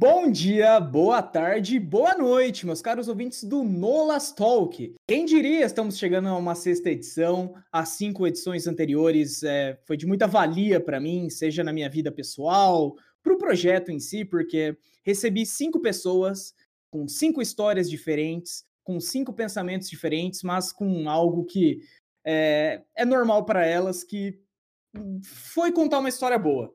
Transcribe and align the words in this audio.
Bom 0.00 0.30
dia, 0.30 0.78
boa 0.78 1.20
tarde, 1.20 1.80
boa 1.80 2.16
noite, 2.16 2.64
meus 2.64 2.80
caros 2.80 3.08
ouvintes 3.08 3.42
do 3.42 3.64
Nolas 3.64 4.30
Talk. 4.30 4.94
Quem 5.08 5.24
diria, 5.24 5.66
estamos 5.66 5.98
chegando 5.98 6.28
a 6.28 6.36
uma 6.36 6.54
sexta 6.54 6.88
edição. 6.88 7.52
As 7.72 7.88
cinco 7.88 8.24
edições 8.24 8.68
anteriores 8.68 9.42
é, 9.42 9.76
foi 9.84 9.96
de 9.96 10.06
muita 10.06 10.28
valia 10.28 10.78
para 10.78 11.00
mim, 11.00 11.28
seja 11.28 11.64
na 11.64 11.72
minha 11.72 11.90
vida 11.90 12.12
pessoal, 12.12 12.94
para 13.24 13.32
o 13.32 13.38
projeto 13.38 13.90
em 13.90 13.98
si, 13.98 14.24
porque 14.24 14.78
recebi 15.04 15.44
cinco 15.44 15.80
pessoas 15.80 16.54
com 16.92 17.08
cinco 17.08 17.42
histórias 17.42 17.90
diferentes, 17.90 18.64
com 18.84 19.00
cinco 19.00 19.32
pensamentos 19.32 19.90
diferentes, 19.90 20.44
mas 20.44 20.70
com 20.70 21.10
algo 21.10 21.44
que 21.44 21.80
é, 22.24 22.84
é 22.94 23.04
normal 23.04 23.44
para 23.44 23.66
elas, 23.66 24.04
que 24.04 24.38
foi 25.24 25.72
contar 25.72 25.98
uma 25.98 26.08
história 26.08 26.38
boa 26.38 26.72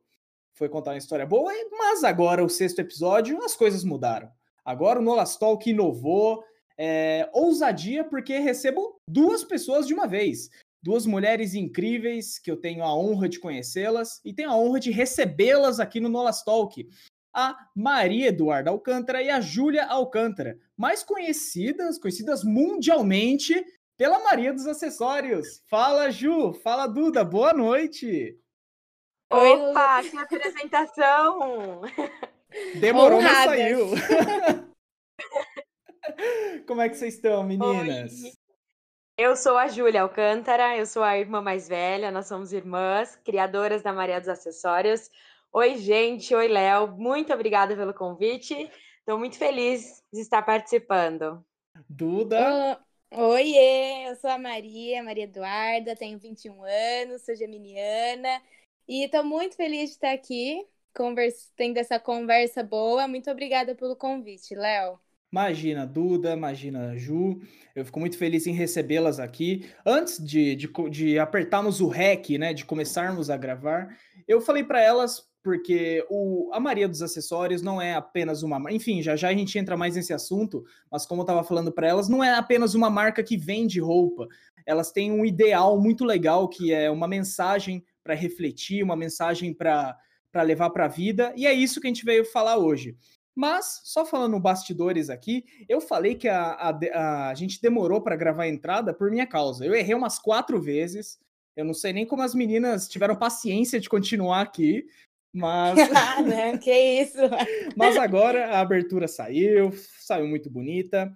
foi 0.54 0.70
contar 0.70 0.92
uma 0.92 0.98
história 0.98 1.26
boa, 1.26 1.52
mas 1.72 2.04
agora, 2.04 2.44
o 2.44 2.50
sexto 2.50 2.80
episódio, 2.80 3.44
as 3.44 3.56
coisas 3.56 3.84
mudaram. 3.84 4.30
Agora 4.64 5.00
o 5.00 5.02
Nolas 5.02 5.36
Talk 5.36 5.70
inovou, 5.70 6.44
é, 6.78 7.30
ousadia, 7.34 8.04
porque 8.04 8.38
recebo 8.40 8.96
duas 9.08 9.44
pessoas 9.44 9.86
de 9.86 9.94
uma 9.94 10.08
vez. 10.08 10.50
Duas 10.82 11.06
mulheres 11.06 11.54
incríveis 11.54 12.38
que 12.40 12.52
eu 12.52 12.58
tenho 12.58 12.84
a 12.84 12.96
honra 12.96 13.30
de 13.30 13.40
conhecê-las 13.40 14.22
e 14.24 14.34
tenho 14.34 14.50
a 14.50 14.56
honra 14.56 14.80
de 14.80 14.92
recebê-las 14.92 15.80
aqui 15.80 16.00
no 16.00 16.10
Nolas 16.10 16.44
Talk. 16.44 16.88
A 17.34 17.58
Maria 17.76 18.28
Eduarda 18.28 18.70
Alcântara 18.70 19.22
e 19.22 19.30
a 19.30 19.42
Júlia 19.42 19.86
Alcântara, 19.86 20.58
mais 20.78 21.04
conhecidas, 21.04 21.98
conhecidas 21.98 22.44
mundialmente 22.44 23.66
pela 23.98 24.24
Maria 24.24 24.54
dos 24.54 24.68
Acessórios. 24.68 25.64
Fala, 25.68 26.12
Ju! 26.12 26.54
Fala, 26.54 26.86
Duda! 26.86 27.24
Boa 27.24 27.54
noite! 27.54 28.38
Opa, 29.34 30.04
que 30.04 30.16
apresentação! 30.16 31.82
Demorou, 32.80 33.18
Honradas. 33.18 33.48
mas 33.48 33.60
saiu. 33.60 33.90
Como 36.68 36.82
é 36.82 36.88
que 36.88 36.96
vocês 36.96 37.16
estão, 37.16 37.44
meninas? 37.44 38.26
Oi. 38.26 38.32
Eu 39.18 39.36
sou 39.36 39.58
a 39.58 39.68
Júlia 39.68 40.04
Alcântara, 40.04 40.78
eu 40.78 40.86
sou 40.86 41.02
a 41.02 41.18
irmã 41.18 41.42
mais 41.42 41.68
velha, 41.68 42.12
nós 42.12 42.28
somos 42.28 42.54
irmãs, 42.54 43.16
criadoras 43.26 43.82
da 43.82 43.92
Maria 43.92 44.20
dos 44.20 44.30
Acessórios. 44.30 45.10
Oi, 45.52 45.78
gente, 45.78 46.36
oi, 46.36 46.48
Léo, 46.48 46.90
muito 46.90 47.34
obrigada 47.34 47.76
pelo 47.76 47.94
convite. 47.94 48.70
Estou 49.00 49.18
muito 49.18 49.36
feliz 49.38 50.04
de 50.14 50.22
estar 50.22 50.44
participando. 50.44 51.44
Duda. 51.90 52.80
Uh, 53.12 53.20
oiê, 53.32 54.10
eu 54.10 54.16
sou 54.16 54.30
a 54.30 54.38
Maria, 54.38 55.02
Maria 55.02 55.24
Eduarda, 55.24 55.96
tenho 55.96 56.20
21 56.20 56.64
anos, 56.64 57.24
sou 57.24 57.36
geminiana 57.36 58.40
e 58.88 59.06
estou 59.06 59.24
muito 59.24 59.56
feliz 59.56 59.90
de 59.90 59.96
estar 59.96 60.12
aqui, 60.12 60.66
tendo 61.56 61.78
essa 61.78 62.00
conversa 62.00 62.64
boa. 62.64 63.08
Muito 63.08 63.30
obrigada 63.30 63.76
pelo 63.76 63.96
convite, 63.96 64.54
Léo. 64.56 65.00
Imagina, 65.34 65.88
Duda, 65.88 66.34
imagina, 66.34 66.96
Ju. 66.96 67.42
Eu 67.76 67.84
fico 67.84 68.00
muito 68.00 68.16
feliz 68.20 68.46
em 68.46 68.54
recebê-las 68.54 69.20
aqui. 69.20 69.68
Antes 69.84 70.24
de, 70.24 70.56
de, 70.56 70.70
de, 70.92 71.18
apertarmos 71.18 71.82
o 71.82 71.88
REC, 71.88 72.38
né, 72.38 72.54
de 72.54 72.64
começarmos 72.64 73.32
a 73.32 73.38
gravar, 73.38 73.98
eu 74.28 74.40
falei 74.40 74.64
para 74.64 74.80
elas, 74.80 75.28
porque 75.42 76.06
o, 76.08 76.52
a 76.54 76.60
Maria 76.60 76.88
dos 76.88 77.02
Acessórios 77.02 77.64
não 77.64 77.82
é 77.82 77.96
apenas 77.96 78.44
uma 78.44 78.72
Enfim, 78.72 79.02
já 79.02 79.16
já 79.16 79.30
a 79.30 79.34
gente 79.34 79.58
entra 79.58 79.76
mais 79.76 79.96
nesse 79.96 80.14
assunto, 80.14 80.64
mas 80.92 81.04
como 81.04 81.22
eu 81.22 81.24
estava 81.24 81.44
falando 81.44 81.72
para 81.72 81.88
elas, 81.88 82.08
não 82.08 82.24
é 82.24 82.36
apenas 82.36 82.76
uma 82.76 82.92
marca 82.92 83.24
que 83.24 83.36
vende 83.36 83.80
roupa. 83.80 84.28
Elas 84.68 84.92
têm 84.92 85.12
um 85.12 85.26
ideal 85.26 85.82
muito 85.82 86.06
legal, 86.06 86.48
que 86.48 86.72
é 86.72 86.92
uma 86.92 87.08
mensagem 87.08 87.84
para 88.04 88.14
refletir, 88.14 88.84
uma 88.84 88.96
mensagem 88.96 89.54
para 89.54 89.98
levar 90.44 90.70
para 90.72 90.86
a 90.86 90.90
vida, 90.90 91.34
e 91.36 91.48
é 91.48 91.54
isso 91.54 91.80
que 91.80 91.88
a 91.88 91.90
gente 91.90 92.06
veio 92.06 92.26
falar 92.26 92.58
hoje. 92.58 92.96
Mas, 93.36 93.82
só 93.84 94.06
falando 94.06 94.40
bastidores 94.40 95.10
aqui, 95.10 95.44
eu 95.68 95.82
falei 95.82 96.16
que 96.16 96.28
a, 96.28 96.52
a, 96.52 97.30
a 97.30 97.34
gente 97.34 97.62
demorou 97.62 98.02
para 98.02 98.16
gravar 98.16 98.44
a 98.44 98.50
entrada 98.50 98.94
por 98.94 99.10
minha 99.10 99.26
causa. 99.26 99.66
Eu 99.66 99.74
errei 99.74 99.96
umas 99.96 100.20
quatro 100.20 100.62
vezes. 100.62 101.18
Eu 101.56 101.66
não 101.66 101.74
sei 101.74 101.94
nem 101.94 102.06
como 102.06 102.22
as 102.22 102.36
meninas 102.36 102.88
tiveram 102.88 103.16
paciência 103.16 103.80
de 103.80 103.90
continuar 103.90 104.42
aqui, 104.42 104.86
mas. 105.34 105.78
ah? 105.92 106.58
Que 106.60 107.02
isso! 107.02 107.18
mas 107.76 107.98
agora 107.98 108.50
a 108.50 108.60
abertura 108.60 109.08
saiu, 109.08 109.72
saiu 110.00 110.28
muito 110.28 110.50
bonita. 110.50 111.12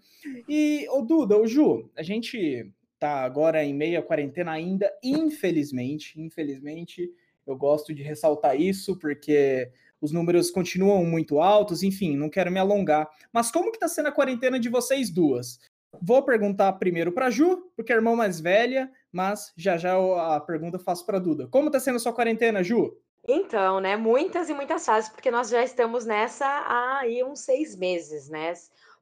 E, 0.50 0.88
o 0.90 1.04
Duda, 1.04 1.38
o 1.38 1.46
Ju, 1.46 1.92
a 1.96 2.02
gente 2.02 2.72
tá 3.00 3.22
agora 3.22 3.64
em 3.64 3.74
meio 3.74 4.00
à 4.00 4.04
quarentena 4.04 4.52
ainda, 4.52 4.92
infelizmente, 5.04 6.20
infelizmente, 6.20 7.10
eu 7.46 7.56
gosto 7.56 7.94
de 7.94 8.04
ressaltar 8.04 8.60
isso 8.60 8.98
porque 8.98 9.72
os 10.02 10.12
números 10.12 10.52
continuam 10.52 11.04
muito 11.06 11.40
altos, 11.40 11.84
enfim, 11.84 12.16
não 12.16 12.30
quero 12.30 12.52
me 12.52 12.60
alongar. 12.60 13.10
Mas 13.32 13.52
como 13.52 13.72
que 13.72 13.80
tá 13.80 13.88
sendo 13.88 14.10
a 14.10 14.12
quarentena 14.12 14.60
de 14.60 14.70
vocês 14.70 15.10
duas? 15.10 15.60
Vou 16.02 16.22
perguntar 16.24 16.74
primeiro 16.74 17.12
para 17.12 17.30
Ju, 17.30 17.72
porque 17.76 17.92
é 17.92 17.96
a 17.96 17.98
irmã 17.98 18.16
mais 18.16 18.40
velha, 18.40 18.92
mas 19.12 19.54
já 19.56 19.78
já 19.78 19.96
a 20.36 20.40
pergunta 20.40 20.78
faço 20.78 21.06
para 21.06 21.20
Duda. 21.20 21.48
Como 21.48 21.72
tá 21.72 21.80
sendo 21.80 21.96
a 21.96 22.00
sua 22.00 22.14
quarentena, 22.14 22.64
Ju? 22.64 22.96
Então, 23.28 23.82
né, 23.82 23.98
muitas 23.98 24.50
e 24.50 24.54
muitas 24.54 24.86
fases, 24.86 25.10
porque 25.10 25.30
nós 25.30 25.50
já 25.50 25.62
estamos 25.64 26.06
nessa 26.06 26.46
há 26.46 27.00
aí 27.00 27.24
uns 27.24 27.42
seis 27.42 27.76
meses, 27.76 28.30
né? 28.30 28.54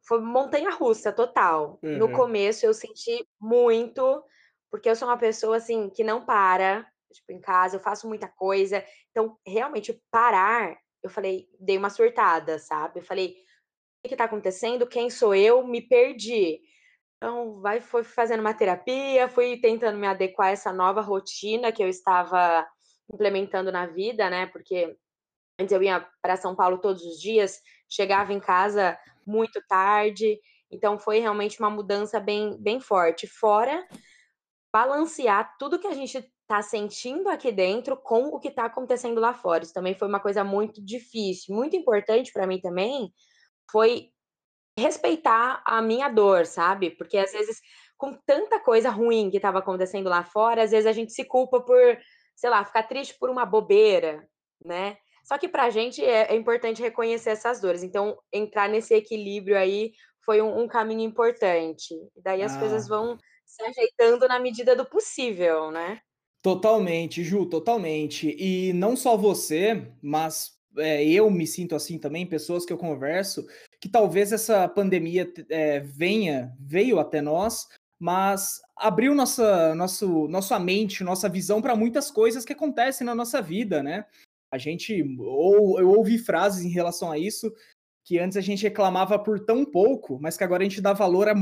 Foi 0.07 0.21
montanha 0.21 0.69
russa 0.69 1.11
total. 1.11 1.79
Uhum. 1.83 1.97
No 1.97 2.11
começo 2.11 2.66
eu 2.66 2.73
senti 2.73 3.27
muito, 3.39 4.23
porque 4.69 4.89
eu 4.89 4.95
sou 4.95 5.07
uma 5.07 5.17
pessoa 5.17 5.57
assim 5.57 5.89
que 5.89 6.03
não 6.03 6.25
para, 6.25 6.88
tipo, 7.11 7.31
em 7.31 7.41
casa, 7.41 7.77
eu 7.77 7.81
faço 7.81 8.07
muita 8.07 8.27
coisa. 8.27 8.83
Então, 9.11 9.38
realmente 9.45 10.01
parar, 10.11 10.77
eu 11.01 11.09
falei, 11.09 11.47
dei 11.59 11.77
uma 11.77 11.89
surtada, 11.89 12.59
sabe? 12.59 12.99
Eu 12.99 13.03
falei, 13.03 13.35
o 14.03 14.07
que 14.07 14.13
está 14.13 14.25
acontecendo? 14.25 14.88
Quem 14.88 15.09
sou 15.09 15.33
eu? 15.33 15.65
Me 15.65 15.81
perdi. 15.81 16.59
Então, 17.17 17.59
vai 17.61 17.81
foi 17.81 18.03
fazendo 18.03 18.41
uma 18.41 18.53
terapia, 18.53 19.27
fui 19.27 19.57
tentando 19.57 19.97
me 19.97 20.05
adequar 20.05 20.49
a 20.49 20.51
essa 20.51 20.71
nova 20.71 21.01
rotina 21.01 21.71
que 21.71 21.81
eu 21.81 21.88
estava 21.88 22.67
implementando 23.11 23.71
na 23.71 23.88
vida, 23.88 24.29
né? 24.29 24.45
Porque 24.47 24.95
antes 25.59 25.71
eu 25.71 25.81
ia 25.81 26.07
para 26.21 26.38
São 26.38 26.55
Paulo 26.55 26.77
todos 26.77 27.03
os 27.03 27.19
dias, 27.19 27.61
chegava 27.89 28.33
em 28.33 28.39
casa 28.39 28.97
muito 29.25 29.62
tarde. 29.68 30.40
Então 30.72 31.00
foi 31.00 31.19
realmente 31.19 31.59
uma 31.59 31.69
mudança 31.69 32.19
bem, 32.19 32.58
bem 32.62 32.80
forte. 32.80 33.28
Fora 33.28 33.86
balancear 34.74 35.56
tudo 35.58 35.80
que 35.80 35.88
a 35.88 35.94
gente 35.94 36.18
está 36.18 36.62
sentindo 36.62 37.30
aqui 37.30 37.50
dentro 37.50 37.96
com 37.96 38.25
o 38.25 38.40
que 38.40 38.50
está 38.50 38.66
acontecendo 38.66 39.22
lá 39.22 39.34
fora. 39.34 39.63
Isso 39.63 39.74
também 39.74 39.96
foi 39.96 40.08
uma 40.08 40.19
coisa 40.19 40.44
muito 40.44 40.84
difícil, 40.84 41.56
muito 41.56 41.78
importante 41.78 42.31
para 42.34 42.46
mim 42.46 42.59
também. 42.59 43.09
Foi 43.72 44.09
respeitar 44.78 45.63
a 45.66 45.81
minha 45.81 46.09
dor, 46.09 46.46
sabe? 46.46 46.92
Porque 46.92 47.18
às 47.18 47.31
vezes, 47.31 47.62
com 47.97 48.13
tanta 48.25 48.59
coisa 48.59 48.90
ruim 48.90 49.30
que 49.31 49.38
estava 49.38 49.59
acontecendo 49.59 50.09
lá 50.09 50.24
fora, 50.24 50.63
às 50.63 50.72
vezes 50.72 50.86
a 50.86 50.92
gente 50.92 51.13
se 51.13 51.24
culpa 51.24 51.62
por, 51.62 51.97
sei 52.36 52.50
lá, 52.50 52.63
ficar 52.66 52.84
triste 52.84 53.16
por 53.18 53.30
uma 53.30 53.46
bobeira, 53.46 54.28
né? 54.63 54.97
Só 55.25 55.40
que 55.40 55.50
para 55.50 55.63
a 55.63 55.69
gente 55.72 56.03
é, 56.03 56.31
é, 56.31 56.36
importante 56.36 56.81
reconhecer 56.81 57.31
essas 57.31 57.59
dores. 57.59 57.81
Então, 57.81 58.18
entrar 58.31 58.69
nesse 58.69 58.94
equilíbrio 58.94 59.58
aí 59.58 59.91
foi 60.24 60.41
um, 60.41 60.62
um 60.62 60.68
caminho 60.68 61.02
importante. 61.02 61.96
Daí 62.24 62.44
as 62.44 62.56
ah. 62.56 62.59
coisas 62.59 62.88
vão 62.88 63.18
se 63.44 63.63
ajeitando 63.63 64.28
na 64.28 64.40
medida 64.40 64.75
do 64.75 64.86
possível, 64.86 65.72
né? 65.72 66.00
Totalmente, 66.44 67.24
Ju, 67.24 67.47
totalmente. 67.47 68.36
E 68.38 68.72
não 68.74 68.96
só 68.96 69.18
você, 69.18 69.91
mas 70.00 70.56
é, 70.78 71.03
eu 71.03 71.30
me 71.31 71.47
sinto 71.47 71.75
assim 71.75 71.97
também, 71.97 72.28
pessoas 72.28 72.63
que 72.63 72.72
eu 72.72 72.78
converso, 72.78 73.47
que 73.81 73.90
talvez 73.90 74.31
essa 74.31 74.68
pandemia 74.68 75.31
é, 75.50 75.80
venha, 75.80 76.56
veio 76.59 77.00
até 77.00 77.19
nós, 77.19 77.68
mas 77.97 78.62
abriu 78.75 79.16
nossa, 79.16 79.74
nosso, 79.74 80.28
nossa 80.28 80.59
mente, 80.59 81.03
nossa 81.03 81.28
visão 81.28 81.62
para 81.63 81.75
muitas 81.75 82.12
coisas 82.12 82.46
que 82.46 82.53
acontecem 82.53 83.06
na 83.06 83.16
nossa 83.16 83.42
vida, 83.42 83.81
né? 83.81 84.06
A 84.56 84.57
gente, 84.57 85.04
ou 85.19 85.78
eu 85.80 85.90
ouvi 85.92 86.18
frases 86.18 86.63
em 86.63 86.69
relação 86.69 87.12
a 87.12 87.18
isso, 87.18 87.54
que 88.06 88.18
antes 88.18 88.38
a 88.38 88.42
gente 88.42 88.63
reclamava 88.63 89.19
por 89.19 89.40
tão 89.44 89.66
pouco, 89.66 90.18
mas 90.22 90.38
que 90.38 90.44
agora 90.44 90.63
a 90.63 90.68
gente 90.68 90.81
dá 90.81 90.94
valor 90.94 91.28
a 91.28 91.36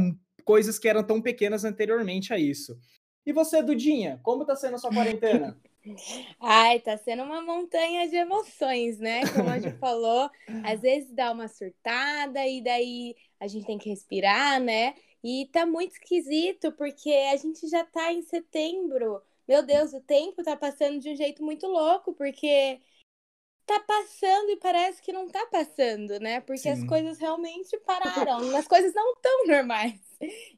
coisas 0.44 0.80
que 0.80 0.88
eram 0.90 1.04
tão 1.04 1.22
pequenas 1.22 1.64
anteriormente 1.64 2.34
a 2.34 2.40
isso. 2.40 2.78
E 3.26 3.32
você, 3.32 3.62
Dudinha, 3.62 4.20
como 4.24 4.46
tá 4.46 4.56
sendo 4.56 4.76
a 4.76 4.80
sua 4.80 4.90
quarentena? 4.90 5.58
Ai, 6.42 6.80
tá 6.80 6.98
sendo 6.98 7.24
uma 7.24 7.42
montanha 7.42 8.10
de 8.10 8.16
emoções, 8.16 8.98
né? 8.98 9.22
Como 9.28 9.50
a 9.50 9.60
gente 9.60 9.78
falou, 9.78 10.30
às 10.64 10.82
vezes 10.82 11.12
dá 11.12 11.32
uma 11.32 11.48
surtada 11.48 12.46
e 12.48 12.64
daí 12.64 13.16
a 13.40 13.48
gente 13.48 13.68
tem 13.68 13.78
que 13.78 13.90
respirar, 13.90 14.60
né? 14.60 14.96
E 15.24 15.48
tá 15.52 15.66
muito 15.66 15.92
esquisito 15.92 16.72
porque 16.72 17.12
a 17.32 17.38
gente 17.38 17.68
já 17.70 17.86
tá 17.86 18.12
em 18.12 18.24
setembro. 18.24 19.22
Meu 19.48 19.62
Deus, 19.62 19.94
o 19.94 20.02
tempo 20.02 20.42
tá 20.42 20.56
passando 20.56 21.00
de 21.00 21.10
um 21.10 21.16
jeito 21.16 21.44
muito 21.44 21.68
louco, 21.68 22.14
porque 22.14 22.80
tá 23.66 23.80
passando 23.80 24.50
e 24.50 24.58
parece 24.58 25.02
que 25.02 25.12
não 25.12 25.28
tá 25.28 25.46
passando, 25.48 26.20
né? 26.20 26.42
Porque 26.42 26.60
Sim. 26.62 26.70
as 26.70 26.84
coisas 26.84 27.18
realmente 27.18 27.78
pararam, 27.80 28.56
as 28.56 28.68
coisas 28.68 28.94
não 28.94 29.14
estão 29.14 29.46
normais. 29.48 30.00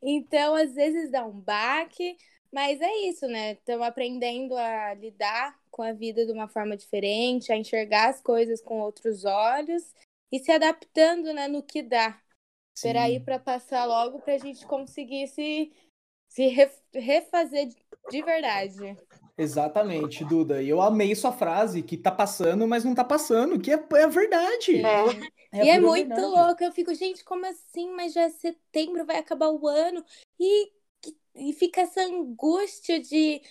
Então, 0.02 0.56
às 0.56 0.74
vezes 0.74 1.12
dá 1.12 1.26
um 1.26 1.40
baque, 1.40 2.18
mas 2.52 2.80
é 2.82 2.92
isso, 3.08 3.28
né? 3.28 3.54
Estamos 3.54 3.86
aprendendo 3.86 4.56
a 4.56 4.94
lidar 4.94 5.60
com 5.72 5.82
a 5.82 5.92
vida 5.92 6.26
de 6.26 6.32
uma 6.32 6.48
forma 6.48 6.78
diferente, 6.78 7.52
a 7.52 7.58
enxergar 7.58 8.10
as 8.10 8.22
coisas 8.22 8.62
com 8.62 8.80
outros 8.80 9.26
olhos 9.26 9.94
e 10.32 10.40
se 10.40 10.52
adaptando 10.52 11.34
né, 11.34 11.48
no 11.48 11.62
que 11.62 11.82
dá. 11.82 12.22
Esperar 12.76 13.04
aí 13.04 13.20
para 13.20 13.40
passar 13.40 13.86
logo 13.86 14.20
para 14.20 14.36
a 14.36 14.38
gente 14.38 14.66
conseguir 14.66 15.28
se, 15.28 15.72
se 16.28 16.48
refazer 16.94 17.70
de 18.10 18.22
verdade. 18.22 18.98
Exatamente, 19.38 20.24
Duda. 20.24 20.62
E 20.62 20.70
eu 20.70 20.82
amei 20.82 21.14
sua 21.14 21.32
frase, 21.32 21.84
que 21.84 21.98
tá 21.98 22.12
passando, 22.12 22.66
mas 22.68 22.86
não 22.86 22.96
tá 22.96 23.04
passando, 23.04 23.60
que 23.60 23.72
é, 23.72 23.84
é 23.94 24.04
a 24.04 24.08
verdade. 24.08 24.78
É. 24.78 25.60
é 25.60 25.66
e 25.66 25.70
é 25.70 25.80
muito 25.80 26.08
verdade. 26.08 26.22
louco. 26.22 26.64
Eu 26.64 26.72
fico, 26.72 26.94
gente, 26.94 27.24
como 27.24 27.46
assim? 27.46 27.92
Mas 27.92 28.14
já 28.14 28.22
é 28.22 28.30
setembro, 28.30 29.06
vai 29.06 29.18
acabar 29.18 29.50
o 29.50 29.68
ano. 29.68 30.04
E, 30.40 30.72
e 31.36 31.54
fica 31.54 31.82
essa 31.82 32.02
angústia 32.02 33.00
de 33.00 33.42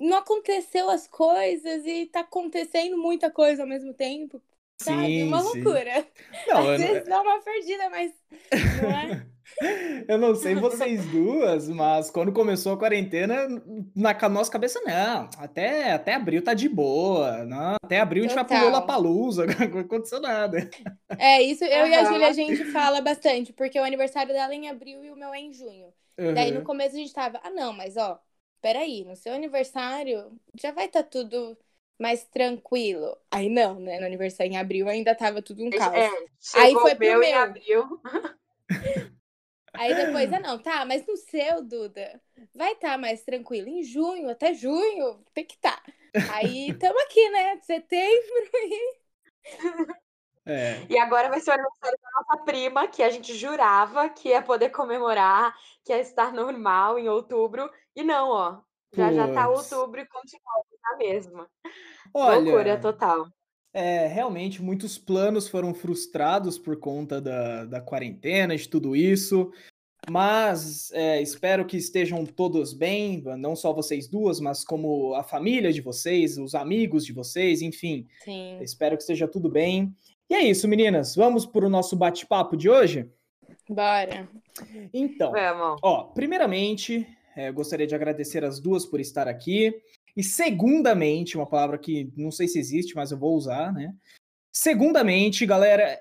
não 0.00 0.16
aconteceu 0.16 0.88
as 0.88 1.06
coisas 1.06 1.84
e 1.84 2.06
tá 2.06 2.20
acontecendo 2.20 2.96
muita 2.96 3.30
coisa 3.30 3.62
ao 3.62 3.68
mesmo 3.68 3.92
tempo. 3.92 4.40
Sabe? 4.80 5.06
Sim, 5.06 5.24
uma 5.24 5.42
loucura. 5.42 6.06
Não, 6.46 6.70
Às 6.70 6.80
vezes 6.80 7.08
dá 7.08 7.20
uma 7.20 7.40
perdida, 7.42 7.90
mas 7.90 8.12
não 8.80 8.90
é? 8.90 9.26
Eu 10.08 10.18
não 10.18 10.34
sei 10.34 10.54
vocês 10.54 11.04
duas, 11.06 11.68
mas 11.68 12.10
quando 12.10 12.32
começou 12.32 12.72
a 12.72 12.78
quarentena, 12.78 13.46
na 13.94 14.28
nossa 14.28 14.50
cabeça, 14.50 14.80
não, 14.84 15.28
até, 15.38 15.92
até 15.92 16.14
abril 16.14 16.42
tá 16.42 16.54
de 16.54 16.68
boa, 16.68 17.44
não, 17.44 17.76
até 17.82 18.00
abril 18.00 18.24
a 18.24 18.28
gente 18.28 18.36
Total. 18.36 18.48
vai 18.48 18.58
pro 18.58 18.70
Lollapalooza, 18.70 19.46
não 19.72 19.80
aconteceu 19.80 20.20
nada. 20.20 20.70
É, 21.18 21.42
isso 21.42 21.64
eu 21.64 21.84
uhum. 21.84 21.90
e 21.90 21.94
a 21.94 22.04
Júlia 22.04 22.28
a 22.28 22.32
gente 22.32 22.64
fala 22.66 23.00
bastante, 23.00 23.52
porque 23.52 23.78
o 23.78 23.84
aniversário 23.84 24.32
dela 24.32 24.52
é 24.52 24.56
em 24.56 24.68
abril 24.68 25.04
e 25.04 25.10
o 25.10 25.16
meu 25.16 25.34
é 25.34 25.40
em 25.40 25.52
junho. 25.52 25.92
Uhum. 26.18 26.34
Daí 26.34 26.50
no 26.50 26.62
começo 26.62 26.94
a 26.94 26.98
gente 26.98 27.12
tava, 27.12 27.40
ah 27.42 27.50
não, 27.50 27.72
mas 27.72 27.96
ó, 27.96 28.20
peraí, 28.60 29.04
no 29.04 29.16
seu 29.16 29.32
aniversário 29.32 30.32
já 30.60 30.72
vai 30.72 30.86
estar 30.86 31.02
tá 31.02 31.08
tudo 31.08 31.56
mais 31.98 32.24
tranquilo. 32.24 33.16
Aí 33.30 33.48
não, 33.48 33.80
né? 33.80 33.98
No 33.98 34.06
aniversário 34.06 34.52
em 34.52 34.56
abril 34.56 34.88
ainda 34.88 35.14
tava 35.14 35.42
tudo 35.42 35.64
um 35.64 35.70
caos. 35.70 35.94
É, 35.94 36.08
Aí 36.54 36.72
foi 36.72 36.94
pro 36.94 37.06
meu. 37.06 37.22
Em 37.22 37.34
abril. 37.34 38.00
Aí 39.78 39.94
depois, 39.94 40.32
ah, 40.32 40.40
não, 40.40 40.58
tá, 40.58 40.84
mas 40.84 41.06
no 41.06 41.16
seu, 41.16 41.62
Duda, 41.62 42.20
vai 42.54 42.72
estar 42.72 42.90
tá 42.90 42.98
mais 42.98 43.22
tranquilo. 43.22 43.68
Em 43.68 43.82
junho, 43.82 44.28
até 44.28 44.52
junho, 44.52 45.24
tem 45.32 45.44
que 45.44 45.54
estar. 45.54 45.80
Tá. 45.80 46.34
Aí 46.34 46.70
estamos 46.70 47.00
aqui, 47.02 47.30
né? 47.30 47.60
Setembro 47.62 48.50
e. 48.54 48.98
É. 50.46 50.86
E 50.88 50.98
agora 50.98 51.28
vai 51.28 51.40
ser 51.40 51.50
o 51.50 51.54
aniversário 51.54 51.98
da 52.02 52.10
nossa 52.10 52.44
prima, 52.44 52.88
que 52.88 53.02
a 53.02 53.10
gente 53.10 53.34
jurava 53.34 54.08
que 54.08 54.30
ia 54.30 54.40
poder 54.40 54.70
comemorar, 54.70 55.54
que 55.84 55.92
ia 55.92 56.00
estar 56.00 56.32
normal 56.32 56.98
em 56.98 57.06
outubro. 57.08 57.70
E 57.94 58.02
não, 58.02 58.30
ó. 58.30 58.60
Já 58.94 59.12
já 59.12 59.32
tá 59.32 59.48
outubro 59.48 60.00
e 60.00 60.08
continua 60.08 60.64
na 60.82 60.96
mesma. 60.96 61.50
Olha, 62.14 62.40
Loucura 62.40 62.80
total. 62.80 63.28
É, 63.72 64.06
realmente, 64.06 64.62
muitos 64.62 64.98
planos 64.98 65.48
foram 65.48 65.74
frustrados 65.74 66.58
por 66.58 66.78
conta 66.78 67.20
da, 67.20 67.64
da 67.64 67.80
quarentena, 67.80 68.56
de 68.56 68.68
tudo 68.68 68.96
isso. 68.96 69.52
Mas 70.10 70.90
é, 70.92 71.20
espero 71.20 71.66
que 71.66 71.76
estejam 71.76 72.24
todos 72.24 72.72
bem, 72.72 73.22
não 73.38 73.54
só 73.54 73.72
vocês 73.72 74.08
duas, 74.08 74.40
mas 74.40 74.64
como 74.64 75.14
a 75.14 75.22
família 75.22 75.72
de 75.72 75.80
vocês, 75.80 76.38
os 76.38 76.54
amigos 76.54 77.04
de 77.04 77.12
vocês, 77.12 77.60
enfim. 77.60 78.06
Sim. 78.24 78.58
Espero 78.62 78.96
que 78.96 79.02
esteja 79.02 79.28
tudo 79.28 79.50
bem. 79.50 79.94
E 80.30 80.34
é 80.34 80.42
isso, 80.42 80.68
meninas. 80.68 81.14
Vamos 81.14 81.44
para 81.44 81.66
o 81.66 81.70
nosso 81.70 81.96
bate-papo 81.96 82.56
de 82.56 82.70
hoje? 82.70 83.10
Bora. 83.68 84.28
Então, 84.94 85.32
Vamos. 85.32 85.80
ó, 85.82 86.04
primeiramente, 86.04 87.06
é, 87.36 87.52
gostaria 87.52 87.86
de 87.86 87.94
agradecer 87.94 88.44
as 88.44 88.58
duas 88.60 88.86
por 88.86 89.00
estar 89.00 89.28
aqui. 89.28 89.74
E 90.18 90.24
segundamente, 90.24 91.36
uma 91.36 91.46
palavra 91.46 91.78
que 91.78 92.12
não 92.16 92.32
sei 92.32 92.48
se 92.48 92.58
existe, 92.58 92.96
mas 92.96 93.12
eu 93.12 93.16
vou 93.16 93.36
usar, 93.36 93.72
né? 93.72 93.94
Segundamente, 94.50 95.46
galera, 95.46 95.96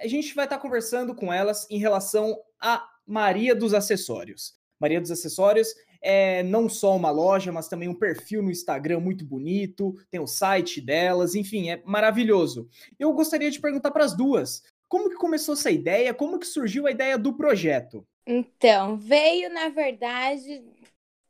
a 0.00 0.08
gente 0.08 0.34
vai 0.34 0.44
estar 0.44 0.58
conversando 0.58 1.14
com 1.14 1.32
elas 1.32 1.68
em 1.70 1.78
relação 1.78 2.36
a 2.60 2.84
Maria 3.06 3.54
dos 3.54 3.72
Acessórios. 3.72 4.54
Maria 4.80 5.00
dos 5.00 5.12
Acessórios 5.12 5.68
é 6.02 6.42
não 6.42 6.68
só 6.68 6.96
uma 6.96 7.12
loja, 7.12 7.52
mas 7.52 7.68
também 7.68 7.88
um 7.88 7.94
perfil 7.94 8.42
no 8.42 8.50
Instagram 8.50 8.98
muito 8.98 9.24
bonito, 9.24 9.94
tem 10.10 10.18
o 10.18 10.26
site 10.26 10.80
delas, 10.80 11.36
enfim, 11.36 11.70
é 11.70 11.80
maravilhoso. 11.84 12.68
Eu 12.98 13.12
gostaria 13.12 13.52
de 13.52 13.60
perguntar 13.60 13.92
para 13.92 14.04
as 14.04 14.16
duas, 14.16 14.64
como 14.88 15.08
que 15.08 15.14
começou 15.14 15.54
essa 15.54 15.70
ideia? 15.70 16.12
Como 16.12 16.40
que 16.40 16.46
surgiu 16.48 16.88
a 16.88 16.90
ideia 16.90 17.16
do 17.16 17.34
projeto? 17.34 18.04
Então, 18.26 18.96
veio, 18.96 19.48
na 19.48 19.68
verdade, 19.68 20.60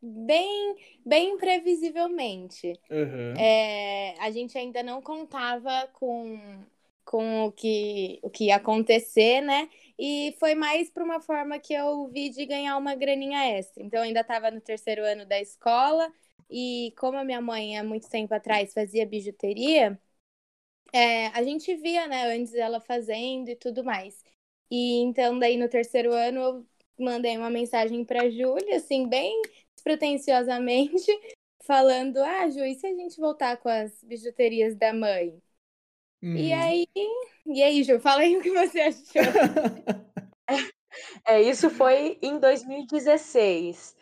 bem, 0.02 0.76
bem 1.04 1.36
previsivelmente. 1.36 2.78
Uhum. 2.90 3.34
É, 3.38 4.14
a 4.20 4.30
gente 4.30 4.56
ainda 4.56 4.82
não 4.82 5.02
contava 5.02 5.88
com, 5.92 6.64
com 7.04 7.44
o, 7.44 7.52
que, 7.52 8.18
o 8.22 8.30
que 8.30 8.46
ia 8.46 8.56
acontecer, 8.56 9.40
né? 9.40 9.68
E 9.98 10.34
foi 10.38 10.54
mais 10.54 10.90
para 10.90 11.04
uma 11.04 11.20
forma 11.20 11.58
que 11.58 11.74
eu 11.74 12.08
vi 12.08 12.30
de 12.30 12.46
ganhar 12.46 12.76
uma 12.76 12.94
graninha 12.94 13.58
extra. 13.58 13.82
Então, 13.82 14.00
eu 14.00 14.04
ainda 14.04 14.20
estava 14.20 14.50
no 14.50 14.60
terceiro 14.60 15.04
ano 15.04 15.26
da 15.26 15.40
escola, 15.40 16.10
e 16.50 16.92
como 16.98 17.18
a 17.18 17.24
minha 17.24 17.40
mãe, 17.40 17.78
há 17.78 17.84
muito 17.84 18.08
tempo 18.08 18.34
atrás, 18.34 18.72
fazia 18.72 19.06
bijuteria, 19.06 19.98
é, 20.92 21.28
a 21.28 21.42
gente 21.42 21.74
via, 21.76 22.06
né, 22.06 22.34
antes 22.34 22.54
ela 22.54 22.80
fazendo 22.80 23.48
e 23.48 23.56
tudo 23.56 23.84
mais. 23.84 24.24
E 24.70 24.98
então, 25.02 25.38
daí 25.38 25.56
no 25.56 25.68
terceiro 25.68 26.12
ano, 26.12 26.40
eu 26.40 26.66
mandei 26.98 27.36
uma 27.36 27.50
mensagem 27.50 28.04
para 28.04 28.22
a 28.22 28.30
Júlia, 28.30 28.76
assim, 28.76 29.08
bem 29.08 29.40
despretensiosamente, 29.80 31.06
falando: 31.66 32.18
Ah, 32.18 32.48
Ju, 32.48 32.64
e 32.64 32.74
se 32.74 32.86
a 32.86 32.94
gente 32.94 33.18
voltar 33.18 33.56
com 33.56 33.68
as 33.68 34.02
bijuterias 34.04 34.76
da 34.76 34.92
mãe? 34.92 35.42
Hum. 36.22 36.36
E 36.36 36.52
aí, 36.52 36.86
e 37.46 37.62
aí, 37.62 37.82
Ju, 37.82 37.98
fala 37.98 38.20
aí 38.20 38.36
o 38.36 38.42
que 38.42 38.50
você 38.50 38.80
achou. 38.80 39.22
é, 41.26 41.40
isso 41.40 41.70
foi 41.70 42.18
em 42.20 42.38
2016. 42.38 43.96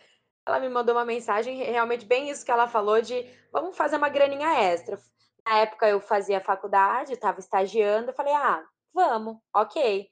Ela 0.47 0.61
me 0.61 0.69
mandou 0.69 0.95
uma 0.95 1.05
mensagem, 1.05 1.63
realmente 1.63 2.07
bem 2.07 2.31
isso 2.31 2.45
que 2.45 2.51
ela 2.51 2.67
falou, 2.67 3.01
de 3.01 3.25
vamos 3.53 3.77
fazer 3.77 3.97
uma 3.97 4.09
graninha 4.09 4.49
extra. 4.63 4.99
Na 5.47 5.59
época 5.59 5.89
eu 5.89 6.01
fazia 6.01 6.41
faculdade, 6.41 7.13
estava 7.13 7.39
estagiando, 7.39 8.11
eu 8.11 8.15
falei, 8.15 8.33
ah, 8.33 8.67
vamos, 8.93 9.37
ok 9.55 10.11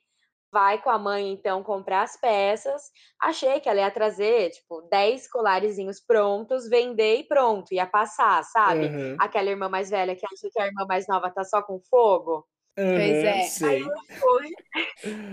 vai 0.52 0.81
com 0.81 0.90
a 0.90 0.98
mãe, 0.98 1.32
então, 1.32 1.62
comprar 1.62 2.02
as 2.02 2.16
peças. 2.16 2.90
Achei 3.20 3.60
que 3.60 3.69
ela 3.69 3.81
ia 3.81 3.90
trazer, 3.90 4.50
tipo, 4.50 4.82
10 4.90 5.31
colarezinhos 5.31 6.00
prontos, 6.00 6.69
vender 6.69 7.16
e 7.19 7.25
pronto, 7.25 7.72
ia 7.72 7.87
passar, 7.87 8.43
sabe? 8.44 8.87
Uhum. 8.87 9.16
Aquela 9.19 9.50
irmã 9.50 9.69
mais 9.69 9.90
velha 9.90 10.16
que 10.16 10.26
acha 10.26 10.48
que 10.52 10.60
a 10.60 10.66
irmã 10.66 10.87
mais 10.88 11.06
nova 11.06 11.31
tá 11.31 11.44
só 11.44 11.62
com 11.62 11.81
fogo. 11.91 12.46
Uhum, 12.79 12.94
pois 12.94 13.62
é. 13.62 13.67
Aí 13.67 13.82
ela 13.82 14.03
foi, 14.20 14.50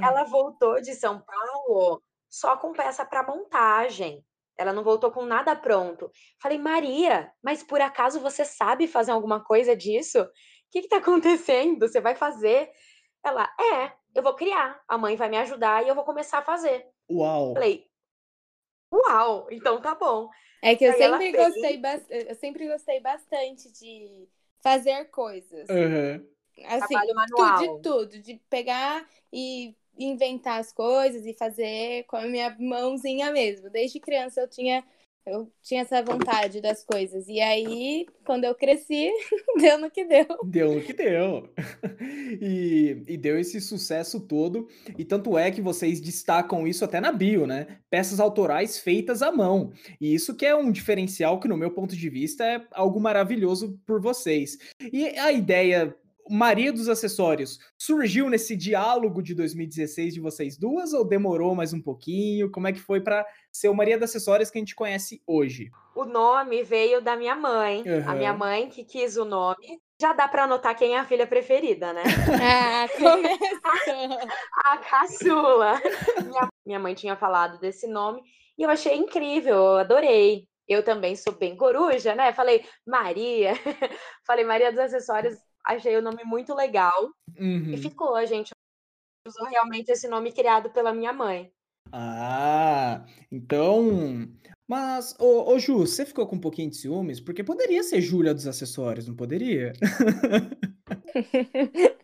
ela 0.02 0.24
voltou 0.24 0.82
de 0.82 0.94
São 0.94 1.22
Paulo 1.22 2.02
só 2.30 2.58
com 2.58 2.72
peça 2.74 3.06
para 3.06 3.26
montagem. 3.26 4.24
Ela 4.58 4.72
não 4.72 4.84
voltou 4.84 5.12
com 5.12 5.26
nada 5.26 5.56
pronto. 5.56 6.12
Falei, 6.42 6.58
Maria, 6.58 7.32
mas 7.44 7.64
por 7.64 7.82
acaso 7.82 8.20
você 8.20 8.46
sabe 8.46 8.88
fazer 8.88 9.12
alguma 9.12 9.44
coisa 9.44 9.76
disso? 9.76 10.22
O 10.22 10.30
que 10.72 10.80
está 10.80 10.98
acontecendo? 10.98 11.88
Você 11.88 12.00
vai 12.00 12.16
fazer? 12.16 12.70
Ela, 13.24 13.50
é, 13.60 13.94
eu 14.14 14.24
vou 14.24 14.34
criar, 14.36 14.82
a 14.88 14.98
mãe 14.98 15.16
vai 15.16 15.30
me 15.30 15.38
ajudar 15.38 15.84
e 15.84 15.88
eu 15.88 15.96
vou 15.96 16.04
começar 16.04 16.40
a 16.40 16.44
fazer. 16.44 16.88
Uau! 17.10 17.54
Falei, 17.54 17.88
uau, 18.92 19.48
então 19.52 19.82
tá 19.82 19.96
bom. 19.96 20.30
É 20.62 20.76
que 20.76 20.86
eu 20.86 20.94
sempre 20.94 21.32
gostei, 21.32 21.82
fez... 21.82 22.30
eu 22.30 22.36
sempre 22.36 22.68
gostei 22.68 23.00
bastante 23.02 23.72
de 23.74 24.28
fazer 24.62 25.06
coisas. 25.06 25.68
Uhum. 25.70 26.26
Assim, 26.66 26.88
Trabalho 26.88 27.16
manual. 27.16 27.58
de 27.60 27.82
tudo, 27.82 28.20
de 28.20 28.36
pegar 28.50 29.06
e 29.32 29.76
inventar 29.98 30.60
as 30.60 30.72
coisas 30.72 31.26
e 31.26 31.34
fazer 31.34 32.04
com 32.06 32.16
a 32.16 32.22
minha 32.22 32.56
mãozinha 32.60 33.32
mesmo. 33.32 33.70
Desde 33.70 34.00
criança 34.00 34.42
eu 34.42 34.48
tinha 34.48 34.84
eu 35.26 35.52
tinha 35.62 35.82
essa 35.82 36.02
vontade 36.04 36.60
das 36.60 36.84
coisas. 36.84 37.28
E 37.28 37.40
aí, 37.40 38.06
quando 38.26 38.44
eu 38.44 38.54
cresci, 38.54 39.10
deu 39.60 39.80
no 39.80 39.90
que 39.90 40.06
deu. 40.06 40.26
Deu 40.44 40.76
no 40.76 40.82
que 40.82 40.94
deu. 40.94 41.50
E, 42.42 43.04
e, 43.08 43.18
deu 43.18 43.40
esse 43.40 43.62
sucesso 43.62 44.20
todo. 44.20 44.68
E 44.98 45.06
tanto 45.06 45.38
é 45.38 45.52
que 45.52 45.62
vocês 45.62 46.02
destacam 46.02 46.68
isso 46.68 46.84
até 46.84 47.00
na 47.00 47.12
bio, 47.12 47.46
né? 47.46 47.80
Peças 47.90 48.20
autorais 48.20 48.78
feitas 48.80 49.22
à 49.22 49.32
mão. 49.32 49.72
E 50.02 50.14
isso 50.14 50.36
que 50.36 50.46
é 50.46 50.56
um 50.56 50.72
diferencial 50.72 51.40
que, 51.40 51.48
no 51.48 51.56
meu 51.56 51.72
ponto 51.72 51.96
de 51.96 52.10
vista, 52.10 52.44
é 52.44 52.66
algo 52.72 53.00
maravilhoso 53.00 53.80
por 53.86 54.02
vocês. 54.02 54.58
E 54.92 55.08
a 55.18 55.32
ideia 55.32 55.96
Maria 56.30 56.72
dos 56.72 56.88
Acessórios 56.88 57.60
surgiu 57.78 58.30
nesse 58.30 58.56
diálogo 58.56 59.22
de 59.22 59.36
2016 59.36 60.14
de 60.14 60.20
vocês 60.20 60.58
duas 60.58 60.94
ou 60.94 61.04
demorou 61.06 61.54
mais 61.56 61.74
um 61.74 61.82
pouquinho? 61.82 62.50
Como 62.52 62.68
é 62.68 62.74
que 62.74 62.80
foi 62.80 63.02
para 63.02 63.26
ser 63.52 63.70
o 63.70 63.76
Maria 63.76 63.98
dos 63.98 64.10
Acessórios 64.10 64.50
que 64.50 64.58
a 64.58 64.62
gente 64.62 64.76
conhece 64.76 65.22
hoje? 65.28 65.70
O 65.96 66.06
nome 66.06 66.64
veio 66.64 67.02
da 67.02 67.16
minha 67.16 67.36
mãe, 67.36 67.84
uhum. 67.86 68.10
a 68.10 68.16
minha 68.16 68.34
mãe 68.34 68.70
que 68.70 68.84
quis 68.84 69.18
o 69.18 69.26
nome. 69.26 69.82
Já 70.02 70.14
dá 70.14 70.28
para 70.28 70.44
anotar 70.44 70.76
quem 70.76 70.96
é 70.96 71.00
a 71.00 71.06
filha 71.06 71.28
preferida, 71.28 71.94
né? 71.94 72.04
Ah, 72.42 72.88
começou! 72.98 74.18
a 74.66 74.78
caçula. 74.78 75.82
Minha, 76.26 76.50
minha 76.66 76.80
mãe 76.80 76.94
tinha 76.94 77.16
falado 77.16 77.60
desse 77.60 77.88
nome 77.88 78.22
e 78.58 78.64
eu 78.64 78.70
achei 78.70 78.96
incrível, 78.96 79.56
eu 79.56 79.78
adorei. 79.78 80.48
Eu 80.68 80.82
também 80.84 81.16
sou 81.16 81.34
bem 81.34 81.58
coruja, 81.58 82.16
né? 82.16 82.32
Falei, 82.32 82.66
Maria. 82.86 83.54
Falei, 84.26 84.46
Maria 84.46 84.72
dos 84.72 84.80
Acessórios 84.80 85.36
achei 85.66 85.96
o 85.98 86.02
nome 86.02 86.24
muito 86.24 86.54
legal. 86.54 87.10
Uhum. 87.38 87.72
E 87.74 87.78
ficou, 87.78 88.16
a 88.16 88.26
gente. 88.26 88.52
usou 89.28 89.48
realmente 89.48 89.90
esse 89.90 90.08
nome 90.08 90.32
criado 90.32 90.70
pela 90.72 90.94
minha 90.94 91.14
mãe. 91.14 91.52
Ah, 91.92 93.06
então. 93.32 94.28
Mas, 94.68 95.16
ô, 95.20 95.52
ô 95.54 95.60
Ju, 95.60 95.80
você 95.80 96.06
ficou 96.06 96.26
com 96.26 96.38
um 96.38 96.42
pouquinho 96.42 96.70
de 96.70 96.78
ciúmes? 96.78 97.20
Porque 97.20 97.44
poderia 97.44 97.84
ser 97.84 98.02
Júlia 98.02 98.34
dos 98.34 98.48
acessórios, 98.48 99.08
não 99.08 99.16
poderia? 99.16 99.74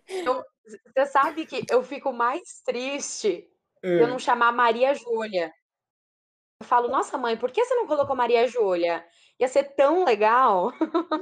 Eu, 0.08 0.44
você 0.66 1.06
sabe 1.06 1.46
que 1.46 1.64
eu 1.72 1.82
fico 1.84 2.12
mais 2.12 2.62
triste 2.64 3.48
é. 3.84 4.02
eu 4.02 4.08
não 4.08 4.20
chamar 4.20 4.52
Maria 4.52 4.94
Júlia. 4.94 5.54
Eu 6.62 6.68
falo, 6.68 6.90
nossa 6.90 7.18
mãe, 7.18 7.38
por 7.38 7.52
que 7.52 7.64
você 7.64 7.74
não 7.76 7.88
colocou 7.88 8.16
Maria 8.16 8.48
Júlia? 8.48 9.06
Ia 9.40 9.48
ser 9.48 9.76
tão 9.76 10.04
legal. 10.04 10.74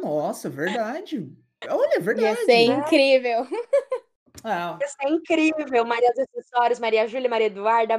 Nossa, 0.01 0.50
verdade. 0.50 1.32
Olha, 1.68 1.96
é 1.96 2.00
verdade. 2.00 2.28
Ia 2.28 2.46
ser 2.46 2.68
né? 2.70 2.76
incrível. 2.76 3.48
Ah. 4.44 4.78
Ia 4.80 4.88
ser 4.88 5.10
incrível. 5.10 5.84
Maria 5.84 6.12
dos 6.12 6.20
Acessórios, 6.20 6.80
Maria 6.80 7.08
Júlia, 7.08 7.28
Maria 7.28 7.48
Eduarda, 7.48 7.98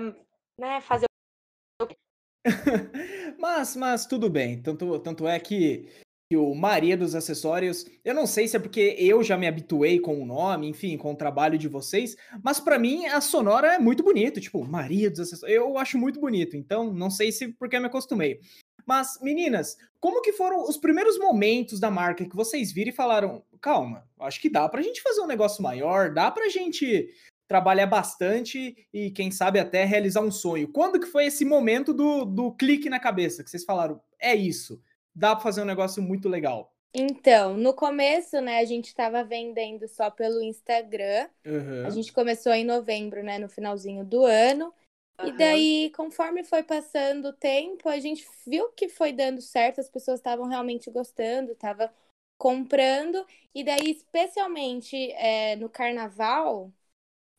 né? 0.56 0.80
Fazer. 0.80 1.06
mas, 3.40 3.74
mas 3.74 4.06
tudo 4.06 4.30
bem. 4.30 4.62
Tanto, 4.62 5.00
tanto 5.00 5.26
é 5.26 5.38
que 5.40 5.88
que 6.30 6.36
o 6.36 6.54
Maria 6.54 6.94
dos 6.94 7.14
Acessórios, 7.14 7.86
eu 8.04 8.14
não 8.14 8.26
sei 8.26 8.46
se 8.46 8.54
é 8.54 8.60
porque 8.60 8.94
eu 8.98 9.24
já 9.24 9.38
me 9.38 9.46
habituei 9.46 9.98
com 9.98 10.22
o 10.22 10.26
nome, 10.26 10.68
enfim, 10.68 10.96
com 10.98 11.12
o 11.12 11.16
trabalho 11.16 11.56
de 11.56 11.68
vocês, 11.68 12.16
mas 12.44 12.60
para 12.60 12.78
mim 12.78 13.06
a 13.06 13.18
sonora 13.20 13.74
é 13.74 13.78
muito 13.78 14.02
bonita, 14.02 14.38
tipo, 14.38 14.62
Maria 14.62 15.10
dos 15.10 15.20
Acessórios, 15.20 15.56
eu 15.56 15.78
acho 15.78 15.96
muito 15.96 16.20
bonito, 16.20 16.54
então 16.54 16.92
não 16.92 17.10
sei 17.10 17.32
se 17.32 17.48
porque 17.48 17.76
eu 17.76 17.80
me 17.80 17.86
acostumei. 17.86 18.40
Mas, 18.88 19.18
meninas, 19.20 19.76
como 20.00 20.22
que 20.22 20.32
foram 20.32 20.62
os 20.62 20.78
primeiros 20.78 21.18
momentos 21.18 21.78
da 21.78 21.90
marca 21.90 22.24
que 22.24 22.34
vocês 22.34 22.72
viram 22.72 22.88
e 22.88 22.94
falaram, 22.94 23.44
calma, 23.60 24.08
acho 24.20 24.40
que 24.40 24.48
dá 24.48 24.66
pra 24.66 24.80
gente 24.80 25.02
fazer 25.02 25.20
um 25.20 25.26
negócio 25.26 25.62
maior, 25.62 26.10
dá 26.10 26.30
pra 26.30 26.48
gente 26.48 27.06
trabalhar 27.46 27.86
bastante 27.86 28.88
e, 28.90 29.10
quem 29.10 29.30
sabe, 29.30 29.58
até 29.58 29.84
realizar 29.84 30.22
um 30.22 30.30
sonho. 30.30 30.68
Quando 30.68 30.98
que 30.98 31.06
foi 31.06 31.26
esse 31.26 31.44
momento 31.44 31.92
do, 31.92 32.24
do 32.24 32.50
clique 32.52 32.88
na 32.88 32.98
cabeça, 32.98 33.44
que 33.44 33.50
vocês 33.50 33.62
falaram, 33.62 34.00
é 34.18 34.34
isso, 34.34 34.80
dá 35.14 35.36
para 35.36 35.42
fazer 35.42 35.60
um 35.60 35.66
negócio 35.66 36.02
muito 36.02 36.26
legal? 36.26 36.72
Então, 36.94 37.58
no 37.58 37.74
começo, 37.74 38.40
né, 38.40 38.58
a 38.58 38.64
gente 38.64 38.86
estava 38.86 39.22
vendendo 39.22 39.86
só 39.86 40.10
pelo 40.10 40.42
Instagram. 40.42 41.28
Uhum. 41.44 41.86
A 41.86 41.90
gente 41.90 42.10
começou 42.10 42.54
em 42.54 42.64
novembro, 42.64 43.22
né, 43.22 43.38
no 43.38 43.50
finalzinho 43.50 44.02
do 44.02 44.24
ano. 44.24 44.72
Uhum. 45.20 45.28
E 45.28 45.32
daí, 45.32 45.92
conforme 45.96 46.44
foi 46.44 46.62
passando 46.62 47.28
o 47.28 47.32
tempo, 47.32 47.88
a 47.88 47.98
gente 47.98 48.26
viu 48.46 48.70
que 48.72 48.88
foi 48.88 49.12
dando 49.12 49.40
certo, 49.42 49.80
as 49.80 49.88
pessoas 49.88 50.20
estavam 50.20 50.46
realmente 50.46 50.90
gostando, 50.90 51.52
estavam 51.52 51.90
comprando. 52.38 53.26
E 53.54 53.64
daí, 53.64 53.90
especialmente 53.90 55.10
é, 55.12 55.56
no 55.56 55.68
carnaval, 55.68 56.72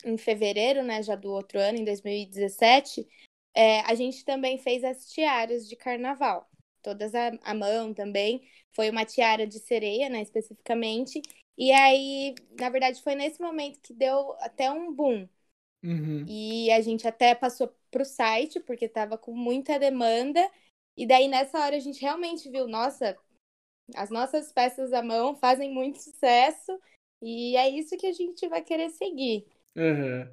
em 0.06 0.18
fevereiro, 0.18 0.84
né, 0.84 1.04
já 1.04 1.16
do 1.16 1.32
outro 1.32 1.60
ano, 1.60 1.78
em 1.80 1.86
2017, 1.86 3.08
é, 3.54 3.82
a 3.82 3.96
gente 3.96 4.24
também 4.26 4.58
fez 4.58 4.84
as 4.84 5.12
tiaras 5.12 5.68
de 5.68 5.76
carnaval 5.76 6.50
todas 6.82 7.14
à 7.16 7.54
mão 7.54 7.94
também. 7.94 8.42
Foi 8.72 8.90
uma 8.90 9.06
tiara 9.06 9.46
de 9.48 9.60
sereia, 9.60 10.10
né, 10.10 10.22
especificamente. 10.22 11.22
E 11.58 11.72
aí, 11.72 12.34
na 12.60 12.70
verdade, 12.70 13.02
foi 13.02 13.16
nesse 13.16 13.42
momento 13.42 13.82
que 13.82 13.94
deu 13.94 14.34
até 14.40 14.72
um 14.72 14.94
boom. 14.94 15.28
Uhum. 15.84 16.26
E 16.28 16.72
a 16.72 16.82
gente 16.82 17.08
até 17.08 17.34
passou 17.34 17.74
para 17.90 18.02
o 18.02 18.06
site, 18.06 18.60
porque 18.60 18.86
estava 18.86 19.18
com 19.18 19.34
muita 19.34 19.80
demanda. 19.80 20.40
E 20.98 21.06
daí, 21.06 21.28
nessa 21.28 21.60
hora, 21.60 21.76
a 21.76 21.80
gente 21.80 22.02
realmente 22.02 22.50
viu, 22.50 22.68
nossa, 22.68 23.18
as 23.96 24.10
nossas 24.10 24.52
peças 24.52 24.92
à 24.94 25.02
mão 25.02 25.36
fazem 25.36 25.74
muito 25.74 26.00
sucesso. 26.00 26.78
E 27.22 27.56
é 27.56 27.70
isso 27.70 27.98
que 27.98 28.08
a 28.08 28.14
gente 28.14 28.48
vai 28.48 28.62
querer 28.62 28.90
seguir. 28.90 29.46
Uhum. 29.76 30.28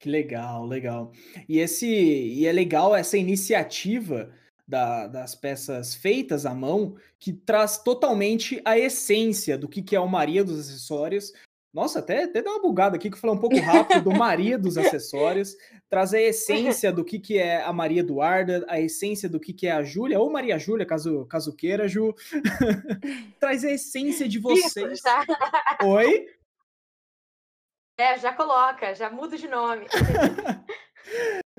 Que 0.00 0.08
legal, 0.08 0.64
legal. 0.64 1.12
E 1.48 1.58
esse 1.58 1.86
e 1.86 2.46
é 2.46 2.52
legal 2.52 2.94
essa 2.94 3.18
iniciativa 3.18 4.32
da, 4.66 5.06
das 5.06 5.34
peças 5.34 5.94
feitas 5.94 6.44
à 6.44 6.54
mão, 6.54 6.96
que 7.18 7.32
traz 7.32 7.78
totalmente 7.78 8.60
a 8.64 8.78
essência 8.78 9.56
do 9.56 9.68
que, 9.68 9.82
que 9.82 9.96
é 9.96 10.00
o 10.00 10.08
Maria 10.08 10.44
dos 10.44 10.60
Acessórios. 10.60 11.32
Nossa, 11.72 11.98
até, 11.98 12.24
até 12.24 12.42
deu 12.42 12.52
uma 12.52 12.62
bugada 12.62 12.96
aqui 12.96 13.10
que 13.10 13.16
eu 13.16 13.20
falei 13.20 13.36
um 13.36 13.40
pouco 13.40 13.58
rápido 13.58 14.04
do 14.04 14.10
Maria 14.10 14.58
dos 14.58 14.76
Acessórios, 14.78 15.54
traz 15.88 16.14
a 16.14 16.20
essência 16.20 16.90
do 16.90 17.04
que, 17.04 17.18
que 17.18 17.38
é 17.38 17.62
a 17.62 17.72
Maria 17.72 18.00
Eduarda, 18.00 18.64
a 18.68 18.80
essência 18.80 19.28
do 19.28 19.38
que, 19.38 19.52
que 19.52 19.66
é 19.66 19.72
a 19.72 19.82
Júlia, 19.82 20.18
ou 20.18 20.30
Maria 20.30 20.58
Júlia, 20.58 20.86
caso, 20.86 21.26
caso 21.26 21.54
queira, 21.54 21.86
Ju. 21.86 22.14
traz 23.38 23.64
a 23.64 23.70
essência 23.70 24.26
de 24.26 24.38
vocês. 24.38 24.92
Isso, 24.92 25.02
já... 25.02 25.24
Oi? 25.84 26.26
É, 27.98 28.16
já 28.16 28.32
coloca, 28.32 28.94
já 28.94 29.10
muda 29.10 29.36
de 29.36 29.48
nome. 29.48 29.86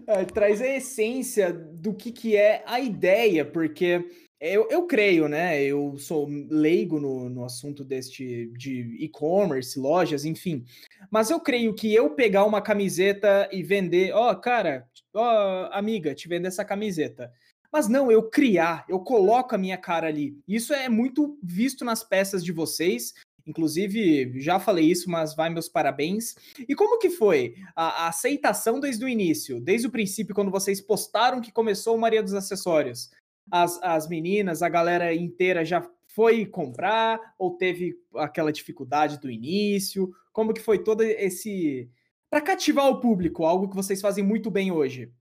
É, 0.07 0.25
traz 0.25 0.61
a 0.61 0.67
essência 0.67 1.51
do 1.53 1.93
que, 1.93 2.11
que 2.11 2.35
é 2.35 2.63
a 2.65 2.79
ideia, 2.79 3.43
porque 3.43 4.07
eu, 4.39 4.67
eu 4.69 4.87
creio, 4.87 5.27
né? 5.27 5.61
Eu 5.61 5.97
sou 5.97 6.27
leigo 6.49 6.99
no, 6.99 7.29
no 7.29 7.43
assunto 7.43 7.83
deste 7.83 8.47
de 8.57 8.95
e-commerce, 8.99 9.77
lojas, 9.77 10.23
enfim. 10.23 10.63
Mas 11.11 11.29
eu 11.29 11.39
creio 11.39 11.73
que 11.73 11.93
eu 11.93 12.11
pegar 12.11 12.45
uma 12.45 12.61
camiseta 12.61 13.49
e 13.51 13.61
vender, 13.61 14.13
ó, 14.13 14.31
oh, 14.31 14.35
cara, 14.35 14.87
ó, 15.13 15.67
oh, 15.67 15.73
amiga, 15.73 16.15
te 16.15 16.27
vender 16.29 16.47
essa 16.47 16.63
camiseta. 16.63 17.31
Mas 17.71 17.87
não, 17.87 18.11
eu 18.11 18.29
criar, 18.29 18.85
eu 18.87 18.99
coloco 18.99 19.53
a 19.53 19.57
minha 19.57 19.77
cara 19.77 20.07
ali. 20.07 20.37
Isso 20.47 20.73
é 20.73 20.87
muito 20.87 21.37
visto 21.43 21.83
nas 21.83 22.03
peças 22.03 22.43
de 22.43 22.51
vocês. 22.51 23.13
Inclusive, 23.45 24.39
já 24.39 24.59
falei 24.59 24.85
isso, 24.85 25.09
mas 25.09 25.35
vai 25.35 25.49
meus 25.49 25.67
parabéns. 25.67 26.35
E 26.67 26.75
como 26.75 26.99
que 26.99 27.09
foi 27.09 27.55
a, 27.75 28.05
a, 28.05 28.07
aceitação 28.07 28.79
desde 28.79 29.03
o 29.03 29.09
início, 29.09 29.59
desde 29.59 29.87
o 29.87 29.91
princípio, 29.91 30.35
quando 30.35 30.51
vocês 30.51 30.79
postaram 30.79 31.41
que 31.41 31.51
começou 31.51 31.95
o 31.95 31.99
Maria 31.99 32.23
dos 32.23 32.33
Acessórios? 32.33 33.09
As, 33.51 33.81
as 33.81 34.07
meninas, 34.07 34.61
a 34.61 34.69
galera 34.69 35.13
inteira 35.13 35.63
já 35.65 35.81
foi 36.07 36.45
comprar 36.45 37.19
ou 37.37 37.57
teve 37.57 37.95
aquela 38.15 38.51
dificuldade 38.51 39.19
do 39.19 39.29
início? 39.29 40.09
Como 40.31 40.53
que 40.53 40.61
foi 40.61 40.83
todo 40.83 41.01
esse 41.01 41.89
para 42.29 42.41
cativar 42.41 42.87
o 42.87 42.99
público, 42.99 43.43
algo 43.43 43.69
que 43.69 43.75
vocês 43.75 43.99
fazem 44.01 44.23
muito 44.23 44.51
bem 44.51 44.71
hoje? 44.71 45.11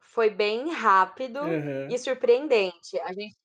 Foi 0.00 0.30
bem 0.30 0.70
rápido 0.72 1.40
uhum. 1.40 1.88
e 1.90 1.98
surpreendente. 1.98 2.98
A 3.00 3.12
gente 3.12 3.36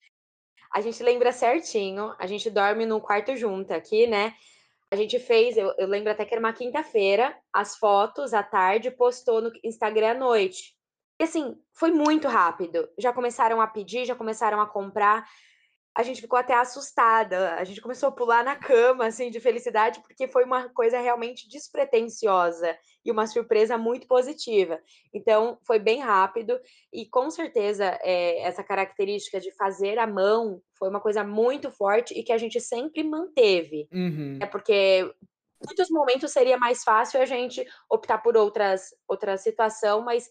a 0.74 0.80
gente 0.80 1.04
lembra 1.04 1.34
certinho, 1.34 2.16
a 2.18 2.26
gente 2.26 2.50
dorme 2.50 2.86
no 2.86 3.02
quarto 3.02 3.36
junto 3.36 3.74
aqui, 3.74 4.08
né? 4.08 4.34
A 4.90 4.96
gente 4.96 5.20
fez, 5.20 5.58
eu, 5.58 5.74
eu 5.78 5.88
lembro 5.88 6.12
até 6.12 6.24
que 6.24 6.34
era 6.34 6.40
uma 6.40 6.54
quinta-feira, 6.54 7.38
as 7.52 7.78
fotos 7.78 8.34
à 8.34 8.42
tarde, 8.42 8.90
postou 8.90 9.42
no 9.42 9.52
Instagram 9.64 10.12
à 10.12 10.14
noite. 10.14 10.74
E 11.22 11.24
assim, 11.24 11.56
foi 11.72 11.92
muito 11.92 12.28
rápido. 12.28 12.90
Já 12.98 13.14
começaram 13.14 13.62
a 13.62 13.68
pedir, 13.68 14.06
já 14.06 14.16
começaram 14.16 14.60
a 14.60 14.66
comprar 14.66 15.24
a 15.94 16.04
gente 16.04 16.22
ficou 16.22 16.40
até 16.40 16.54
assustada. 16.54 17.56
A 17.56 17.64
gente 17.64 17.82
começou 17.82 18.10
a 18.10 18.12
pular 18.12 18.44
na 18.44 18.56
cama, 18.56 19.06
assim, 19.06 19.30
de 19.30 19.40
felicidade, 19.40 20.00
porque 20.00 20.28
foi 20.28 20.46
uma 20.46 20.70
coisa 20.70 21.00
realmente 21.00 21.50
despretensiosa 21.50 22.78
e 23.04 23.12
uma 23.12 23.28
surpresa 23.28 23.78
muito 23.78 24.08
positiva. 24.08 24.80
Então, 25.14 25.58
foi 25.68 25.80
bem 25.80 26.00
rápido 26.00 26.58
e, 26.94 27.06
com 27.06 27.30
certeza, 27.30 28.00
é, 28.02 28.42
essa 28.42 28.64
característica 28.64 29.40
de 29.40 29.52
fazer 29.52 30.00
à 30.00 30.08
mão 30.08 30.62
foi 30.80 30.90
uma 30.90 31.02
coisa 31.02 31.24
muito 31.24 31.70
forte 31.70 32.18
e 32.18 32.24
que 32.24 32.32
a 32.32 32.38
gente 32.38 32.60
sempre 32.62 33.04
manteve. 33.04 33.88
Uhum. 33.92 34.40
É 34.42 34.46
porque 34.46 35.14
muitos 35.66 35.90
momentos 35.90 36.32
seria 36.32 36.58
mais 36.58 36.84
fácil 36.84 37.22
a 37.22 37.26
gente 37.26 37.66
optar 37.90 38.20
por 38.20 38.36
outras 38.36 38.90
outra 39.08 39.38
situação, 39.38 40.02
mas 40.02 40.30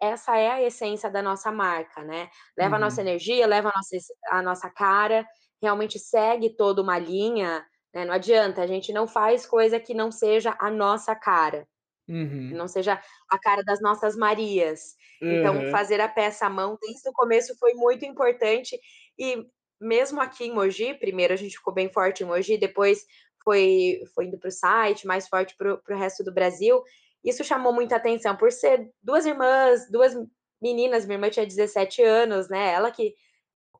essa 0.00 0.36
é 0.36 0.50
a 0.50 0.62
essência 0.62 1.10
da 1.10 1.22
nossa 1.22 1.50
marca, 1.50 2.02
né? 2.02 2.28
Leva 2.56 2.70
uhum. 2.70 2.76
a 2.76 2.84
nossa 2.84 3.00
uhum. 3.00 3.08
energia, 3.08 3.46
leva 3.46 3.68
a 3.68 3.72
nossa, 3.74 3.96
a 4.30 4.42
nossa 4.42 4.70
cara, 4.70 5.26
realmente 5.60 5.98
segue 5.98 6.56
toda 6.56 6.82
uma 6.82 6.98
linha, 6.98 7.64
né? 7.94 8.04
Não 8.04 8.14
adianta, 8.14 8.62
a 8.62 8.66
gente 8.66 8.92
não 8.92 9.06
faz 9.06 9.46
coisa 9.46 9.78
que 9.78 9.94
não 9.94 10.10
seja 10.10 10.56
a 10.58 10.70
nossa 10.70 11.14
cara. 11.14 11.66
Uhum. 12.08 12.50
Não 12.52 12.68
seja 12.68 13.00
a 13.30 13.38
cara 13.38 13.62
das 13.62 13.80
nossas 13.80 14.16
Marias. 14.16 14.96
Uhum. 15.22 15.32
Então, 15.38 15.70
fazer 15.70 16.00
a 16.00 16.08
peça 16.08 16.46
à 16.46 16.50
mão 16.50 16.76
desde 16.80 17.08
o 17.08 17.12
começo 17.12 17.56
foi 17.58 17.74
muito 17.74 18.04
importante. 18.04 18.78
E 19.18 19.46
mesmo 19.80 20.20
aqui 20.20 20.44
em 20.44 20.54
Mogi, 20.54 20.94
primeiro 20.94 21.32
a 21.32 21.36
gente 21.36 21.56
ficou 21.56 21.72
bem 21.72 21.92
forte 21.92 22.22
em 22.22 22.26
Mogi, 22.26 22.56
depois 22.58 23.04
foi, 23.44 24.02
foi 24.14 24.26
indo 24.26 24.38
para 24.38 24.48
o 24.48 24.52
site, 24.52 25.06
mais 25.06 25.28
forte 25.28 25.56
para 25.56 25.74
o 25.74 25.98
resto 25.98 26.22
do 26.24 26.32
Brasil. 26.32 26.82
Isso 27.24 27.44
chamou 27.44 27.72
muita 27.72 27.96
atenção 27.96 28.36
por 28.36 28.50
ser 28.50 28.90
duas 29.02 29.26
irmãs, 29.26 29.88
duas 29.90 30.14
meninas, 30.60 31.04
minha 31.04 31.16
irmã 31.16 31.30
tinha 31.30 31.46
17 31.46 32.02
anos, 32.02 32.48
né? 32.48 32.72
Ela 32.72 32.90
que 32.90 33.14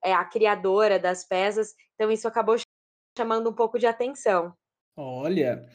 é 0.05 0.13
a 0.13 0.25
criadora 0.25 0.99
das 0.99 1.25
peças, 1.25 1.75
então 1.95 2.11
isso 2.11 2.27
acabou 2.27 2.57
chamando 3.17 3.51
um 3.51 3.55
pouco 3.55 3.79
de 3.79 3.87
atenção. 3.87 4.53
Olha, 4.97 5.67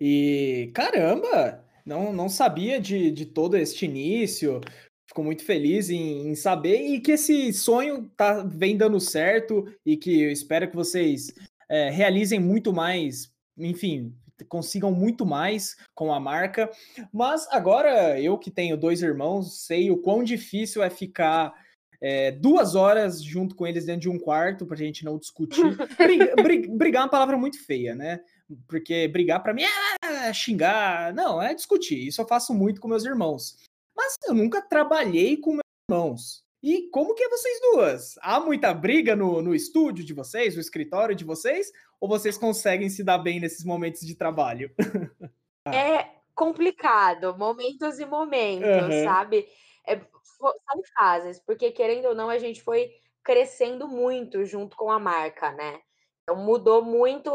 e 0.00 0.70
caramba, 0.74 1.64
não, 1.86 2.12
não 2.12 2.28
sabia 2.28 2.80
de, 2.80 3.10
de 3.10 3.24
todo 3.24 3.56
este 3.56 3.86
início. 3.86 4.60
Fico 5.06 5.24
muito 5.24 5.42
feliz 5.42 5.88
em, 5.88 6.28
em, 6.28 6.34
saber 6.34 6.82
e 6.82 7.00
que 7.00 7.12
esse 7.12 7.50
sonho 7.54 8.10
tá, 8.14 8.42
vem 8.42 8.76
dando 8.76 9.00
certo 9.00 9.64
e 9.86 9.96
que 9.96 10.22
eu 10.22 10.30
espero 10.30 10.68
que 10.68 10.76
vocês 10.76 11.32
é, 11.68 11.90
realizem 11.90 12.40
muito 12.40 12.72
mais, 12.72 13.32
enfim, 13.56 14.14
consigam 14.48 14.92
muito 14.92 15.26
mais 15.26 15.76
com 15.94 16.12
a 16.12 16.20
marca. 16.20 16.70
Mas 17.12 17.46
agora, 17.50 18.20
eu 18.20 18.38
que 18.38 18.50
tenho 18.50 18.76
dois 18.76 19.02
irmãos, 19.02 19.66
sei 19.66 19.90
o 19.90 19.98
quão 19.98 20.22
difícil 20.22 20.82
é 20.82 20.90
ficar 20.90 21.52
é, 22.00 22.30
duas 22.30 22.74
horas 22.74 23.22
junto 23.22 23.54
com 23.54 23.66
eles 23.66 23.84
dentro 23.84 24.02
de 24.02 24.08
um 24.08 24.18
quarto 24.18 24.64
para 24.64 24.74
a 24.74 24.78
gente 24.78 25.04
não 25.04 25.18
discutir. 25.18 25.62
Briga, 25.98 26.34
briga, 26.36 26.74
brigar 26.74 27.02
é 27.02 27.04
uma 27.04 27.10
palavra 27.10 27.36
muito 27.36 27.62
feia, 27.64 27.94
né? 27.94 28.20
Porque 28.66 29.08
brigar 29.08 29.42
para 29.42 29.52
mim 29.52 29.64
é 30.02 30.32
xingar. 30.32 31.12
Não, 31.12 31.42
é 31.42 31.54
discutir. 31.54 32.06
Isso 32.06 32.20
eu 32.20 32.26
faço 32.26 32.54
muito 32.54 32.80
com 32.80 32.88
meus 32.88 33.04
irmãos. 33.04 33.56
Mas 33.96 34.14
eu 34.26 34.34
nunca 34.34 34.62
trabalhei 34.62 35.36
com 35.36 35.52
meus 35.52 35.62
irmãos. 35.90 36.44
E 36.62 36.88
como 36.90 37.14
que 37.14 37.22
é 37.22 37.28
vocês 37.28 37.60
duas? 37.60 38.18
Há 38.20 38.40
muita 38.40 38.74
briga 38.74 39.14
no, 39.14 39.40
no 39.40 39.54
estúdio 39.54 40.04
de 40.04 40.12
vocês, 40.12 40.54
no 40.54 40.60
escritório 40.60 41.14
de 41.14 41.24
vocês? 41.24 41.70
Ou 42.00 42.08
vocês 42.08 42.36
conseguem 42.36 42.88
se 42.88 43.04
dar 43.04 43.18
bem 43.18 43.38
nesses 43.38 43.64
momentos 43.64 44.00
de 44.00 44.14
trabalho? 44.16 44.72
é 45.66 46.10
complicado, 46.34 47.36
momentos 47.36 47.98
e 47.98 48.06
momentos, 48.06 48.94
uhum. 48.94 49.04
sabe? 49.04 49.46
É, 49.86 49.96
são 49.96 50.82
fases, 50.96 51.40
porque 51.44 51.70
querendo 51.70 52.06
ou 52.06 52.14
não, 52.14 52.28
a 52.28 52.38
gente 52.38 52.62
foi 52.62 52.90
crescendo 53.24 53.88
muito 53.88 54.44
junto 54.44 54.76
com 54.76 54.90
a 54.90 54.98
marca, 54.98 55.52
né? 55.52 55.80
Então 56.22 56.36
mudou 56.36 56.82
muito 56.82 57.30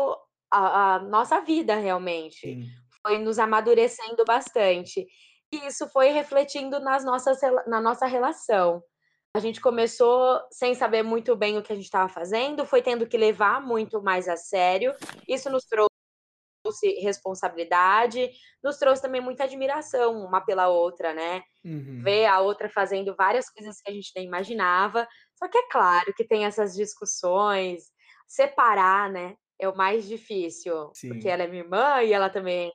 a, 0.51 0.95
a 0.95 0.99
nossa 0.99 1.41
vida 1.41 1.75
realmente. 1.75 2.39
Sim. 2.39 2.65
Foi 3.05 3.17
nos 3.17 3.39
amadurecendo 3.39 4.23
bastante. 4.25 5.05
E 5.51 5.67
isso 5.67 5.87
foi 5.89 6.09
refletindo 6.09 6.79
nas 6.79 7.03
nossas, 7.03 7.39
na 7.67 7.81
nossa 7.81 8.05
relação. 8.05 8.83
A 9.35 9.39
gente 9.39 9.59
começou 9.59 10.39
sem 10.51 10.75
saber 10.75 11.01
muito 11.01 11.35
bem 11.35 11.57
o 11.57 11.63
que 11.63 11.73
a 11.73 11.75
gente 11.75 11.85
estava 11.85 12.07
fazendo, 12.07 12.67
foi 12.67 12.83
tendo 12.83 13.07
que 13.07 13.17
levar 13.17 13.59
muito 13.59 13.99
mais 13.99 14.27
a 14.27 14.37
sério. 14.37 14.93
Isso 15.27 15.49
nos 15.49 15.65
trouxe 15.65 16.99
responsabilidade, 17.01 18.29
nos 18.63 18.77
trouxe 18.77 19.01
também 19.01 19.21
muita 19.21 19.45
admiração 19.45 20.23
uma 20.23 20.39
pela 20.39 20.67
outra, 20.67 21.15
né? 21.15 21.41
Uhum. 21.65 22.01
Ver 22.03 22.27
a 22.27 22.41
outra 22.41 22.69
fazendo 22.69 23.15
várias 23.15 23.49
coisas 23.49 23.81
que 23.81 23.89
a 23.89 23.93
gente 23.93 24.11
nem 24.15 24.27
imaginava. 24.27 25.07
Só 25.33 25.47
que 25.47 25.57
é 25.57 25.67
claro 25.67 26.13
que 26.15 26.23
tem 26.23 26.45
essas 26.45 26.75
discussões, 26.75 27.85
separar, 28.27 29.09
né? 29.11 29.35
É 29.57 29.67
o 29.67 29.75
mais 29.75 30.07
difícil, 30.07 30.91
Sim. 30.93 31.09
porque 31.09 31.27
ela 31.27 31.41
é 31.41 31.47
minha 31.47 31.63
irmã 31.63 32.03
e 32.03 32.13
ela 32.13 32.29
também 32.29 32.71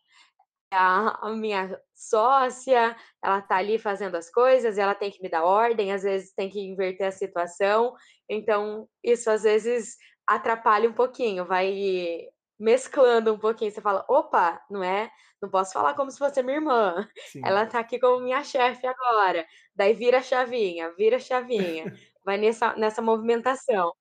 a, 0.70 1.30
minha 1.30 1.80
sócia, 1.94 2.96
ela 3.22 3.40
tá 3.40 3.56
ali 3.56 3.78
fazendo 3.78 4.16
as 4.16 4.30
coisas, 4.30 4.78
ela 4.78 4.94
tem 4.94 5.10
que 5.10 5.22
me 5.22 5.28
dar 5.28 5.44
ordem, 5.44 5.92
às 5.92 6.02
vezes 6.02 6.32
tem 6.34 6.48
que 6.48 6.60
inverter 6.60 7.06
a 7.08 7.12
situação, 7.12 7.94
então 8.28 8.88
isso 9.02 9.30
às 9.30 9.42
vezes 9.42 9.96
atrapalha 10.26 10.88
um 10.88 10.92
pouquinho, 10.92 11.44
vai 11.44 12.28
mesclando 12.58 13.32
um 13.32 13.38
pouquinho. 13.38 13.70
Você 13.70 13.80
fala, 13.80 14.04
opa, 14.08 14.60
não 14.70 14.82
é? 14.82 15.10
Não 15.40 15.48
posso 15.48 15.72
falar 15.72 15.94
como 15.94 16.10
se 16.10 16.18
fosse 16.18 16.42
minha 16.42 16.56
irmã. 16.56 17.08
Sim. 17.32 17.40
Ela 17.44 17.64
tá 17.66 17.78
aqui 17.78 17.98
como 17.98 18.22
minha 18.22 18.42
chefe 18.42 18.86
agora. 18.86 19.46
Daí 19.74 19.94
vira 19.94 20.18
a 20.18 20.22
chavinha, 20.22 20.92
vira 20.96 21.16
a 21.16 21.20
chavinha. 21.20 21.94
Vai 22.24 22.36
nessa, 22.36 22.74
nessa 22.76 23.00
movimentação. 23.00 23.92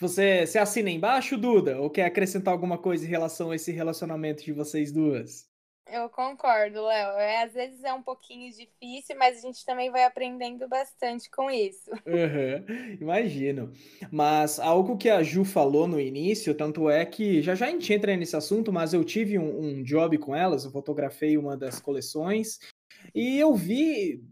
Você, 0.00 0.46
você 0.46 0.58
assina 0.58 0.88
embaixo, 0.88 1.36
Duda? 1.36 1.78
Ou 1.78 1.90
quer 1.90 2.06
acrescentar 2.06 2.54
alguma 2.54 2.78
coisa 2.78 3.04
em 3.04 3.08
relação 3.08 3.50
a 3.50 3.56
esse 3.56 3.70
relacionamento 3.70 4.42
de 4.42 4.52
vocês 4.52 4.90
duas? 4.90 5.49
Eu 5.92 6.08
concordo, 6.08 6.82
Léo. 6.82 7.18
É, 7.18 7.42
às 7.42 7.52
vezes 7.52 7.82
é 7.82 7.92
um 7.92 8.02
pouquinho 8.02 8.50
difícil, 8.50 9.16
mas 9.18 9.38
a 9.38 9.40
gente 9.40 9.64
também 9.64 9.90
vai 9.90 10.04
aprendendo 10.04 10.68
bastante 10.68 11.30
com 11.30 11.50
isso. 11.50 11.90
Uhum, 12.20 12.96
imagino. 13.00 13.72
Mas 14.10 14.58
algo 14.58 14.96
que 14.96 15.08
a 15.08 15.22
Ju 15.22 15.44
falou 15.44 15.86
no 15.86 16.00
início, 16.00 16.54
tanto 16.54 16.90
é 16.90 17.04
que 17.04 17.40
já 17.40 17.54
já 17.54 17.66
a 17.66 17.70
gente 17.70 17.92
entra 17.92 18.16
nesse 18.16 18.36
assunto, 18.36 18.72
mas 18.72 18.92
eu 18.92 19.04
tive 19.04 19.38
um, 19.38 19.60
um 19.60 19.82
job 19.82 20.16
com 20.18 20.34
elas, 20.34 20.64
eu 20.64 20.70
fotografei 20.70 21.36
uma 21.38 21.56
das 21.56 21.80
coleções 21.80 22.58
e 23.14 23.38
eu 23.38 23.54
vi 23.54 24.22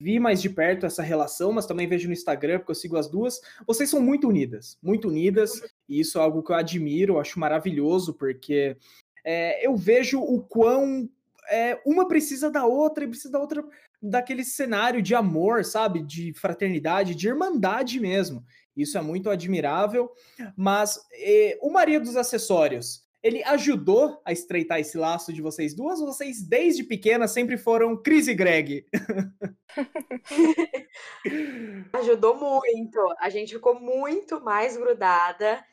vi 0.00 0.18
mais 0.18 0.42
de 0.42 0.50
perto 0.50 0.84
essa 0.84 1.02
relação, 1.02 1.52
mas 1.52 1.66
também 1.66 1.86
vejo 1.86 2.08
no 2.08 2.12
Instagram, 2.12 2.58
porque 2.58 2.72
eu 2.72 2.76
sigo 2.76 2.96
as 2.96 3.08
duas. 3.08 3.40
Vocês 3.66 3.88
são 3.88 4.02
muito 4.02 4.28
unidas, 4.28 4.76
muito 4.82 5.08
unidas, 5.08 5.62
e 5.88 6.00
isso 6.00 6.18
é 6.18 6.20
algo 6.20 6.42
que 6.42 6.52
eu 6.52 6.56
admiro, 6.56 7.18
acho 7.18 7.38
maravilhoso, 7.40 8.12
porque 8.12 8.76
é, 9.24 9.66
eu 9.66 9.76
vejo 9.76 10.20
o 10.20 10.42
quão 10.42 11.08
é, 11.50 11.80
uma 11.84 12.06
precisa 12.06 12.50
da 12.50 12.64
outra 12.64 13.04
e 13.04 13.08
precisa 13.08 13.32
da 13.32 13.38
outra 13.38 13.64
daquele 14.00 14.44
cenário 14.44 15.00
de 15.00 15.14
amor, 15.14 15.64
sabe? 15.64 16.02
De 16.02 16.32
fraternidade, 16.34 17.14
de 17.14 17.28
irmandade 17.28 17.98
mesmo. 17.98 18.44
Isso 18.76 18.98
é 18.98 19.00
muito 19.00 19.30
admirável. 19.30 20.10
Mas 20.56 21.00
é, 21.12 21.58
o 21.62 21.70
Maria 21.70 22.00
dos 22.00 22.16
Acessórios, 22.16 23.02
ele 23.22 23.42
ajudou 23.44 24.20
a 24.24 24.32
estreitar 24.32 24.78
esse 24.78 24.98
laço 24.98 25.32
de 25.32 25.40
vocês 25.40 25.74
duas? 25.74 26.00
Ou 26.00 26.06
vocês, 26.06 26.42
desde 26.42 26.84
pequena, 26.84 27.26
sempre 27.26 27.56
foram 27.56 27.96
Cris 27.96 28.28
e 28.28 28.34
Greg? 28.34 28.86
ajudou 31.94 32.36
muito. 32.36 32.98
A 33.18 33.30
gente 33.30 33.54
ficou 33.54 33.80
muito 33.80 34.42
mais 34.42 34.76
grudada. 34.76 35.64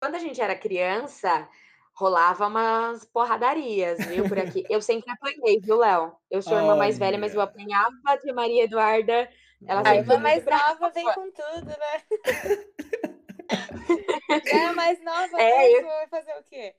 Quando 0.00 0.14
a 0.14 0.20
gente 0.20 0.40
era 0.40 0.54
criança, 0.54 1.48
rolava 2.00 2.46
umas 2.46 3.04
porradarias, 3.04 3.98
viu, 4.06 4.26
por 4.26 4.38
aqui. 4.38 4.64
Eu 4.70 4.80
sempre 4.80 5.10
apanhei, 5.10 5.60
viu, 5.60 5.76
Léo? 5.76 6.12
Eu 6.30 6.40
sou 6.40 6.56
a 6.56 6.60
irmã 6.62 6.74
mais 6.74 6.96
velha, 6.96 7.18
mas 7.18 7.34
eu 7.34 7.42
apanhava 7.42 7.94
de 8.24 8.32
Maria 8.32 8.64
Eduarda. 8.64 9.28
Ela 9.66 9.82
a 9.86 9.96
irmã 9.96 10.16
mais 10.16 10.42
nova 10.42 10.90
vem 10.94 11.04
com 11.04 11.30
tudo, 11.30 11.66
né? 11.66 12.02
é 14.46 14.72
mais 14.72 15.04
nova, 15.04 15.42
é, 15.42 15.78
eu... 15.78 15.82
vai 15.82 16.08
fazer 16.08 16.32
o 16.38 16.42
quê? 16.44 16.74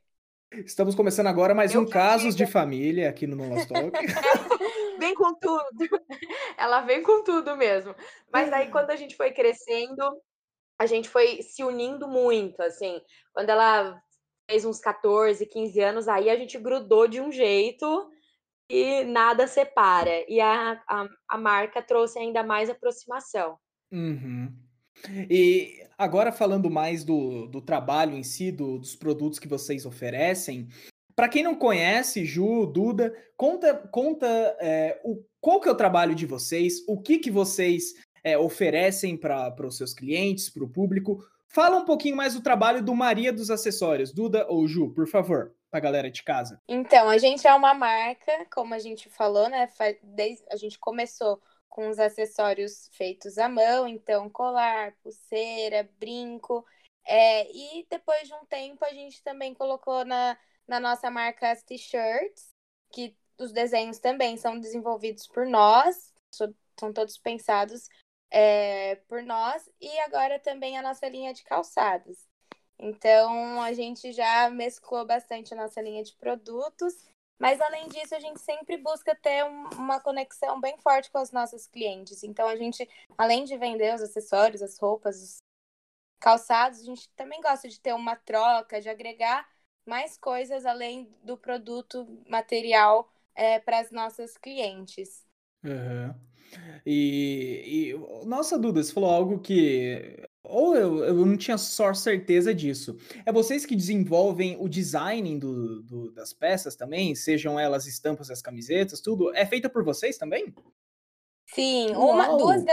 Estamos 0.65 0.95
começando 0.95 1.27
agora 1.27 1.53
mais 1.53 1.75
eu 1.75 1.81
um 1.81 1.85
Casos 1.87 2.35
de 2.35 2.47
Família 2.47 3.07
aqui 3.07 3.27
no 3.27 3.35
Nolas 3.35 3.67
Talk. 3.67 3.91
vem 4.97 5.13
com 5.13 5.35
tudo. 5.35 6.01
Ela 6.57 6.81
vem 6.81 7.03
com 7.03 7.23
tudo 7.23 7.55
mesmo. 7.55 7.93
Mas 8.33 8.49
daí, 8.49 8.71
quando 8.71 8.89
a 8.89 8.95
gente 8.95 9.15
foi 9.15 9.31
crescendo, 9.31 10.01
a 10.79 10.87
gente 10.87 11.07
foi 11.07 11.43
se 11.43 11.63
unindo 11.63 12.07
muito, 12.07 12.59
assim. 12.63 12.99
Quando 13.31 13.51
ela 13.51 14.01
uns 14.65 14.79
14, 14.79 15.45
15 15.45 15.79
anos, 15.79 16.07
aí 16.07 16.29
a 16.29 16.35
gente 16.35 16.57
grudou 16.57 17.07
de 17.07 17.19
um 17.19 17.31
jeito 17.31 18.09
e 18.69 19.03
nada 19.03 19.47
separa. 19.47 20.25
E 20.27 20.39
a, 20.39 20.81
a, 20.87 21.07
a 21.29 21.37
marca 21.37 21.81
trouxe 21.81 22.19
ainda 22.19 22.43
mais 22.43 22.69
aproximação. 22.69 23.57
Uhum. 23.91 24.51
E 25.29 25.83
agora 25.97 26.31
falando 26.31 26.69
mais 26.69 27.03
do, 27.03 27.47
do 27.47 27.61
trabalho 27.61 28.15
em 28.15 28.23
si, 28.23 28.51
do, 28.51 28.77
dos 28.77 28.95
produtos 28.95 29.39
que 29.39 29.47
vocês 29.47 29.85
oferecem, 29.85 30.67
para 31.15 31.29
quem 31.29 31.43
não 31.43 31.55
conhece, 31.55 32.25
Ju, 32.25 32.65
Duda, 32.65 33.13
conta, 33.35 33.73
conta 33.91 34.27
é, 34.59 34.99
o, 35.03 35.23
qual 35.39 35.59
que 35.59 35.67
é 35.67 35.71
o 35.71 35.75
trabalho 35.75 36.15
de 36.15 36.25
vocês, 36.25 36.83
o 36.87 36.99
que, 37.01 37.19
que 37.19 37.29
vocês 37.29 37.93
é, 38.23 38.37
oferecem 38.37 39.17
para 39.17 39.53
os 39.65 39.77
seus 39.77 39.93
clientes, 39.93 40.49
para 40.49 40.63
o 40.63 40.69
público, 40.69 41.23
Fala 41.53 41.77
um 41.77 41.85
pouquinho 41.85 42.15
mais 42.15 42.33
do 42.33 42.41
trabalho 42.41 42.81
do 42.81 42.95
Maria 42.95 43.33
dos 43.33 43.49
Acessórios. 43.49 44.13
Duda 44.13 44.47
ou 44.47 44.65
Ju, 44.67 44.89
por 44.93 45.05
favor, 45.05 45.53
para 45.69 45.79
a 45.79 45.81
galera 45.81 46.09
de 46.09 46.23
casa. 46.23 46.61
Então, 46.65 47.09
a 47.09 47.17
gente 47.17 47.45
é 47.45 47.53
uma 47.53 47.73
marca, 47.73 48.45
como 48.53 48.73
a 48.73 48.79
gente 48.79 49.09
falou, 49.09 49.49
né? 49.49 49.67
Desde, 50.01 50.45
a 50.49 50.55
gente 50.55 50.79
começou 50.79 51.41
com 51.67 51.89
os 51.89 51.99
acessórios 51.99 52.89
feitos 52.93 53.37
à 53.37 53.49
mão, 53.49 53.85
então 53.85 54.29
colar, 54.29 54.93
pulseira, 55.03 55.89
brinco. 55.99 56.65
É, 57.05 57.51
e 57.51 57.85
depois 57.89 58.27
de 58.27 58.33
um 58.33 58.45
tempo 58.45 58.85
a 58.85 58.93
gente 58.93 59.21
também 59.21 59.53
colocou 59.53 60.05
na, 60.05 60.37
na 60.65 60.79
nossa 60.79 61.11
marca 61.11 61.51
as 61.51 61.63
t-shirts, 61.63 62.49
que 62.93 63.13
os 63.37 63.51
desenhos 63.51 63.99
também 63.99 64.37
são 64.37 64.57
desenvolvidos 64.57 65.27
por 65.27 65.45
nós, 65.45 66.13
são 66.79 66.93
todos 66.93 67.17
pensados 67.17 67.89
é, 68.31 68.95
por 69.07 69.21
nós 69.21 69.69
e 69.79 69.99
agora 69.99 70.39
também 70.39 70.77
a 70.77 70.81
nossa 70.81 71.07
linha 71.09 71.33
de 71.33 71.43
calçados. 71.43 72.27
Então 72.79 73.61
a 73.61 73.73
gente 73.73 74.11
já 74.11 74.49
mesclou 74.49 75.05
bastante 75.05 75.53
a 75.53 75.57
nossa 75.57 75.81
linha 75.81 76.03
de 76.03 76.15
produtos, 76.15 76.95
mas 77.37 77.59
além 77.61 77.87
disso 77.89 78.15
a 78.15 78.19
gente 78.19 78.39
sempre 78.39 78.77
busca 78.77 79.13
ter 79.13 79.43
um, 79.43 79.69
uma 79.75 79.99
conexão 79.99 80.59
bem 80.59 80.77
forte 80.77 81.11
com 81.11 81.21
os 81.21 81.31
nossos 81.31 81.67
clientes. 81.67 82.23
Então 82.23 82.47
a 82.47 82.55
gente, 82.55 82.89
além 83.17 83.43
de 83.43 83.57
vender 83.57 83.93
os 83.93 84.01
acessórios, 84.01 84.61
as 84.61 84.79
roupas, 84.79 85.21
os 85.21 85.37
calçados, 86.19 86.79
a 86.79 86.83
gente 86.83 87.09
também 87.09 87.41
gosta 87.41 87.67
de 87.67 87.79
ter 87.79 87.93
uma 87.93 88.15
troca, 88.15 88.79
de 88.79 88.89
agregar 88.89 89.47
mais 89.85 90.17
coisas 90.17 90.65
além 90.65 91.13
do 91.23 91.35
produto 91.37 92.07
material 92.27 93.11
é, 93.35 93.59
para 93.59 93.79
as 93.79 93.91
nossas 93.91 94.37
clientes. 94.37 95.25
Uhum. 95.63 96.30
E, 96.85 97.93
e, 97.93 98.25
nossa, 98.25 98.57
Duda, 98.57 98.83
você 98.83 98.93
falou 98.93 99.09
algo 99.09 99.39
que. 99.39 100.27
Ou 100.43 100.75
eu, 100.75 101.03
eu 101.03 101.25
não 101.25 101.37
tinha 101.37 101.57
só 101.57 101.93
certeza 101.93 102.53
disso. 102.53 102.97
É 103.25 103.31
vocês 103.31 103.65
que 103.65 103.75
desenvolvem 103.75 104.57
o 104.59 104.67
design 104.67 105.37
do, 105.37 105.83
do, 105.83 106.11
das 106.11 106.33
peças 106.33 106.75
também, 106.75 107.13
sejam 107.13 107.59
elas 107.59 107.85
estampas 107.85 108.27
das 108.27 108.41
camisetas, 108.41 109.01
tudo. 109.01 109.33
É 109.35 109.45
feita 109.45 109.69
por 109.69 109.83
vocês 109.83 110.17
também? 110.17 110.53
Sim, 111.45 111.91
uma, 111.95 112.37
duas, 112.37 112.63
de, 112.63 112.71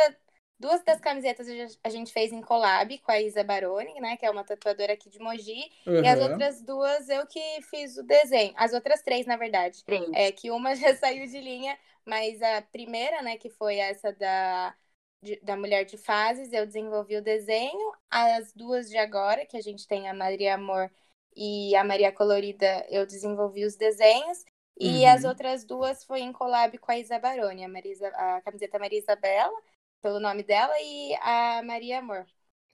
Duas 0.59 0.83
das 0.83 0.99
camisetas 0.99 1.47
a 1.85 1.89
gente 1.89 2.13
fez 2.13 2.33
em 2.33 2.43
collab 2.43 2.99
com 2.99 3.13
a 3.13 3.21
Isa 3.21 3.45
Baroni, 3.45 4.01
né? 4.01 4.17
Que 4.17 4.27
é 4.27 4.31
uma 4.31 4.43
tatuadora 4.43 4.93
aqui 4.93 5.09
de 5.09 5.21
Mogi. 5.21 5.71
Uhum. 5.87 6.03
E 6.03 6.09
as 6.09 6.21
outras 6.21 6.61
duas 6.63 7.09
eu 7.09 7.25
que 7.29 7.41
fiz 7.71 7.97
o 7.97 8.03
desenho. 8.03 8.53
As 8.57 8.73
outras 8.73 9.01
três, 9.03 9.25
na 9.25 9.37
verdade. 9.37 9.85
Três. 9.85 10.11
É 10.13 10.33
que 10.33 10.51
uma 10.51 10.75
já 10.77 10.97
saiu 10.97 11.25
de 11.29 11.41
linha, 11.41 11.79
mas 12.09 12.41
a 12.41 12.63
primeira, 12.63 13.21
né, 13.23 13.37
que 13.37 13.51
foi 13.51 13.77
essa 13.77 14.11
da, 14.13 14.75
de, 15.23 15.39
da 15.41 15.57
Mulher 15.57 15.85
de 15.85 15.99
Fases, 15.99 16.53
eu 16.53 16.67
desenvolvi 16.67 17.17
o 17.17 17.23
desenho. 17.23 17.93
As 18.11 18.53
duas 18.55 18.89
de 18.89 18.97
agora, 18.97 19.45
que 19.45 19.57
a 19.57 19.61
gente 19.61 19.87
tem 19.87 20.09
a 20.09 20.15
Maria 20.15 20.55
Amor 20.55 20.91
e 21.37 21.77
a 21.77 21.85
Maria 21.85 22.11
Colorida, 22.11 22.87
eu 22.89 23.07
desenvolvi 23.07 23.65
os 23.65 23.77
desenhos. 23.77 24.45
E 24.81 25.01
uhum. 25.01 25.09
as 25.11 25.25
outras 25.25 25.65
duas 25.65 26.05
foi 26.05 26.21
em 26.21 26.33
collab 26.33 26.79
com 26.79 26.91
a 26.93 26.99
Isa 26.99 27.19
Baroni, 27.19 27.65
a, 27.65 27.69
Marisa, 27.69 28.09
a 28.09 28.41
camiseta 28.41 28.79
Maria 28.79 28.99
Isabela 28.99 29.57
pelo 30.01 30.21
nome 30.21 30.45
dela, 30.45 30.73
e 30.81 31.15
a 31.21 31.63
Maria 31.63 31.99
Amor. 31.99 32.25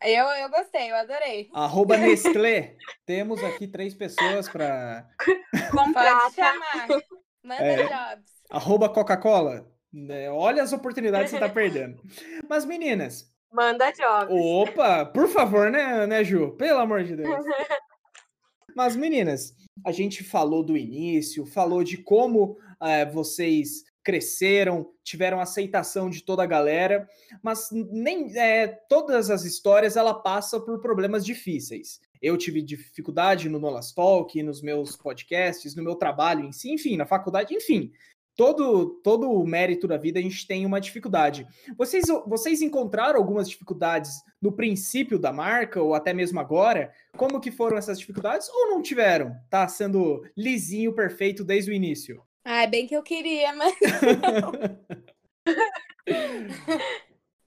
Eu, 0.03 0.25
eu 0.25 0.49
gostei, 0.49 0.91
eu 0.91 0.95
adorei. 0.97 1.49
Arroba 1.53 1.95
Nestlé. 1.97 2.75
Temos 3.05 3.41
aqui 3.41 3.65
três 3.65 3.93
pessoas 3.93 4.49
para. 4.49 5.07
Pode 5.71 6.35
chamar. 6.35 6.87
Manda 7.41 7.63
é. 7.63 7.83
jobs. 7.83 8.25
Arroba 8.49 8.89
Coca-Cola. 8.89 9.65
É, 10.09 10.29
olha 10.29 10.61
as 10.61 10.73
oportunidades 10.73 11.31
que 11.31 11.37
você 11.37 11.45
está 11.45 11.47
perdendo. 11.55 12.03
Mas, 12.49 12.65
meninas, 12.65 13.33
Manda 13.49 13.91
jobs. 13.91 14.27
Opa, 14.29 15.05
por 15.05 15.29
favor, 15.29 15.71
né, 15.71 16.05
né, 16.05 16.25
Ju? 16.25 16.57
Pelo 16.57 16.79
amor 16.79 17.05
de 17.05 17.15
Deus. 17.15 17.45
Mas, 18.75 18.97
meninas, 18.97 19.53
a 19.85 19.93
gente 19.93 20.25
falou 20.25 20.61
do 20.61 20.75
início, 20.75 21.45
falou 21.45 21.85
de 21.85 21.97
como 21.97 22.57
é, 22.81 23.05
vocês 23.05 23.85
cresceram, 24.05 24.87
tiveram 25.03 25.41
aceitação 25.41 26.09
de 26.09 26.23
toda 26.23 26.43
a 26.43 26.45
galera, 26.45 27.09
mas 27.41 27.69
nem 27.71 28.37
é, 28.37 28.67
todas 28.67 29.31
as 29.31 29.43
histórias 29.43 29.97
ela 29.97 30.13
passa 30.13 30.59
por 30.59 30.79
problemas 30.79 31.25
difíceis. 31.25 31.99
Eu 32.21 32.37
tive 32.37 32.61
dificuldade 32.61 33.49
no 33.49 33.59
Nolas 33.59 33.91
Talk, 33.91 34.41
nos 34.43 34.61
meus 34.61 34.95
podcasts, 34.95 35.75
no 35.75 35.83
meu 35.83 35.95
trabalho 35.95 36.45
em 36.45 36.51
si, 36.51 36.71
enfim, 36.71 36.95
na 36.95 37.05
faculdade, 37.05 37.53
enfim 37.53 37.91
todo, 38.35 38.99
todo 39.01 39.31
o 39.31 39.47
mérito 39.47 39.87
da 39.87 39.97
vida 39.97 40.19
a 40.19 40.21
gente 40.21 40.45
tem 40.45 40.65
uma 40.65 40.81
dificuldade. 40.81 41.47
Vocês, 41.77 42.05
vocês 42.27 42.61
encontraram 42.61 43.17
algumas 43.17 43.49
dificuldades 43.49 44.11
no 44.41 44.51
princípio 44.51 45.17
da 45.17 45.31
marca, 45.31 45.81
ou 45.81 45.93
até 45.93 46.13
mesmo 46.13 46.39
agora? 46.39 46.91
Como 47.17 47.39
que 47.39 47.51
foram 47.51 47.77
essas 47.77 47.99
dificuldades? 47.99 48.49
Ou 48.49 48.69
não 48.69 48.81
tiveram? 48.81 49.33
Tá 49.49 49.67
sendo 49.67 50.21
lisinho, 50.35 50.93
perfeito 50.93 51.43
desde 51.43 51.71
o 51.71 51.73
início? 51.73 52.21
Ah, 52.45 52.63
é 52.63 52.67
bem 52.67 52.85
que 52.85 52.95
eu 52.95 53.01
queria, 53.01 53.53
mas 53.53 53.73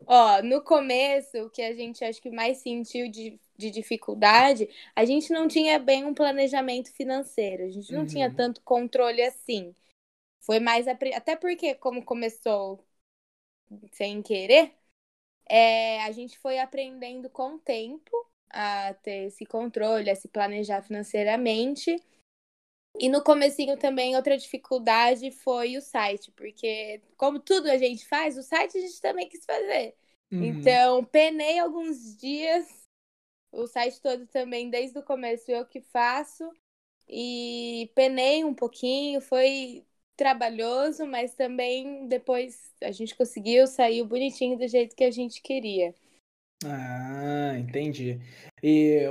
Ó, 0.06 0.42
no 0.42 0.62
começo, 0.62 1.38
o 1.44 1.50
que 1.50 1.62
a 1.62 1.74
gente 1.74 2.04
acho 2.04 2.20
que 2.20 2.30
mais 2.30 2.58
sentiu 2.58 3.10
de, 3.10 3.38
de 3.56 3.70
dificuldade, 3.70 4.68
a 4.96 5.04
gente 5.04 5.32
não 5.32 5.46
tinha 5.46 5.78
bem 5.78 6.04
um 6.04 6.14
planejamento 6.14 6.92
financeiro, 6.94 7.64
a 7.64 7.68
gente 7.68 7.92
não 7.92 8.00
uhum. 8.00 8.06
tinha 8.06 8.34
tanto 8.34 8.62
controle 8.62 9.22
assim. 9.22 9.74
Foi 10.40 10.58
mais. 10.58 10.86
Até 10.88 11.36
porque, 11.36 11.74
como 11.74 12.04
começou 12.04 12.82
sem 13.92 14.22
querer, 14.22 14.72
é, 15.48 16.02
a 16.02 16.10
gente 16.10 16.38
foi 16.38 16.58
aprendendo 16.58 17.28
com 17.28 17.56
o 17.56 17.58
tempo 17.58 18.10
a 18.50 18.94
ter 18.94 19.26
esse 19.26 19.44
controle, 19.44 20.10
a 20.10 20.16
se 20.16 20.28
planejar 20.28 20.82
financeiramente. 20.82 22.02
E 23.00 23.08
no 23.08 23.22
comecinho 23.22 23.76
também 23.76 24.16
outra 24.16 24.36
dificuldade 24.36 25.30
foi 25.30 25.76
o 25.76 25.80
site, 25.80 26.32
porque 26.32 27.00
como 27.16 27.38
tudo 27.38 27.70
a 27.70 27.76
gente 27.76 28.06
faz, 28.06 28.36
o 28.36 28.42
site 28.42 28.78
a 28.78 28.80
gente 28.80 29.00
também 29.00 29.28
quis 29.28 29.44
fazer. 29.44 29.94
Uhum. 30.32 30.44
Então, 30.44 31.04
penei 31.04 31.58
alguns 31.58 32.16
dias, 32.16 32.66
o 33.52 33.66
site 33.66 34.00
todo 34.00 34.26
também 34.26 34.68
desde 34.68 34.98
o 34.98 35.02
começo 35.02 35.50
eu 35.50 35.64
que 35.64 35.80
faço. 35.80 36.50
E 37.08 37.90
penei 37.94 38.44
um 38.44 38.52
pouquinho, 38.52 39.20
foi 39.20 39.84
trabalhoso, 40.14 41.06
mas 41.06 41.34
também 41.34 42.06
depois 42.06 42.70
a 42.82 42.90
gente 42.90 43.14
conseguiu, 43.14 43.66
saiu 43.66 44.04
bonitinho 44.04 44.58
do 44.58 44.66
jeito 44.68 44.94
que 44.94 45.04
a 45.04 45.10
gente 45.10 45.40
queria. 45.40 45.94
Ah, 46.64 47.56
entendi. 47.56 48.20
E 48.62 49.02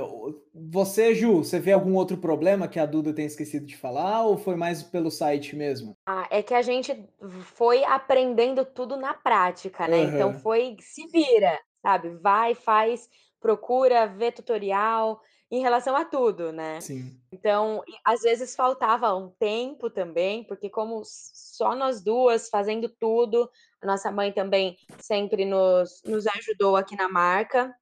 você, 0.54 1.14
Ju, 1.14 1.38
você 1.38 1.58
vê 1.58 1.72
algum 1.72 1.94
outro 1.94 2.18
problema 2.18 2.68
que 2.68 2.78
a 2.78 2.84
Duda 2.84 3.14
tem 3.14 3.24
esquecido 3.24 3.64
de 3.64 3.76
falar 3.76 4.24
ou 4.24 4.36
foi 4.36 4.54
mais 4.54 4.82
pelo 4.82 5.10
site 5.10 5.56
mesmo? 5.56 5.96
Ah, 6.06 6.26
é 6.30 6.42
que 6.42 6.52
a 6.52 6.60
gente 6.60 7.08
foi 7.42 7.84
aprendendo 7.84 8.64
tudo 8.66 8.96
na 8.96 9.14
prática, 9.14 9.88
né? 9.88 9.98
Uhum. 9.98 10.08
Então 10.08 10.34
foi 10.34 10.76
se 10.80 11.06
vira, 11.06 11.58
sabe? 11.80 12.10
Vai, 12.16 12.54
faz, 12.54 13.08
procura, 13.40 14.06
vê 14.06 14.30
tutorial 14.30 15.18
em 15.50 15.60
relação 15.60 15.96
a 15.96 16.04
tudo, 16.04 16.52
né? 16.52 16.80
Sim. 16.80 17.18
Então, 17.32 17.82
às 18.04 18.20
vezes 18.20 18.54
faltava 18.54 19.14
um 19.14 19.30
tempo 19.30 19.88
também, 19.88 20.44
porque 20.44 20.68
como 20.68 21.02
só 21.04 21.74
nós 21.74 22.02
duas 22.02 22.48
fazendo 22.48 22.88
tudo, 22.88 23.50
a 23.82 23.86
nossa 23.86 24.12
mãe 24.12 24.32
também 24.32 24.76
sempre 24.98 25.44
nos, 25.44 26.02
nos 26.04 26.26
ajudou 26.26 26.76
aqui 26.76 26.96
na 26.96 27.08
marca, 27.08 27.74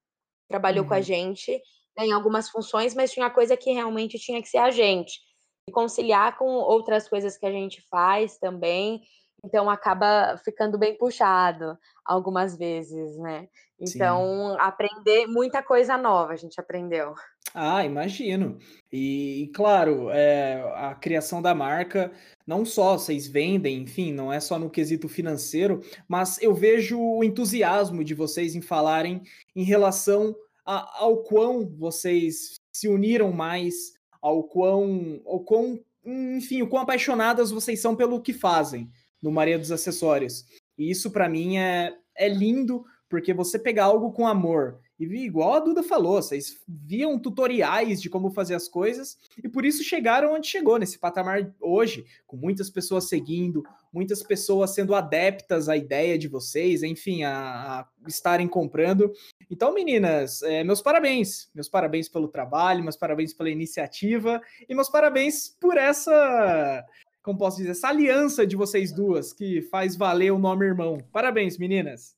trabalhou 0.48 0.82
uhum. 0.84 0.88
com 0.88 0.94
a 0.94 0.98
uhum. 0.98 1.02
gente 1.02 1.60
né, 1.96 2.06
em 2.06 2.12
algumas 2.12 2.50
funções, 2.50 2.94
mas 2.94 3.12
tinha 3.12 3.30
coisa 3.30 3.56
que 3.56 3.72
realmente 3.72 4.18
tinha 4.18 4.42
que 4.42 4.48
ser 4.48 4.58
a 4.58 4.70
gente. 4.70 5.20
E 5.68 5.72
conciliar 5.72 6.36
com 6.36 6.46
outras 6.46 7.08
coisas 7.08 7.36
que 7.36 7.46
a 7.46 7.50
gente 7.50 7.82
faz 7.90 8.38
também, 8.38 9.02
então 9.44 9.68
acaba 9.68 10.36
ficando 10.44 10.78
bem 10.78 10.96
puxado 10.96 11.76
algumas 12.04 12.56
vezes, 12.56 13.16
né? 13.18 13.48
Então, 13.78 14.52
Sim. 14.52 14.56
aprender 14.60 15.26
muita 15.26 15.62
coisa 15.62 15.96
nova 15.96 16.32
a 16.32 16.36
gente 16.36 16.60
aprendeu. 16.60 17.14
Ah, 17.58 17.82
imagino. 17.86 18.58
E, 18.92 19.44
e 19.44 19.46
claro, 19.48 20.10
é, 20.10 20.60
a 20.74 20.94
criação 20.94 21.40
da 21.40 21.54
marca, 21.54 22.12
não 22.46 22.66
só 22.66 22.98
vocês 22.98 23.26
vendem, 23.26 23.80
enfim, 23.80 24.12
não 24.12 24.30
é 24.30 24.38
só 24.40 24.58
no 24.58 24.68
quesito 24.68 25.08
financeiro, 25.08 25.80
mas 26.06 26.38
eu 26.42 26.54
vejo 26.54 27.00
o 27.00 27.24
entusiasmo 27.24 28.04
de 28.04 28.12
vocês 28.12 28.54
em 28.54 28.60
falarem 28.60 29.22
em 29.54 29.64
relação 29.64 30.36
a, 30.66 31.02
ao 31.02 31.22
quão 31.22 31.66
vocês 31.66 32.56
se 32.70 32.88
uniram 32.88 33.32
mais, 33.32 33.94
ao 34.20 34.44
quão, 34.44 35.22
ao 35.24 35.40
quão, 35.40 35.80
enfim, 36.04 36.60
o 36.60 36.68
quão 36.68 36.82
apaixonadas 36.82 37.50
vocês 37.50 37.80
são 37.80 37.96
pelo 37.96 38.20
que 38.20 38.34
fazem 38.34 38.90
no 39.22 39.32
Maria 39.32 39.58
dos 39.58 39.72
Acessórios. 39.72 40.44
E 40.76 40.90
isso 40.90 41.10
para 41.10 41.26
mim 41.26 41.56
é, 41.56 41.96
é 42.14 42.28
lindo, 42.28 42.84
porque 43.08 43.32
você 43.32 43.58
pegar 43.58 43.84
algo 43.84 44.12
com 44.12 44.26
amor 44.26 44.78
e 44.98 45.04
igual 45.04 45.54
a 45.54 45.60
Duda 45.60 45.82
falou, 45.82 46.22
vocês 46.22 46.58
viam 46.66 47.18
tutoriais 47.18 48.00
de 48.00 48.08
como 48.08 48.30
fazer 48.30 48.54
as 48.54 48.66
coisas 48.66 49.18
e 49.42 49.48
por 49.48 49.64
isso 49.64 49.84
chegaram 49.84 50.34
onde 50.34 50.46
chegou, 50.46 50.78
nesse 50.78 50.98
patamar 50.98 51.52
hoje, 51.60 52.06
com 52.26 52.36
muitas 52.36 52.70
pessoas 52.70 53.08
seguindo, 53.08 53.62
muitas 53.92 54.22
pessoas 54.22 54.74
sendo 54.74 54.94
adeptas 54.94 55.68
à 55.68 55.76
ideia 55.76 56.18
de 56.18 56.28
vocês, 56.28 56.82
enfim, 56.82 57.24
a, 57.24 57.80
a 57.80 57.88
estarem 58.08 58.48
comprando. 58.48 59.12
Então, 59.50 59.74
meninas, 59.74 60.42
é, 60.42 60.64
meus 60.64 60.80
parabéns, 60.80 61.50
meus 61.54 61.68
parabéns 61.68 62.08
pelo 62.08 62.28
trabalho, 62.28 62.82
meus 62.82 62.96
parabéns 62.96 63.34
pela 63.34 63.50
iniciativa 63.50 64.40
e 64.68 64.74
meus 64.74 64.88
parabéns 64.88 65.54
por 65.60 65.76
essa 65.76 66.84
como 67.22 67.40
posso 67.40 67.56
dizer, 67.56 67.70
essa 67.70 67.88
aliança 67.88 68.46
de 68.46 68.54
vocês 68.54 68.92
duas 68.92 69.32
que 69.32 69.60
faz 69.62 69.96
valer 69.96 70.30
o 70.30 70.38
nome 70.38 70.64
irmão. 70.64 70.98
Parabéns, 71.10 71.58
meninas. 71.58 72.14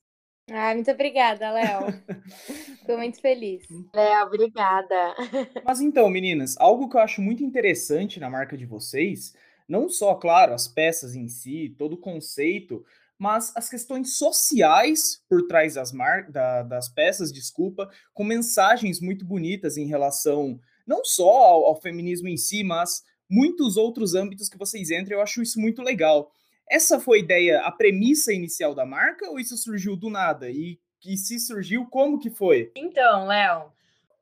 Ah, 0.51 0.73
muito 0.73 0.89
obrigada, 0.91 1.51
Léo. 1.51 1.87
Estou 2.81 2.97
muito 2.97 3.19
feliz. 3.21 3.63
Léo, 3.93 4.25
obrigada. 4.25 5.15
Mas 5.65 5.81
então, 5.81 6.09
meninas, 6.09 6.55
algo 6.57 6.89
que 6.89 6.97
eu 6.97 7.01
acho 7.01 7.21
muito 7.21 7.43
interessante 7.43 8.19
na 8.19 8.29
marca 8.29 8.57
de 8.57 8.65
vocês, 8.65 9.33
não 9.67 9.89
só, 9.89 10.15
claro, 10.15 10.53
as 10.53 10.67
peças 10.67 11.15
em 11.15 11.27
si, 11.27 11.75
todo 11.77 11.93
o 11.93 11.97
conceito, 11.97 12.83
mas 13.19 13.51
as 13.55 13.69
questões 13.69 14.17
sociais 14.17 15.21
por 15.27 15.45
trás 15.45 15.75
das, 15.75 15.91
mar... 15.91 16.31
Da, 16.31 16.63
das 16.63 16.87
peças, 16.87 17.33
desculpa, 17.33 17.89
com 18.13 18.23
mensagens 18.23 19.01
muito 19.01 19.25
bonitas 19.25 19.75
em 19.75 19.85
relação 19.85 20.59
não 20.87 21.05
só 21.05 21.29
ao, 21.29 21.65
ao, 21.65 21.79
feminismo 21.79 22.27
em 22.27 22.37
si, 22.37 22.63
mas 22.63 23.03
muitos 23.29 23.77
outros 23.77 24.15
âmbitos 24.15 24.49
que 24.49 24.57
vocês 24.57 24.89
entram, 24.89 25.17
eu 25.17 25.21
acho 25.21 25.39
isso 25.39 25.59
muito 25.59 25.83
legal. 25.83 26.31
Essa 26.69 26.99
foi 26.99 27.17
a 27.17 27.21
ideia, 27.21 27.61
a 27.61 27.71
premissa 27.71 28.31
inicial 28.31 28.75
da 28.75 28.85
marca, 28.85 29.27
ou 29.29 29.39
isso 29.39 29.57
surgiu 29.57 29.95
do 29.95 30.09
nada? 30.09 30.49
E, 30.49 30.79
e 31.03 31.17
se 31.17 31.39
surgiu, 31.39 31.87
como 31.87 32.19
que 32.19 32.29
foi? 32.29 32.71
Então, 32.75 33.25
Léo, 33.25 33.73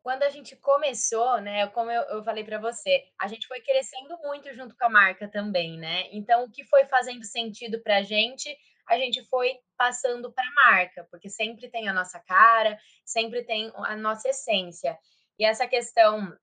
quando 0.02 0.24
a 0.24 0.30
gente 0.30 0.56
começou, 0.56 1.42
né, 1.42 1.68
como 1.68 1.92
eu, 1.92 2.02
eu 2.04 2.24
falei 2.24 2.46
para 2.46 2.58
você, 2.58 3.04
a 3.20 3.28
gente 3.28 3.46
foi 3.46 3.60
crescendo 3.60 4.18
muito 4.24 4.54
junto 4.56 4.74
com 4.78 4.86
a 4.86 4.90
marca 4.90 5.28
também, 5.28 5.78
né? 5.78 6.06
Então, 6.14 6.46
o 6.46 6.50
que 6.50 6.64
foi 6.64 6.86
fazendo 6.86 7.26
sentido 7.26 7.82
para 7.84 7.98
a 7.98 8.02
gente, 8.02 8.58
a 8.88 8.98
gente 8.98 9.22
foi 9.26 9.60
passando 9.78 10.32
para 10.32 10.46
a 10.46 10.72
marca, 10.72 11.06
porque 11.12 11.30
sempre 11.30 11.70
tem 11.70 11.90
a 11.90 11.94
nossa 11.94 12.18
cara, 12.22 12.80
sempre 13.04 13.44
tem 13.44 13.70
a 13.76 13.98
nossa 13.98 14.30
essência. 14.30 14.98
E 15.38 15.44
essa 15.44 15.68
questão 15.68 16.34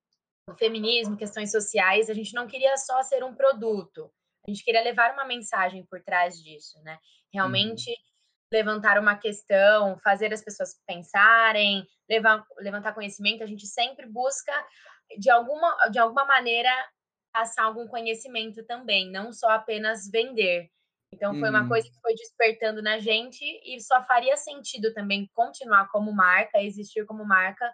do 0.47 0.55
feminismo, 0.55 1.17
questões 1.17 1.51
sociais, 1.51 2.11
a 2.11 2.15
gente 2.15 2.35
não 2.35 2.47
queria 2.47 2.77
só 2.77 3.03
ser 3.03 3.25
um 3.25 3.35
produto, 3.35 4.13
a 4.47 4.51
gente 4.51 4.65
queria 4.65 4.83
levar 4.83 5.13
uma 5.13 5.25
mensagem 5.25 5.85
por 5.87 6.03
trás 6.03 6.37
disso, 6.37 6.81
né? 6.83 6.99
Realmente. 7.33 7.91
Uhum 7.91 8.15
levantar 8.55 9.01
uma 9.01 9.17
questão, 9.17 9.99
fazer 9.99 10.33
as 10.33 10.43
pessoas 10.43 10.81
pensarem, 10.87 11.85
levar, 12.09 12.45
levantar 12.59 12.95
conhecimento, 12.95 13.43
a 13.43 13.47
gente 13.47 13.67
sempre 13.67 14.07
busca, 14.07 14.53
de 15.19 15.29
alguma, 15.29 15.89
de 15.91 15.99
alguma 15.99 16.25
maneira, 16.25 16.71
passar 17.33 17.65
algum 17.65 17.89
conhecimento 17.89 18.65
também, 18.65 19.11
não 19.11 19.33
só 19.33 19.51
apenas 19.51 20.09
vender. 20.09 20.71
Então, 21.13 21.35
foi 21.39 21.49
uma 21.49 21.63
uhum. 21.63 21.69
coisa 21.69 21.89
que 21.89 22.01
foi 22.01 22.15
despertando 22.15 22.83
na 22.83 22.99
gente 22.99 23.45
e 23.65 23.81
só 23.81 24.03
faria 24.05 24.37
sentido 24.37 24.93
também 24.93 25.29
continuar 25.33 25.89
como 25.89 26.13
marca, 26.13 26.63
existir 26.63 27.05
como 27.07 27.25
marca, 27.25 27.73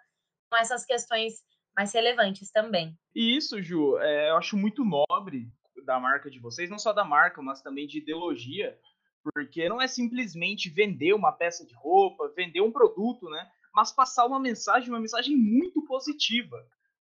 com 0.49 0.57
essas 0.57 0.85
questões 0.85 1.33
mais 1.75 1.93
relevantes 1.93 2.51
também. 2.51 2.95
E 3.15 3.37
isso, 3.37 3.61
Ju, 3.61 3.97
é, 3.99 4.29
eu 4.29 4.37
acho 4.37 4.57
muito 4.57 4.83
nobre 4.83 5.47
da 5.85 5.99
marca 5.99 6.29
de 6.29 6.39
vocês, 6.39 6.69
não 6.69 6.79
só 6.79 6.93
da 6.93 7.03
marca, 7.03 7.41
mas 7.41 7.61
também 7.61 7.87
de 7.87 7.99
ideologia, 7.99 8.77
porque 9.23 9.69
não 9.69 9.81
é 9.81 9.87
simplesmente 9.87 10.69
vender 10.69 11.13
uma 11.13 11.31
peça 11.31 11.65
de 11.65 11.73
roupa, 11.75 12.33
vender 12.35 12.61
um 12.61 12.71
produto, 12.71 13.29
né? 13.29 13.49
Mas 13.73 13.91
passar 13.91 14.25
uma 14.25 14.39
mensagem, 14.39 14.89
uma 14.89 14.99
mensagem 14.99 15.35
muito 15.35 15.83
positiva. 15.85 16.57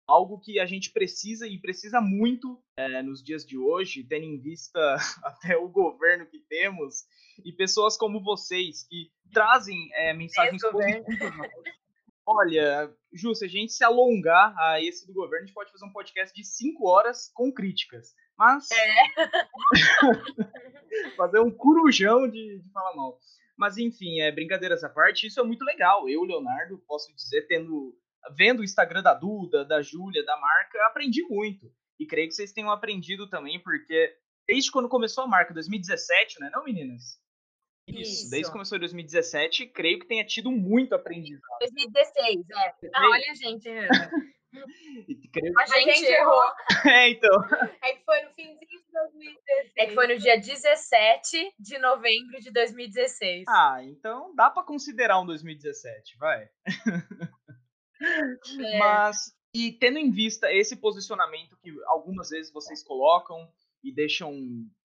Algo 0.07 0.39
que 0.39 0.59
a 0.59 0.65
gente 0.65 0.91
precisa 0.91 1.47
e 1.47 1.59
precisa 1.59 2.01
muito 2.01 2.61
é, 2.75 3.01
nos 3.01 3.23
dias 3.23 3.45
de 3.45 3.57
hoje, 3.57 4.03
tendo 4.03 4.25
em 4.25 4.39
vista 4.39 4.79
até 5.23 5.55
o 5.57 5.69
governo 5.69 6.25
que 6.25 6.39
temos 6.39 7.05
e 7.45 7.53
pessoas 7.53 7.95
como 7.95 8.23
vocês 8.23 8.87
que 8.87 9.11
trazem 9.31 9.89
é, 9.93 10.13
mensagens 10.13 10.61
positivas. 10.61 11.33
Olha, 12.25 12.93
Ju, 13.11 13.33
se 13.33 13.45
a 13.45 13.47
gente 13.47 13.73
se 13.73 13.83
alongar 13.83 14.53
a 14.59 14.79
esse 14.79 15.07
do 15.07 15.13
governo, 15.13 15.43
a 15.43 15.47
gente 15.47 15.55
pode 15.55 15.71
fazer 15.71 15.85
um 15.85 15.91
podcast 15.91 16.35
de 16.35 16.43
cinco 16.45 16.87
horas 16.87 17.31
com 17.33 17.51
críticas. 17.51 18.13
Mas. 18.39 18.69
É. 18.71 18.95
fazer 21.15 21.39
um 21.39 21.52
corujão 21.52 22.28
de, 22.28 22.60
de 22.60 22.71
falar 22.71 22.95
mal. 22.95 23.19
Mas, 23.58 23.78
enfim, 23.78 24.21
é, 24.21 24.32
brincadeiras 24.32 24.82
à 24.84 24.89
parte, 24.89 25.28
isso 25.28 25.39
é 25.39 25.43
muito 25.43 25.65
legal. 25.65 26.08
Eu, 26.08 26.23
Leonardo, 26.23 26.82
posso 26.88 27.13
dizer, 27.13 27.45
tendo 27.47 27.93
vendo 28.36 28.62
o 28.62 28.63
Instagram 28.63 29.04
da 29.04 29.13
Duda, 29.13 29.65
da 29.65 29.82
Júlia, 29.82 30.23
da 30.23 30.38
marca, 30.38 30.88
aprendi 30.88 31.21
muito. 31.23 31.69
E 31.99 32.06
creio 32.06 32.30
que 32.30 32.34
vocês 32.34 32.54
tenham 32.54 32.71
aprendido 32.71 33.30
também, 33.30 33.62
porque 33.62 34.15
desde 34.47 34.71
quando 34.71 34.88
começou 34.88 35.25
a 35.25 35.28
marca, 35.28 35.54
2017, 35.54 36.39
né, 36.39 36.49
não, 36.54 36.63
meninas? 36.63 37.19
Isso, 37.88 38.23
Isso. 38.23 38.30
desde 38.30 38.47
que 38.47 38.54
começou 38.54 38.78
em 38.78 38.80
2017, 38.80 39.67
creio 39.67 39.99
que 39.99 40.08
tenha 40.08 40.25
tido 40.25 40.52
muito 40.52 40.95
aprendizado. 40.95 41.60
2016, 41.60 42.49
é. 42.49 42.89
Ah, 42.93 43.10
olha, 43.10 43.36
gente, 43.36 43.69
a, 44.53 45.65
gente, 45.65 46.05
errou. 46.05 46.43
É, 46.85 47.09
então. 47.12 47.29
É 47.83 47.93
que 47.93 48.03
foi 48.03 48.21
no 48.21 48.31
finzinho 48.31 48.59
de 48.59 48.91
2016. 48.91 49.73
É 49.77 49.85
que 49.85 49.93
foi 49.93 50.07
no 50.07 50.17
dia 50.17 50.39
17 50.39 51.53
de 51.59 51.77
novembro 51.79 52.39
de 52.39 52.51
2016. 52.51 53.45
Ah, 53.47 53.79
então 53.83 54.33
dá 54.35 54.49
para 54.49 54.63
considerar 54.63 55.19
um 55.19 55.25
2017, 55.25 56.17
vai. 56.17 56.49
É. 58.01 58.79
Mas, 58.79 59.35
e 59.53 59.73
tendo 59.73 59.97
em 59.97 60.09
vista 60.09 60.49
esse 60.53 60.77
posicionamento 60.77 61.57
que 61.62 61.69
algumas 61.88 62.29
vezes 62.29 62.49
vocês 62.49 62.81
colocam 62.81 63.51
e 63.83 63.93
deixam 63.93 64.33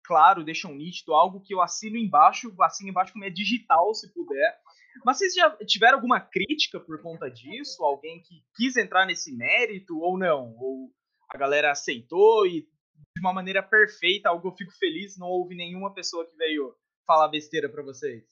claro, 0.05 0.45
deixam 0.45 0.75
nítido, 0.75 1.15
algo 1.15 1.41
que 1.41 1.55
eu 1.55 1.63
assino 1.63 1.97
embaixo, 1.97 2.55
assino 2.61 2.91
embaixo 2.91 3.13
como 3.13 3.25
é 3.25 3.31
digital, 3.31 3.95
se 3.95 4.13
puder, 4.13 4.59
mas 5.05 5.19
vocês 5.19 5.35
já 5.35 5.51
tiveram 5.65 5.97
alguma 5.97 6.21
crítica 6.21 6.81
por 6.81 7.01
conta 7.03 7.31
disso? 7.31 7.83
Alguém 7.85 8.23
que 8.23 8.43
quis 8.55 8.77
entrar 8.77 9.07
nesse 9.07 9.35
mérito 9.35 9.99
ou 10.01 10.19
não? 10.19 10.55
Ou 10.57 10.91
a 11.29 11.37
galera 11.37 11.71
aceitou 11.71 12.47
e 12.47 12.63
de 12.63 13.21
uma 13.21 13.33
maneira 13.33 13.63
perfeita, 13.63 14.29
algo 14.29 14.49
eu 14.49 14.57
fico 14.57 14.73
feliz, 14.79 15.17
não 15.17 15.29
houve 15.29 15.55
nenhuma 15.55 15.93
pessoa 15.93 16.27
que 16.27 16.37
veio 16.37 16.75
falar 17.07 17.29
besteira 17.29 17.69
para 17.69 17.83
vocês? 17.83 18.25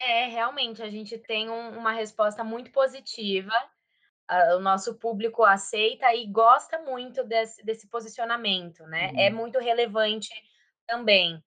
É, 0.00 0.26
realmente, 0.26 0.82
a 0.82 0.90
gente 0.90 1.18
tem 1.18 1.50
um, 1.50 1.78
uma 1.78 1.92
resposta 1.92 2.44
muito 2.44 2.70
positiva. 2.70 3.52
Uh, 4.30 4.56
o 4.56 4.60
nosso 4.60 4.98
público 4.98 5.42
aceita 5.42 6.14
e 6.14 6.26
gosta 6.26 6.78
muito 6.82 7.24
desse, 7.24 7.64
desse 7.64 7.88
posicionamento, 7.88 8.82
né? 8.84 9.06
É 9.06 9.12
uhum. 9.12 9.20
É 9.20 9.30
muito 9.30 9.58
relevante 9.58 10.30
também 10.86 11.42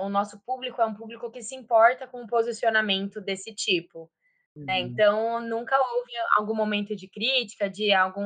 o 0.00 0.08
nosso 0.08 0.40
público 0.44 0.80
é 0.80 0.86
um 0.86 0.94
público 0.94 1.30
que 1.30 1.42
se 1.42 1.54
importa 1.54 2.06
com 2.06 2.22
o 2.22 2.26
posicionamento 2.26 3.16
né, 3.20 3.26
desse 3.26 3.54
tipo. 3.54 4.10
Uhum. 4.54 4.64
Né? 4.64 4.80
Então, 4.80 5.40
nunca 5.40 5.76
houve 5.78 6.12
algum 6.36 6.54
momento 6.54 6.94
de 6.94 7.08
crítica, 7.08 7.68
de 7.68 7.92
algum, 7.92 8.22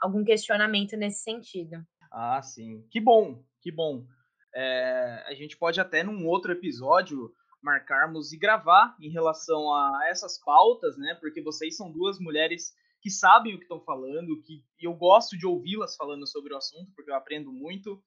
algum 0.00 0.24
questionamento 0.24 0.96
nesse 0.96 1.22
sentido. 1.22 1.76
Ah, 2.12 2.40
sim. 2.42 2.86
Que 2.90 3.00
bom, 3.00 3.42
que 3.60 3.70
bom. 3.70 4.06
É, 4.54 5.24
a 5.26 5.34
gente 5.34 5.56
pode 5.56 5.80
até 5.80 6.02
num 6.02 6.26
outro 6.26 6.52
episódio 6.52 7.30
marcarmos 7.62 8.32
e 8.32 8.38
gravar 8.38 8.96
em 9.00 9.10
relação 9.10 9.74
a 9.74 10.00
essas 10.08 10.38
pautas, 10.42 10.96
né? 10.96 11.16
Porque 11.20 11.42
vocês 11.42 11.76
são 11.76 11.90
duas 11.90 12.18
mulheres 12.18 12.72
que 13.02 13.10
sabem 13.10 13.54
o 13.54 13.58
que 13.58 13.64
estão 13.64 13.80
falando, 13.80 14.40
que 14.42 14.62
eu 14.80 14.94
gosto 14.94 15.36
de 15.36 15.46
ouvi-las 15.46 15.96
falando 15.96 16.26
sobre 16.26 16.54
o 16.54 16.56
assunto, 16.56 16.92
porque 16.94 17.10
eu 17.10 17.14
aprendo 17.14 17.52
muito. 17.52 18.02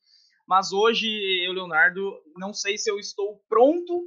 Mas 0.49 0.71
hoje, 0.73 1.07
eu, 1.45 1.53
Leonardo, 1.53 2.19
não 2.35 2.55
sei 2.55 2.75
se 2.75 2.89
eu 2.89 2.97
estou 2.97 3.39
pronto 3.47 4.01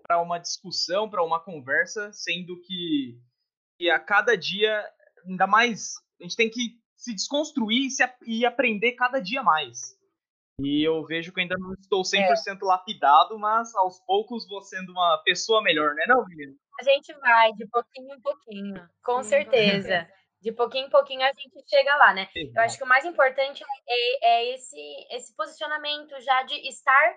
para 0.00 0.22
uma 0.22 0.38
discussão, 0.38 1.10
para 1.10 1.24
uma 1.24 1.42
conversa, 1.42 2.12
sendo 2.12 2.60
que, 2.60 3.20
que, 3.76 3.90
a 3.90 3.98
cada 3.98 4.36
dia, 4.36 4.88
ainda 5.26 5.48
mais, 5.48 5.94
a 6.20 6.22
gente 6.22 6.36
tem 6.36 6.48
que 6.48 6.78
se 6.96 7.12
desconstruir 7.12 7.86
e, 7.86 7.90
se, 7.90 8.04
e 8.24 8.46
aprender 8.46 8.92
cada 8.92 9.18
dia 9.18 9.42
mais. 9.42 9.98
E 10.60 10.86
eu 10.86 11.04
vejo 11.04 11.32
que 11.32 11.40
ainda 11.40 11.56
não 11.58 11.74
estou 11.74 12.02
100% 12.02 12.62
é. 12.62 12.64
lapidado, 12.64 13.36
mas 13.36 13.74
aos 13.74 13.98
poucos 14.06 14.46
vou 14.46 14.62
sendo 14.62 14.92
uma 14.92 15.20
pessoa 15.24 15.60
melhor, 15.64 15.96
né, 15.96 16.04
não, 16.06 16.24
menino? 16.26 16.56
A 16.80 16.84
gente 16.84 17.12
vai, 17.14 17.52
de 17.54 17.66
pouquinho 17.66 18.14
em 18.14 18.20
pouquinho, 18.20 18.88
com 19.02 19.20
certeza. 19.24 20.08
De 20.40 20.52
pouquinho 20.52 20.86
em 20.86 20.90
pouquinho 20.90 21.22
a 21.22 21.32
gente 21.32 21.68
chega 21.68 21.96
lá, 21.96 22.14
né? 22.14 22.28
Eu 22.34 22.62
acho 22.62 22.78
que 22.78 22.84
o 22.84 22.88
mais 22.88 23.04
importante 23.04 23.62
é, 23.88 24.26
é 24.26 24.54
esse, 24.54 24.80
esse 25.10 25.34
posicionamento 25.34 26.18
já 26.20 26.42
de 26.44 26.54
estar 26.68 27.16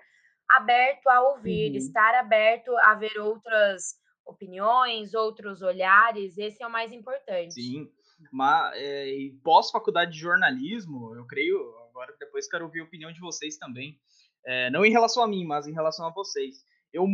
aberto 0.50 1.08
a 1.08 1.22
ouvir, 1.30 1.70
uhum. 1.70 1.76
estar 1.76 2.14
aberto 2.14 2.76
a 2.78 2.94
ver 2.94 3.16
outras 3.18 3.94
opiniões, 4.26 5.14
outros 5.14 5.62
olhares, 5.62 6.36
esse 6.38 6.62
é 6.62 6.66
o 6.66 6.70
mais 6.70 6.92
importante. 6.92 7.54
Sim, 7.54 7.90
mas 8.32 8.72
é, 8.76 9.30
pós-faculdade 9.42 10.12
de 10.12 10.18
jornalismo, 10.18 11.14
eu 11.16 11.26
creio, 11.26 11.58
agora 11.90 12.14
depois 12.18 12.48
quero 12.48 12.64
ouvir 12.64 12.80
a 12.80 12.84
opinião 12.84 13.12
de 13.12 13.20
vocês 13.20 13.56
também, 13.56 13.98
é, 14.44 14.70
não 14.70 14.84
em 14.84 14.90
relação 14.90 15.22
a 15.22 15.28
mim, 15.28 15.44
mas 15.44 15.66
em 15.66 15.72
relação 15.72 16.06
a 16.06 16.12
vocês. 16.12 16.64
Eu 16.92 17.06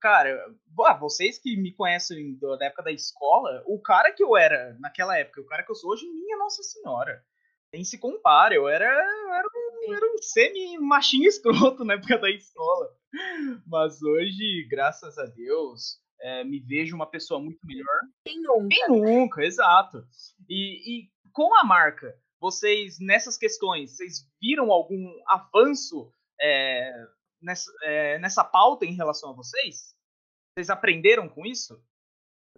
cara, 0.00 0.44
vocês 1.00 1.38
que 1.38 1.56
me 1.56 1.72
conhecem 1.72 2.38
da 2.38 2.66
época 2.66 2.84
da 2.84 2.92
escola, 2.92 3.62
o 3.66 3.80
cara 3.80 4.12
que 4.12 4.22
eu 4.22 4.36
era 4.36 4.76
naquela 4.78 5.16
época, 5.18 5.40
o 5.40 5.46
cara 5.46 5.62
que 5.62 5.70
eu 5.70 5.74
sou 5.74 5.90
hoje, 5.90 6.06
minha 6.06 6.36
Nossa 6.38 6.62
Senhora. 6.62 7.22
Nem 7.72 7.84
se 7.84 7.98
compara, 7.98 8.54
eu 8.54 8.68
era, 8.68 8.86
eu 8.86 9.34
era 9.34 9.48
um, 9.48 9.94
era 9.94 10.06
um 10.06 10.22
semi-machinho 10.22 11.28
escroto 11.28 11.84
na 11.84 11.94
época 11.94 12.18
da 12.18 12.30
escola. 12.30 12.90
Mas 13.66 14.02
hoje, 14.02 14.66
graças 14.70 15.18
a 15.18 15.26
Deus, 15.26 15.98
é, 16.20 16.44
me 16.44 16.60
vejo 16.60 16.94
uma 16.94 17.06
pessoa 17.06 17.40
muito 17.40 17.60
melhor. 17.64 18.00
Quem 18.24 18.40
nunca? 18.40 18.68
Quem 18.70 18.88
nunca, 18.88 19.44
exato. 19.44 20.04
E, 20.48 21.00
e 21.00 21.10
com 21.32 21.54
a 21.58 21.64
marca, 21.64 22.16
vocês, 22.40 22.98
nessas 23.00 23.36
questões, 23.36 23.96
vocês 23.96 24.26
viram 24.40 24.70
algum 24.70 25.06
avanço 25.26 26.10
é, 26.40 26.92
nessa, 27.46 27.72
é, 27.82 28.18
nessa 28.18 28.44
pauta 28.44 28.84
em 28.84 28.94
relação 28.94 29.30
a 29.30 29.32
vocês? 29.32 29.94
Vocês 30.52 30.68
aprenderam 30.68 31.28
com 31.28 31.46
isso? 31.46 31.80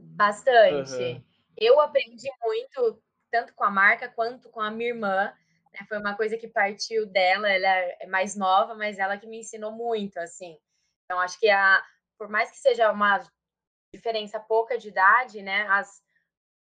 Bastante. 0.00 0.94
Uhum. 0.94 1.24
Eu 1.56 1.80
aprendi 1.80 2.28
muito, 2.42 3.02
tanto 3.30 3.54
com 3.54 3.64
a 3.64 3.70
marca 3.70 4.08
quanto 4.08 4.48
com 4.48 4.60
a 4.60 4.70
minha 4.70 4.90
irmã. 4.90 5.32
Né? 5.72 5.86
Foi 5.86 5.98
uma 5.98 6.16
coisa 6.16 6.38
que 6.38 6.48
partiu 6.48 7.06
dela, 7.06 7.50
ela 7.50 7.68
é 8.00 8.06
mais 8.06 8.34
nova, 8.34 8.74
mas 8.74 8.98
ela 8.98 9.18
que 9.18 9.26
me 9.26 9.40
ensinou 9.40 9.72
muito, 9.72 10.18
assim. 10.18 10.58
Então, 11.04 11.20
acho 11.20 11.38
que 11.38 11.50
a, 11.50 11.84
por 12.18 12.28
mais 12.28 12.50
que 12.50 12.56
seja 12.56 12.90
uma 12.90 13.20
diferença 13.94 14.40
pouca 14.40 14.78
de 14.78 14.88
idade, 14.88 15.42
né? 15.42 15.66
As, 15.68 16.02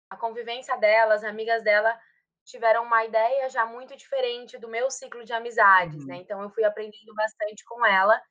a 0.09 0.15
convivência 0.15 0.77
dela, 0.77 1.15
as 1.15 1.23
amigas 1.23 1.63
dela 1.63 1.99
tiveram 2.45 2.83
uma 2.83 3.05
ideia 3.05 3.49
já 3.49 3.65
muito 3.65 3.95
diferente 3.95 4.57
do 4.57 4.67
meu 4.67 4.89
ciclo 4.91 5.23
de 5.23 5.33
amizades, 5.33 6.05
né? 6.05 6.13
uhum. 6.13 6.19
né? 6.19 6.23
Então 6.23 6.41
eu 6.41 6.49
fui 6.49 6.63
aprendendo 6.63 7.13
bastante 7.15 7.63
com 7.65 7.85
ela 7.85 8.21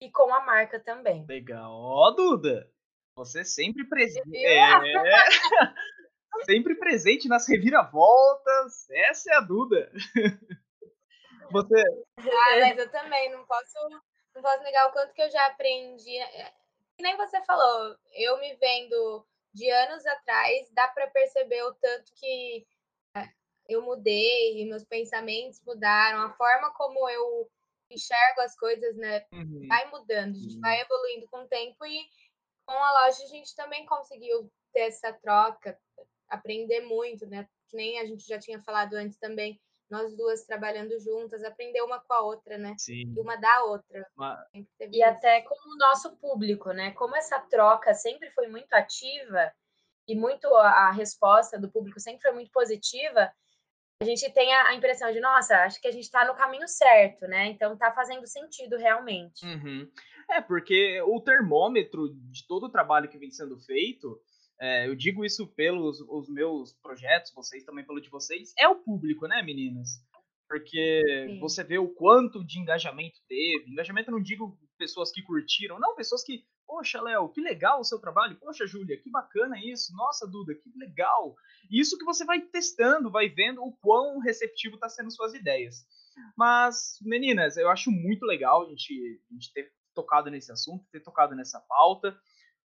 e 0.00 0.10
com 0.10 0.32
a 0.34 0.40
marca 0.40 0.80
também. 0.80 1.26
Legal. 1.28 1.70
Ó, 1.70 2.08
oh, 2.08 2.10
Duda, 2.12 2.70
você 3.14 3.44
sempre 3.44 3.86
presente. 3.88 4.36
É... 4.36 4.70
sempre 6.44 6.74
presente 6.76 7.28
nas 7.28 7.46
reviravoltas. 7.48 8.88
Essa 8.90 9.32
é 9.32 9.36
a 9.36 9.40
Duda. 9.40 9.90
Você. 11.52 11.82
Ah, 12.16 12.60
mas 12.60 12.78
eu 12.78 12.88
também 12.90 13.28
não 13.32 13.44
posso, 13.44 13.88
não 14.34 14.40
posso 14.40 14.62
negar 14.62 14.88
o 14.88 14.92
quanto 14.92 15.12
que 15.12 15.20
eu 15.20 15.30
já 15.30 15.46
aprendi. 15.46 16.16
É, 16.16 16.52
que 16.96 17.02
nem 17.02 17.16
você 17.16 17.42
falou, 17.44 17.96
eu 18.14 18.38
me 18.38 18.54
vendo 18.54 19.26
de 19.52 19.68
anos 19.68 20.06
atrás, 20.06 20.70
dá 20.72 20.86
para 20.88 21.08
perceber 21.08 21.62
o 21.64 21.74
tanto 21.74 22.12
que 22.14 22.64
é, 22.64 22.79
eu 23.70 23.82
mudei, 23.82 24.64
meus 24.66 24.84
pensamentos 24.84 25.60
mudaram, 25.66 26.22
a 26.22 26.32
forma 26.34 26.72
como 26.74 27.08
eu 27.08 27.48
enxergo 27.90 28.40
as 28.40 28.56
coisas, 28.56 28.96
né, 28.96 29.24
uhum. 29.32 29.66
vai 29.66 29.90
mudando, 29.90 30.36
a 30.36 30.38
gente 30.38 30.54
uhum. 30.54 30.60
vai 30.60 30.80
evoluindo 30.80 31.26
com 31.28 31.42
o 31.42 31.48
tempo 31.48 31.84
e 31.84 32.06
com 32.64 32.72
a 32.72 33.02
loja 33.02 33.24
a 33.24 33.26
gente 33.26 33.54
também 33.56 33.84
conseguiu 33.84 34.50
ter 34.72 34.82
essa 34.82 35.12
troca, 35.12 35.76
aprender 36.28 36.80
muito, 36.82 37.26
né? 37.26 37.48
Que 37.68 37.76
nem 37.76 37.98
a 37.98 38.06
gente 38.06 38.24
já 38.26 38.38
tinha 38.38 38.60
falado 38.62 38.94
antes 38.94 39.18
também, 39.18 39.60
nós 39.90 40.16
duas 40.16 40.44
trabalhando 40.44 40.96
juntas, 41.00 41.42
aprender 41.42 41.82
uma 41.82 42.00
com 42.00 42.14
a 42.14 42.20
outra, 42.20 42.56
né? 42.56 42.76
Sim. 42.78 43.12
E 43.16 43.20
uma 43.20 43.36
da 43.36 43.64
outra. 43.64 44.06
Uma... 44.16 44.46
E 44.54 44.64
isso. 44.80 45.04
até 45.04 45.42
com 45.42 45.54
o 45.54 45.76
nosso 45.76 46.16
público, 46.18 46.70
né? 46.70 46.92
Como 46.92 47.16
essa 47.16 47.40
troca 47.40 47.92
sempre 47.92 48.30
foi 48.30 48.46
muito 48.46 48.72
ativa 48.72 49.52
e 50.06 50.14
muito 50.14 50.46
a 50.54 50.92
resposta 50.92 51.58
do 51.58 51.70
público 51.70 51.98
sempre 51.98 52.22
foi 52.22 52.32
muito 52.32 52.50
positiva, 52.52 53.32
a 54.00 54.04
gente 54.04 54.32
tem 54.32 54.52
a, 54.54 54.74
impressão 54.74 55.12
de, 55.12 55.20
nossa, 55.20 55.56
acho 55.64 55.80
que 55.80 55.86
a 55.86 55.92
gente 55.92 56.04
está 56.04 56.26
no 56.26 56.34
caminho 56.34 56.66
certo, 56.66 57.26
né? 57.26 57.48
Então 57.48 57.76
tá 57.76 57.92
fazendo 57.92 58.26
sentido 58.26 58.76
realmente. 58.76 59.44
Uhum. 59.44 59.90
É, 60.30 60.40
porque 60.40 61.00
o 61.02 61.20
termômetro 61.20 62.08
de 62.30 62.46
todo 62.46 62.64
o 62.64 62.70
trabalho 62.70 63.10
que 63.10 63.18
vem 63.18 63.30
sendo 63.30 63.58
feito 63.58 64.18
é, 64.60 64.86
eu 64.86 64.94
digo 64.94 65.24
isso 65.24 65.46
pelos 65.48 66.00
os 66.02 66.28
meus 66.28 66.72
projetos, 66.82 67.32
vocês 67.34 67.64
também 67.64 67.84
pelo 67.84 68.00
de 68.00 68.10
vocês, 68.10 68.52
é 68.58 68.68
o 68.68 68.76
público, 68.76 69.26
né, 69.26 69.42
meninas? 69.42 69.88
Porque 70.46 71.02
Sim. 71.28 71.40
você 71.40 71.64
vê 71.64 71.78
o 71.78 71.88
quanto 71.88 72.44
de 72.44 72.58
engajamento 72.58 73.20
teve. 73.26 73.70
Engajamento 73.70 74.10
não 74.10 74.20
digo 74.20 74.58
pessoas 74.76 75.10
que 75.12 75.22
curtiram, 75.22 75.78
não, 75.78 75.94
pessoas 75.94 76.22
que, 76.22 76.44
poxa, 76.70 77.02
Léo, 77.02 77.28
que 77.28 77.40
legal 77.40 77.80
o 77.80 77.84
seu 77.84 77.98
trabalho, 77.98 78.38
poxa, 78.38 78.64
Júlia, 78.64 78.96
que 78.96 79.10
bacana 79.10 79.56
isso, 79.58 79.92
nossa, 79.96 80.24
Duda, 80.24 80.54
que 80.54 80.70
legal. 80.78 81.34
Isso 81.68 81.98
que 81.98 82.04
você 82.04 82.24
vai 82.24 82.40
testando, 82.40 83.10
vai 83.10 83.28
vendo 83.28 83.60
o 83.60 83.76
quão 83.78 84.20
receptivo 84.20 84.76
está 84.76 84.88
sendo 84.88 85.10
suas 85.10 85.34
ideias. 85.34 85.84
Mas, 86.36 86.96
meninas, 87.02 87.56
eu 87.56 87.68
acho 87.68 87.90
muito 87.90 88.24
legal 88.24 88.62
a 88.62 88.68
gente, 88.68 89.20
a 89.28 89.34
gente 89.34 89.52
ter 89.52 89.72
tocado 89.92 90.30
nesse 90.30 90.52
assunto, 90.52 90.86
ter 90.92 91.00
tocado 91.00 91.34
nessa 91.34 91.60
pauta 91.60 92.16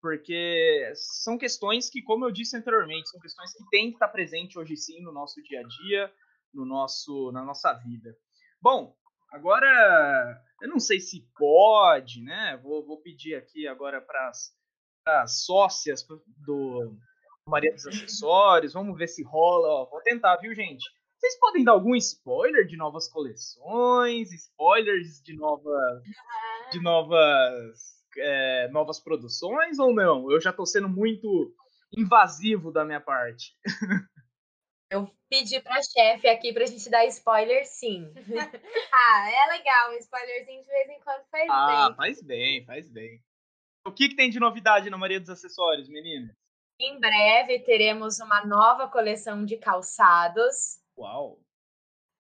porque 0.01 0.93
são 0.95 1.37
questões 1.37 1.89
que, 1.89 2.01
como 2.01 2.23
eu 2.23 2.31
disse 2.31 2.55
anteriormente, 2.55 3.09
são 3.09 3.19
questões 3.19 3.51
que 3.51 3.69
têm 3.69 3.89
que 3.89 3.97
estar 3.97 4.07
presentes 4.07 4.55
hoje 4.55 4.77
sim 4.77 5.01
no 5.01 5.11
nosso 5.11 5.43
dia 5.43 5.59
a 5.59 5.63
dia, 5.63 6.13
no 6.53 6.63
nosso, 6.63 7.33
na 7.33 7.43
nossa 7.43 7.73
vida. 7.73 8.15
Bom, 8.61 8.95
agora 9.29 10.41
eu 10.61 10.69
não 10.69 10.79
sei 10.79 10.99
se 10.99 11.25
pode, 11.37 12.21
né? 12.21 12.59
Vou, 12.63 12.85
vou 12.85 13.01
pedir 13.01 13.35
aqui 13.35 13.67
agora 13.67 14.01
para 14.01 14.31
as 15.21 15.45
sócias 15.45 16.05
do 16.45 16.95
Maria 17.47 17.73
dos 17.73 17.87
Acessórios, 17.87 18.73
vamos 18.73 18.97
ver 18.97 19.07
se 19.07 19.23
rola. 19.23 19.67
Ó, 19.67 19.89
vou 19.89 20.01
tentar, 20.01 20.37
viu, 20.37 20.53
gente? 20.53 20.85
Vocês 21.17 21.37
podem 21.39 21.63
dar 21.63 21.73
algum 21.73 21.95
spoiler 21.95 22.65
de 22.65 22.77
novas 22.77 23.09
coleções, 23.09 24.31
spoilers 24.31 25.21
de 25.21 25.35
novas, 25.35 26.01
de 26.71 26.81
novas 26.81 27.99
é, 28.17 28.69
novas 28.69 28.99
produções 28.99 29.79
ou 29.79 29.93
não? 29.93 30.31
Eu 30.31 30.39
já 30.39 30.51
estou 30.51 30.65
sendo 30.65 30.87
muito 30.87 31.53
invasivo 31.95 32.71
da 32.71 32.85
minha 32.85 33.01
parte. 33.01 33.53
Eu 34.91 35.07
pedi 35.29 35.61
para 35.61 35.81
chefe 35.83 36.27
aqui 36.27 36.51
para 36.51 36.63
a 36.63 36.67
gente 36.67 36.89
dar 36.89 37.05
spoiler, 37.05 37.63
sim. 37.65 38.11
ah, 38.91 39.31
é 39.31 39.57
legal, 39.57 39.91
um 39.91 39.97
spoilerzinho 39.97 40.63
de 40.63 40.67
vez 40.67 40.89
em 40.89 40.99
quando 41.01 41.23
faz 41.29 41.47
ah, 41.49 41.67
bem. 41.67 41.75
Ah, 41.75 41.93
faz 41.95 42.21
bem, 42.23 42.65
faz 42.65 42.89
bem. 42.89 43.21
O 43.85 43.91
que, 43.91 44.09
que 44.09 44.15
tem 44.15 44.29
de 44.29 44.39
novidade 44.39 44.89
na 44.89 44.97
Maria 44.97 45.19
dos 45.19 45.29
Acessórios, 45.29 45.87
meninas? 45.87 46.35
Em 46.79 46.99
breve 46.99 47.59
teremos 47.59 48.19
uma 48.19 48.43
nova 48.45 48.87
coleção 48.87 49.45
de 49.45 49.57
calçados. 49.57 50.79
Uau! 50.97 51.39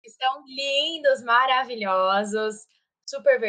Estão 0.04 0.44
lindos, 0.46 1.22
maravilhosos 1.22 2.66
super 3.08 3.40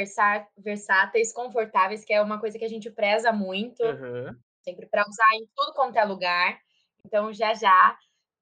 versáteis, 0.58 1.34
confortáveis, 1.34 2.04
que 2.04 2.14
é 2.14 2.22
uma 2.22 2.40
coisa 2.40 2.58
que 2.58 2.66
a 2.66 2.70
gente 2.70 2.90
preza 2.90 3.32
muito, 3.32 3.84
uhum. 3.84 4.36
sempre 4.64 4.88
para 4.88 5.06
usar 5.08 5.36
em 5.36 5.48
tudo 5.56 5.74
quanto 5.74 5.98
é 5.98 6.04
lugar. 6.04 6.60
Então, 7.06 7.32
já 7.32 7.54
já 7.54 7.98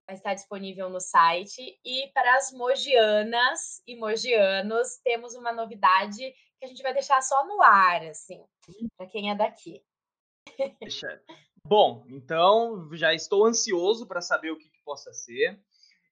vai 0.10 0.16
estar 0.16 0.34
disponível 0.34 0.90
no 0.90 1.00
site. 1.00 1.80
E 1.86 2.08
para 2.14 2.36
as 2.36 2.52
mogianas 2.52 3.82
e 3.86 3.96
mogianos, 3.96 4.98
temos 5.04 5.36
uma 5.36 5.54
novidade 5.54 6.34
que 6.58 6.66
a 6.66 6.68
gente 6.68 6.82
vai 6.82 6.94
deixar 6.94 7.22
só 7.22 7.46
no 7.46 7.62
ar, 7.62 8.04
assim, 8.08 8.44
para 8.98 9.06
quem 9.06 9.30
é 9.30 9.36
daqui. 9.36 9.84
Bom, 11.64 12.04
então 12.10 12.90
já 12.94 13.14
estou 13.14 13.46
ansioso 13.46 14.08
para 14.08 14.20
saber 14.20 14.50
o 14.50 14.58
que, 14.58 14.68
que 14.68 14.84
possa 14.84 15.14
ser. 15.14 15.62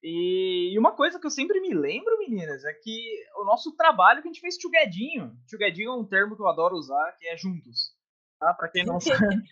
E, 0.04 0.78
uma 0.78 0.96
coisa 0.96 1.20
que 1.20 1.26
eu 1.26 1.32
sempre 1.32 1.60
me 1.60 1.74
lembro, 1.74 2.20
meninas, 2.20 2.64
é 2.66 2.74
que 2.74 3.26
o 3.36 3.44
nosso 3.46 3.76
trabalho 3.76 4.22
que 4.22 4.28
a 4.28 4.32
gente 4.32 4.42
fez 4.42 4.58
tchuguedinho. 4.58 5.36
Tchuguedinho 5.48 5.90
é 5.90 5.96
um 5.96 6.06
termo 6.06 6.36
que 6.36 6.42
eu 6.42 6.48
adoro 6.48 6.76
usar, 6.76 7.14
que 7.18 7.28
é 7.28 7.36
juntos. 7.36 7.96
Tá? 8.40 8.54
Pra 8.54 8.70
quem 8.70 8.86
não 8.86 9.00
sabe. 9.02 9.44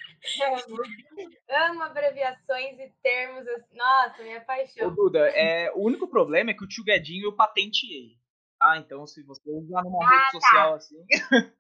Amo 1.50 1.84
abreviações 1.84 2.80
e 2.80 2.92
termos. 3.04 3.46
Nossa, 3.74 4.24
minha 4.24 4.42
paixão. 4.42 4.88
Ô, 4.88 4.92
Duda, 4.92 5.30
é, 5.30 5.72
o 5.74 5.82
único 5.82 6.08
problema 6.08 6.52
é 6.52 6.54
que 6.54 6.64
o 6.64 6.68
tchuguedinho 6.68 7.26
eu 7.26 7.36
patenteei. 7.36 8.18
Ah, 8.60 8.78
então 8.78 9.06
se 9.06 9.22
você 9.22 9.52
usar 9.52 9.84
numa 9.84 10.04
ah, 10.04 10.10
rede 10.10 10.24
tá. 10.24 10.32
social 10.32 10.70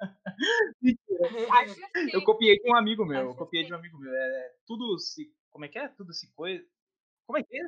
tá. 1.49 1.61
assim. 1.61 2.09
eu 2.13 2.23
copiei 2.23 2.57
de 2.57 2.71
um 2.71 2.75
amigo 2.75 3.05
meu. 3.05 3.29
eu 3.29 3.35
copiei 3.35 3.63
de 3.65 3.73
um 3.73 3.75
amigo 3.75 3.99
meu. 3.99 4.11
É, 4.13 4.53
tudo 4.65 4.97
se. 4.97 5.31
Como 5.51 5.65
é 5.65 5.67
que 5.67 5.77
é? 5.77 5.87
Tudo 5.89 6.13
se 6.13 6.33
coisa. 6.33 6.65
Como 7.27 7.37
é 7.37 7.43
que 7.43 7.55
é? 7.55 7.65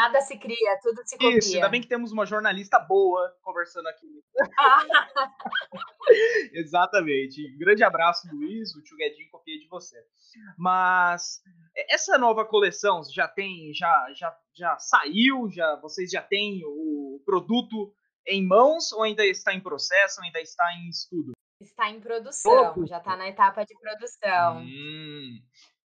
Nada 0.00 0.22
se 0.22 0.38
cria, 0.38 0.78
tudo 0.82 1.02
se 1.04 1.18
copia. 1.18 1.36
Isso, 1.36 1.54
ainda 1.54 1.68
bem 1.68 1.82
que 1.82 1.86
temos 1.86 2.10
uma 2.10 2.24
jornalista 2.24 2.78
boa 2.78 3.36
conversando 3.42 3.86
aqui. 3.86 4.24
Exatamente. 6.54 7.54
Grande 7.58 7.84
abraço, 7.84 8.26
Luiz. 8.32 8.74
O 8.74 8.82
Tio 8.82 8.96
Guedinho 8.96 9.28
copia 9.30 9.58
de 9.58 9.68
você. 9.68 10.02
Mas 10.56 11.42
essa 11.76 12.16
nova 12.16 12.46
coleção 12.46 13.02
já 13.12 13.28
tem, 13.28 13.74
já, 13.74 14.10
já, 14.14 14.34
já 14.54 14.78
saiu, 14.78 15.50
já 15.50 15.78
vocês 15.82 16.10
já 16.10 16.22
têm 16.22 16.62
o 16.64 17.22
produto 17.26 17.94
em 18.26 18.46
mãos 18.46 18.92
ou 18.92 19.02
ainda 19.02 19.26
está 19.26 19.52
em 19.52 19.60
processo, 19.60 20.22
ainda 20.22 20.40
está 20.40 20.72
em 20.76 20.88
estudo? 20.88 21.32
Está 21.60 21.90
em 21.90 22.00
produção, 22.00 22.86
já 22.86 22.96
está 22.96 23.18
na 23.18 23.28
etapa 23.28 23.66
de 23.66 23.78
produção. 23.78 24.62
Hum. 24.62 25.42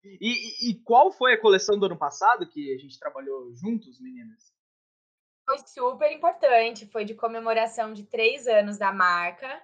E, 0.06 0.70
e, 0.70 0.76
qual 0.84 1.12
foi 1.12 1.34
a 1.34 1.39
coleção 1.39 1.80
do 1.80 1.86
ano 1.86 1.98
passado 1.98 2.48
que 2.48 2.74
a 2.74 2.78
gente 2.78 3.00
trabalhou 3.00 3.54
juntos, 3.54 4.02
meninas? 4.02 4.52
Foi 5.46 5.58
super 5.60 6.12
importante, 6.12 6.88
foi 6.88 7.06
de 7.06 7.16
comemoração 7.16 7.94
de 7.94 8.04
três 8.04 8.48
anos 8.48 8.78
da 8.78 8.92
marca. 8.92 9.62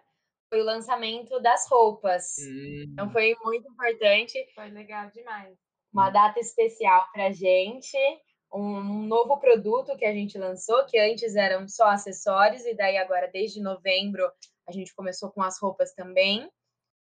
Foi 0.49 0.61
o 0.61 0.65
lançamento 0.65 1.39
das 1.41 1.69
roupas. 1.69 2.37
Então, 2.37 2.49
hum. 2.49 2.85
Então 2.93 3.11
foi 3.11 3.35
muito 3.43 3.69
importante. 3.69 4.45
Foi 4.55 4.69
legal 4.69 5.09
demais. 5.11 5.57
Uma 5.91 6.09
data 6.09 6.39
especial 6.39 7.07
para 7.11 7.31
gente, 7.31 7.97
um 8.53 9.07
novo 9.07 9.37
produto 9.39 9.97
que 9.97 10.05
a 10.05 10.13
gente 10.13 10.37
lançou, 10.37 10.85
que 10.85 10.99
antes 10.99 11.35
eram 11.35 11.67
só 11.67 11.87
acessórios, 11.87 12.63
e 12.65 12.75
daí 12.75 12.97
agora, 12.97 13.29
desde 13.31 13.61
novembro, 13.61 14.23
a 14.67 14.71
gente 14.71 14.93
começou 14.93 15.31
com 15.31 15.41
as 15.41 15.59
roupas 15.59 15.93
também 15.93 16.49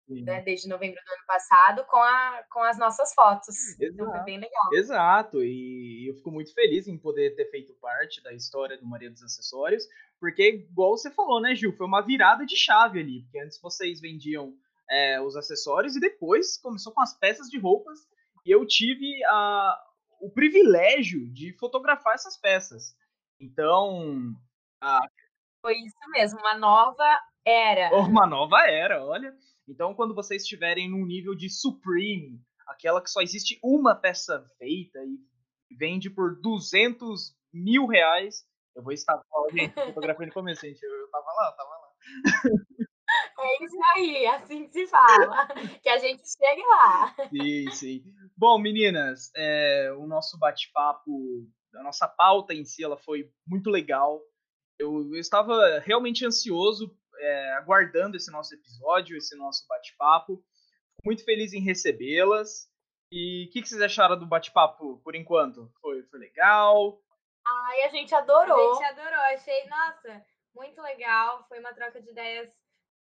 né, 0.08 0.42
desde 0.42 0.68
novembro 0.68 1.00
do 1.06 1.14
ano 1.14 1.24
passado, 1.26 1.86
com, 1.86 1.98
a, 1.98 2.44
com 2.52 2.60
as 2.62 2.78
nossas 2.78 3.14
fotos. 3.14 3.56
Exato. 3.80 3.94
Então 3.94 4.12
foi 4.12 4.24
bem 4.24 4.40
legal. 4.40 4.74
Exato, 4.74 5.44
e 5.44 6.10
eu 6.10 6.16
fico 6.16 6.32
muito 6.32 6.54
feliz 6.54 6.88
em 6.88 6.98
poder 6.98 7.36
ter 7.36 7.50
feito 7.50 7.74
parte 7.76 8.22
da 8.22 8.34
história 8.34 8.78
do 8.78 8.86
Maria 8.86 9.10
dos 9.10 9.24
Acessórios, 9.24 9.84
porque, 10.20 10.68
igual 10.70 10.98
você 10.98 11.12
falou, 11.12 11.42
né, 11.42 11.56
Gil, 11.56 11.76
foi 11.76 11.86
uma 11.86 12.02
virada 12.02 12.46
de 12.46 12.56
chave 12.56 13.00
ali, 13.00 13.24
porque 13.24 13.40
antes 13.40 13.60
vocês 13.62 14.00
vendiam 14.00 14.54
é, 14.90 15.22
os 15.22 15.36
acessórios 15.36 15.96
e 15.96 16.00
depois 16.00 16.58
começou 16.58 16.94
com 16.94 17.02
as 17.02 17.18
peças 17.18 17.50
de 17.50 17.58
roupas, 17.58 18.00
e 18.46 18.52
eu 18.52 18.66
tive 18.66 19.24
a, 19.26 19.84
o 20.22 20.30
privilégio 20.30 21.30
de 21.32 21.54
fotografar 21.58 22.16
essas 22.16 22.38
peças. 22.38 22.96
Então. 23.40 24.34
A... 24.82 25.00
Foi 25.62 25.76
isso 25.76 26.10
mesmo, 26.12 26.40
uma 26.40 26.58
nova 26.58 27.22
era. 27.46 27.94
Uma 27.96 28.28
nova 28.28 28.68
era, 28.68 29.06
olha. 29.06 29.34
Então, 29.68 29.94
quando 29.94 30.14
vocês 30.14 30.44
estiverem 30.44 30.90
num 30.90 31.06
nível 31.06 31.34
de 31.36 31.50
Supreme, 31.50 32.42
aquela 32.68 33.02
que 33.02 33.10
só 33.10 33.22
existe 33.22 33.60
uma 33.64 33.96
peça 33.96 34.46
feita 34.58 35.00
e 35.04 35.76
vende 35.76 36.10
por 36.10 36.40
200 36.42 37.36
mil 37.54 37.86
reais, 37.86 38.46
eu 38.76 38.84
vou 38.84 38.92
estar 38.92 39.22
fotografando 39.86 40.28
no 40.28 40.34
começo, 40.34 40.62
gente. 40.62 40.84
Eu, 40.84 40.92
eu 40.92 41.10
tava 41.10 41.26
lá, 41.26 41.50
eu 41.50 41.56
tava 41.56 41.70
lá. 41.70 41.90
É 43.40 43.64
isso 43.64 43.78
aí, 43.96 44.26
assim 44.28 44.68
que 44.68 44.74
se 44.74 44.88
fala. 44.88 45.48
que 45.82 45.90
a 45.90 45.98
gente 45.98 46.24
chegue 46.26 46.62
lá. 46.62 47.16
Sim, 47.30 47.72
sim. 47.72 48.04
Bom, 48.36 48.58
meninas, 48.58 49.32
é, 49.36 49.94
o 49.98 50.08
nosso 50.08 50.38
bate-papo, 50.40 51.48
a 51.76 51.84
nossa 51.84 52.08
pauta 52.08 52.54
em 52.54 52.66
si, 52.66 52.84
ela 52.84 52.98
foi 52.98 53.30
muito 53.46 53.70
legal. 53.70 54.22
Eu, 54.80 55.14
eu 55.14 55.20
estava 55.20 55.80
realmente 55.80 56.26
ansioso, 56.26 56.98
é, 57.20 57.54
aguardando 57.54 58.18
esse 58.18 58.32
nosso 58.32 58.54
episódio, 58.54 59.18
esse 59.18 59.36
nosso 59.36 59.66
bate-papo. 59.68 60.44
Muito 61.04 61.24
feliz 61.24 61.54
em 61.54 61.62
recebê-las. 61.62 62.68
E 63.12 63.46
o 63.48 63.52
que, 63.52 63.62
que, 63.62 63.70
vocês 63.70 63.82
acharam 63.82 64.18
do 64.18 64.26
bate-papo 64.26 65.00
por 65.04 65.16
enquanto? 65.16 65.72
Foi, 65.82 66.04
foi 66.04 66.20
legal? 66.20 67.00
Ai, 67.46 67.84
a 67.84 67.90
gente 67.90 68.16
adorou. 68.16 68.72
A 68.72 68.74
gente 68.74 69.00
adorou, 69.00 69.20
achei, 69.20 69.68
nossa, 69.68 70.26
muito 70.56 70.82
legal. 70.82 71.46
Foi 71.48 71.60
uma 71.60 71.74
troca 71.74 72.02
de 72.02 72.10
ideias 72.10 72.50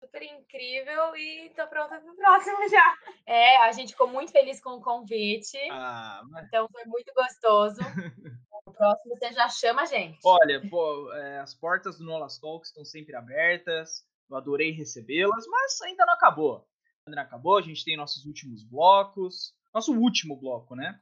super 0.01 0.23
incrível 0.23 1.15
e 1.15 1.51
tô 1.55 1.67
pronta 1.69 2.01
pro 2.01 2.17
próximo 2.17 2.69
já. 2.69 2.97
É, 3.27 3.59
a 3.59 3.73
gente 3.73 3.93
ficou 3.93 4.09
muito 4.09 4.33
feliz 4.33 4.61
com 4.61 4.71
o 4.71 4.83
convite. 4.83 5.59
Ah, 5.71 6.23
mas... 6.31 6.47
Então 6.47 6.67
foi 6.73 6.85
muito 6.87 7.13
gostoso. 7.15 7.81
próximo 8.81 9.15
você 9.15 9.33
já 9.33 9.49
chama 9.49 9.83
a 9.83 9.85
gente. 9.85 10.19
Olha, 10.25 10.67
pô, 10.71 11.13
é, 11.13 11.41
as 11.41 11.55
portas 11.55 11.99
do 11.99 12.05
Nolas 12.05 12.39
Talks 12.39 12.71
estão 12.71 12.83
sempre 12.83 13.15
abertas. 13.15 14.07
Eu 14.31 14.37
adorei 14.37 14.71
recebê-las, 14.71 15.47
mas 15.47 15.81
ainda 15.83 16.07
não 16.07 16.15
acabou. 16.15 16.67
Ainda 17.07 17.17
não 17.17 17.23
acabou, 17.23 17.59
a 17.59 17.63
gente 17.63 17.85
tem 17.85 17.97
nossos 17.97 18.25
últimos 18.25 18.65
blocos. 18.65 19.55
Nosso 19.75 19.93
último 19.93 20.35
bloco, 20.35 20.75
né? 20.75 20.99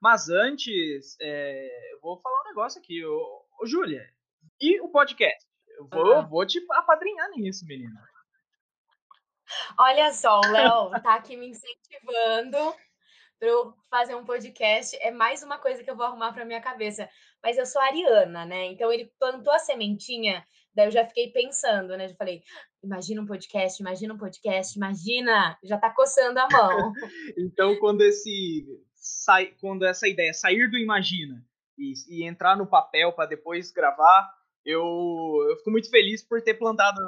Mas 0.00 0.28
antes, 0.28 1.16
é, 1.20 1.94
eu 1.94 2.00
vou 2.00 2.20
falar 2.20 2.42
um 2.42 2.48
negócio 2.48 2.80
aqui. 2.80 3.04
Ô, 3.04 3.44
ô 3.60 3.66
Júlia, 3.66 4.06
e 4.60 4.80
o 4.80 4.88
podcast? 4.90 5.44
Eu 5.78 5.88
vou, 5.88 6.12
ah. 6.12 6.20
vou 6.20 6.46
te 6.46 6.64
apadrinhar 6.70 7.30
nisso, 7.30 7.64
menina. 7.64 8.06
Olha 9.78 10.12
só, 10.12 10.38
o 10.38 10.50
Léo 10.50 10.90
tá 11.02 11.14
aqui 11.14 11.36
me 11.36 11.48
incentivando 11.48 12.74
para 13.42 13.50
eu 13.50 13.74
fazer 13.90 14.14
um 14.14 14.24
podcast. 14.24 14.96
É 15.00 15.10
mais 15.10 15.42
uma 15.42 15.58
coisa 15.58 15.82
que 15.82 15.90
eu 15.90 15.96
vou 15.96 16.06
arrumar 16.06 16.32
para 16.32 16.44
minha 16.44 16.60
cabeça. 16.60 17.08
Mas 17.42 17.58
eu 17.58 17.66
sou 17.66 17.82
ariana, 17.82 18.46
né? 18.46 18.66
Então 18.66 18.92
ele 18.92 19.12
plantou 19.18 19.52
a 19.52 19.58
sementinha, 19.58 20.46
daí 20.72 20.86
eu 20.86 20.92
já 20.92 21.04
fiquei 21.04 21.32
pensando, 21.32 21.96
né? 21.96 22.06
Eu 22.06 22.14
falei, 22.14 22.40
imagina 22.84 23.20
um 23.20 23.26
podcast, 23.26 23.82
imagina 23.82 24.14
um 24.14 24.16
podcast, 24.16 24.78
imagina, 24.78 25.58
já 25.64 25.76
tá 25.76 25.90
coçando 25.90 26.38
a 26.38 26.46
mão. 26.48 26.92
então 27.36 27.76
quando 27.80 28.02
esse 28.02 28.64
sai, 28.94 29.46
quando 29.60 29.84
essa 29.84 30.06
ideia 30.06 30.32
sair 30.32 30.70
do 30.70 30.78
imagina 30.78 31.44
e, 31.76 31.94
e 32.10 32.24
entrar 32.24 32.56
no 32.56 32.68
papel 32.68 33.12
para 33.12 33.28
depois 33.28 33.72
gravar, 33.72 34.32
eu, 34.64 34.84
eu 35.50 35.56
fico 35.56 35.72
muito 35.72 35.90
feliz 35.90 36.22
por 36.22 36.40
ter 36.42 36.54
plantado 36.54 37.02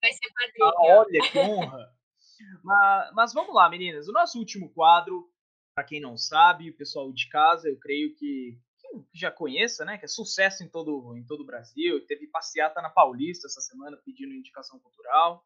vai 0.00 0.12
ser 0.12 0.32
padrinho. 0.32 0.66
Ah, 0.66 0.98
olha, 0.98 1.30
que 1.30 1.38
honra. 1.40 1.92
mas, 2.64 3.12
mas 3.12 3.34
vamos 3.34 3.54
lá, 3.54 3.68
meninas. 3.68 4.08
O 4.08 4.12
nosso 4.12 4.38
último 4.38 4.72
quadro, 4.72 5.28
para 5.74 5.84
quem 5.84 6.00
não 6.00 6.16
sabe, 6.16 6.70
o 6.70 6.76
pessoal 6.76 7.12
de 7.12 7.28
casa, 7.28 7.68
eu 7.68 7.76
creio 7.78 8.14
que, 8.14 8.56
que 8.78 9.18
já 9.18 9.30
conheça, 9.30 9.84
né? 9.84 9.98
Que 9.98 10.04
é 10.04 10.08
sucesso 10.08 10.62
em 10.62 10.68
todo, 10.68 11.16
em 11.16 11.24
todo 11.24 11.40
o 11.42 11.46
Brasil. 11.46 12.06
Teve 12.06 12.28
passeata 12.28 12.80
na 12.80 12.88
Paulista 12.88 13.48
essa 13.48 13.60
semana 13.60 13.98
pedindo 14.04 14.32
indicação 14.32 14.78
cultural. 14.78 15.44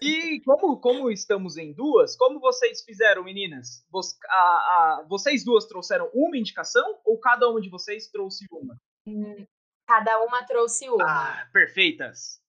E 0.00 0.40
como, 0.40 0.80
como 0.80 1.10
estamos 1.10 1.58
em 1.58 1.72
duas, 1.72 2.16
como 2.16 2.40
vocês 2.40 2.82
fizeram, 2.82 3.22
meninas? 3.22 3.86
a, 4.28 4.38
a, 4.38 5.06
vocês 5.08 5.44
duas 5.44 5.66
trouxeram 5.66 6.10
uma 6.14 6.38
indicação 6.38 7.00
ou 7.04 7.18
cada 7.18 7.48
uma 7.48 7.60
de 7.60 7.68
vocês 7.68 8.08
trouxe 8.08 8.46
uma? 8.50 8.80
Hum, 9.06 9.46
cada 9.86 10.24
uma 10.24 10.42
trouxe 10.44 10.88
uma. 10.88 11.04
Ah, 11.04 11.48
perfeitas. 11.52 12.42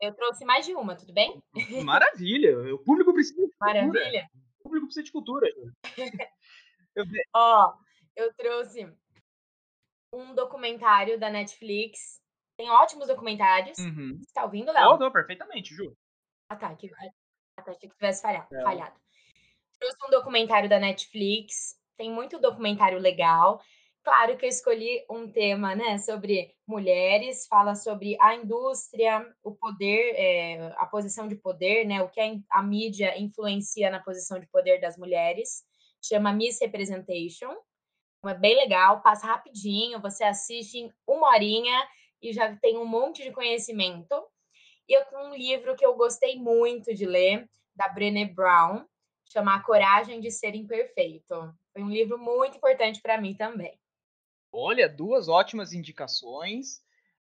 Eu 0.00 0.14
trouxe 0.14 0.46
mais 0.46 0.64
de 0.64 0.74
uma, 0.74 0.96
tudo 0.96 1.12
bem? 1.12 1.38
Maravilha! 1.84 2.74
O 2.74 2.78
público 2.78 3.12
precisa 3.12 3.36
cultura. 3.36 3.86
Maravilha. 3.86 4.30
Público 4.70 4.86
precisa 4.86 5.04
de 5.04 5.12
cultura. 5.12 5.46
eu... 6.94 7.04
Ó, 7.34 7.74
eu 8.14 8.32
trouxe 8.34 8.88
um 10.14 10.32
documentário 10.34 11.18
da 11.18 11.28
Netflix. 11.28 12.22
Tem 12.56 12.70
ótimos 12.70 13.08
documentários. 13.08 13.78
Uhum. 13.78 14.18
Você 14.22 14.32
tá 14.32 14.44
ouvindo, 14.44 14.72
Léo? 14.72 14.98
Tô, 14.98 15.10
perfeitamente, 15.10 15.74
Ju. 15.74 15.96
Ah, 16.48 16.56
tá. 16.56 16.74
Que... 16.76 16.88
Ah, 17.56 17.62
tá. 17.62 17.72
Achei 17.72 17.88
que 17.88 17.96
tivesse 17.96 18.22
falhado. 18.22 18.54
É. 18.54 18.62
falhado. 18.62 19.00
Trouxe 19.78 19.96
um 20.06 20.10
documentário 20.10 20.68
da 20.68 20.78
Netflix. 20.78 21.76
Tem 21.96 22.10
muito 22.10 22.38
documentário 22.38 22.98
legal. 22.98 23.60
Claro 24.02 24.38
que 24.38 24.46
eu 24.46 24.48
escolhi 24.48 25.04
um 25.10 25.30
tema, 25.30 25.74
né, 25.74 25.98
sobre 25.98 26.54
mulheres, 26.66 27.46
fala 27.46 27.74
sobre 27.74 28.16
a 28.18 28.34
indústria, 28.34 29.26
o 29.42 29.54
poder, 29.54 30.14
é, 30.16 30.74
a 30.78 30.86
posição 30.86 31.28
de 31.28 31.36
poder, 31.36 31.84
né, 31.84 32.02
o 32.02 32.08
que 32.08 32.18
a, 32.18 32.58
a, 32.58 32.62
mídia 32.62 33.18
influencia 33.18 33.90
na 33.90 34.00
posição 34.00 34.40
de 34.40 34.46
poder 34.46 34.80
das 34.80 34.96
mulheres. 34.96 35.62
Chama 36.02 36.32
Miss 36.32 36.58
Representation. 36.60 37.54
É 38.24 38.34
bem 38.34 38.56
legal, 38.56 39.02
passa 39.02 39.26
rapidinho, 39.26 40.00
você 40.00 40.24
assiste 40.24 40.78
em 40.78 40.92
uma 41.06 41.28
horinha 41.28 41.86
e 42.22 42.32
já 42.32 42.56
tem 42.56 42.78
um 42.78 42.86
monte 42.86 43.22
de 43.22 43.32
conhecimento. 43.32 44.14
E 44.88 44.94
eu 44.94 45.04
tenho 45.04 45.24
um 45.26 45.34
livro 45.34 45.76
que 45.76 45.84
eu 45.84 45.94
gostei 45.94 46.36
muito 46.36 46.94
de 46.94 47.04
ler, 47.04 47.48
da 47.74 47.88
Brené 47.88 48.24
Brown, 48.26 48.84
chama 49.24 49.54
A 49.54 49.62
Coragem 49.62 50.20
de 50.20 50.30
Ser 50.30 50.54
Imperfeito. 50.54 51.54
Foi 51.72 51.82
um 51.82 51.90
livro 51.90 52.18
muito 52.18 52.56
importante 52.56 53.00
para 53.00 53.20
mim 53.20 53.34
também. 53.34 53.79
Olha, 54.52 54.88
duas 54.88 55.28
ótimas 55.28 55.72
indicações. 55.72 56.80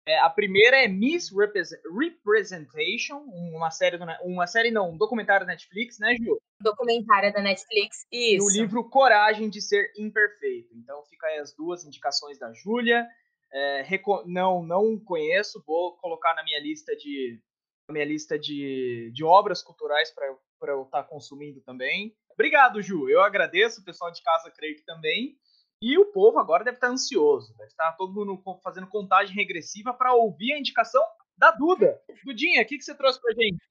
É, 0.07 0.19
a 0.19 0.29
primeira 0.29 0.83
é 0.83 0.87
Miss 0.87 1.31
Representation, 1.31 3.17
uma 3.17 3.71
série, 3.71 3.97
do, 3.97 4.05
uma 4.23 4.45
série 4.45 4.69
não, 4.69 4.91
um 4.91 4.97
documentário 4.97 5.47
da 5.47 5.53
Netflix, 5.53 5.97
né, 5.97 6.15
Ju? 6.15 6.39
Documentário 6.61 7.33
da 7.33 7.41
Netflix, 7.41 8.05
isso. 8.11 8.37
E 8.37 8.39
o 8.39 8.49
livro 8.49 8.87
Coragem 8.87 9.49
de 9.49 9.59
Ser 9.63 9.91
Imperfeito. 9.97 10.75
Então 10.75 11.03
fica 11.05 11.25
aí 11.25 11.39
as 11.39 11.55
duas 11.55 11.83
indicações 11.83 12.37
da 12.37 12.53
Júlia. 12.53 13.07
É, 13.51 13.83
não, 14.27 14.61
não 14.61 14.99
conheço, 14.99 15.63
vou 15.65 15.97
colocar 15.97 16.35
na 16.35 16.43
minha 16.43 16.59
lista 16.59 16.95
de, 16.95 17.41
minha 17.89 18.05
lista 18.05 18.37
de, 18.37 19.11
de 19.11 19.23
obras 19.23 19.63
culturais 19.63 20.13
para 20.13 20.71
eu 20.71 20.83
estar 20.83 21.01
tá 21.01 21.09
consumindo 21.09 21.61
também. 21.61 22.15
Obrigado, 22.31 22.81
Ju. 22.81 23.09
Eu 23.09 23.21
agradeço, 23.21 23.81
o 23.81 23.83
pessoal 23.83 24.11
de 24.11 24.21
casa 24.21 24.51
creio 24.51 24.75
que 24.75 24.83
também. 24.83 25.35
E 25.81 25.97
o 25.97 26.11
povo 26.11 26.39
agora 26.39 26.63
deve 26.63 26.77
estar 26.77 26.87
ansioso, 26.87 27.53
deve 27.57 27.69
estar 27.69 27.91
todo 27.93 28.13
mundo 28.13 28.41
fazendo 28.63 28.87
contagem 28.87 29.35
regressiva 29.35 29.93
para 29.93 30.13
ouvir 30.13 30.53
a 30.53 30.59
indicação 30.59 31.03
da 31.37 31.51
Duda. 31.51 32.01
Dudinha, 32.23 32.61
o 32.61 32.65
que, 32.65 32.77
que 32.77 32.83
você 32.83 32.95
trouxe 32.95 33.19
para 33.21 33.33
gente? 33.33 33.63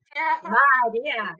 Maria! 0.42 1.36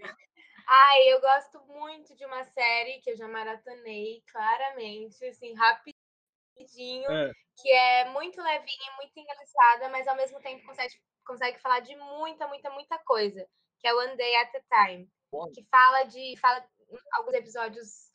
Ai, 0.67 1.13
eu 1.13 1.21
gosto 1.21 1.61
muito 1.67 2.17
de 2.17 2.25
uma 2.25 2.43
série 2.45 3.01
que 3.01 3.11
eu 3.11 3.17
já 3.17 3.29
maratonei, 3.29 4.23
claramente, 4.33 5.23
assim, 5.27 5.55
rapidinho, 5.55 7.11
é. 7.11 7.31
que 7.61 7.71
é 7.71 8.09
muito 8.11 8.41
levinha, 8.41 8.97
muito 8.97 9.13
engraçada, 9.15 9.91
mas 9.91 10.09
ao 10.09 10.17
mesmo 10.17 10.41
tempo 10.41 10.65
consegue, 10.65 10.95
consegue 11.27 11.61
falar 11.61 11.81
de 11.81 11.95
muita, 11.97 12.49
muita, 12.49 12.71
muita 12.71 12.99
coisa, 13.05 13.47
que 13.79 13.87
é 13.87 13.95
One 13.95 14.17
Day 14.17 14.35
at 14.37 14.55
a 14.55 14.87
Time, 14.87 15.07
Bom. 15.31 15.51
que 15.53 15.63
fala 15.71 16.05
de, 16.05 16.35
fala 16.41 16.67
alguns 17.13 17.35
episódios 17.35 18.14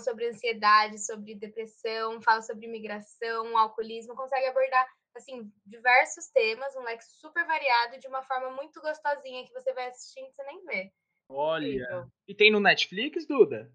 sobre 0.00 0.28
ansiedade, 0.28 0.98
sobre 1.04 1.34
depressão, 1.34 2.20
fala 2.22 2.42
sobre 2.42 2.66
imigração, 2.66 3.56
alcoolismo, 3.56 4.14
consegue 4.14 4.46
abordar 4.46 4.86
assim 5.14 5.52
diversos 5.66 6.28
temas, 6.28 6.74
um 6.76 6.82
leque 6.82 7.04
super 7.04 7.46
variado 7.46 7.98
de 7.98 8.08
uma 8.08 8.22
forma 8.22 8.50
muito 8.50 8.80
gostosinha 8.80 9.44
que 9.44 9.52
você 9.52 9.72
vai 9.72 9.88
assistindo 9.88 10.26
e 10.28 10.32
você 10.32 10.44
nem 10.44 10.64
vê. 10.64 10.92
Olha. 11.28 12.08
E 12.26 12.34
tem 12.34 12.50
no 12.50 12.60
Netflix, 12.60 13.26
Duda? 13.26 13.70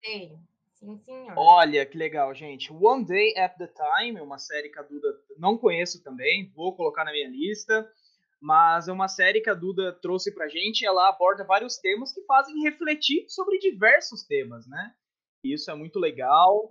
Tem. 0.00 0.38
Sim, 0.74 0.96
senhor. 0.98 1.34
Olha 1.36 1.84
que 1.84 1.98
legal, 1.98 2.32
gente. 2.34 2.72
One 2.72 3.04
Day 3.04 3.36
at 3.36 3.56
the 3.56 3.66
Time, 3.66 4.20
uma 4.20 4.38
série 4.38 4.68
que 4.68 4.78
a 4.78 4.82
Duda 4.82 5.08
não 5.36 5.58
conheço 5.58 6.02
também, 6.02 6.52
vou 6.54 6.76
colocar 6.76 7.04
na 7.04 7.12
minha 7.12 7.28
lista. 7.28 7.90
Mas 8.40 8.86
é 8.86 8.92
uma 8.92 9.08
série 9.08 9.40
que 9.40 9.50
a 9.50 9.54
Duda 9.54 9.92
trouxe 10.00 10.32
pra 10.32 10.48
gente, 10.48 10.86
ela 10.86 11.08
aborda 11.08 11.42
vários 11.44 11.76
temas 11.78 12.12
que 12.12 12.22
fazem 12.22 12.62
refletir 12.62 13.24
sobre 13.28 13.58
diversos 13.58 14.24
temas, 14.24 14.64
né? 14.68 14.94
Isso 15.44 15.70
é 15.70 15.74
muito 15.74 15.98
legal. 15.98 16.70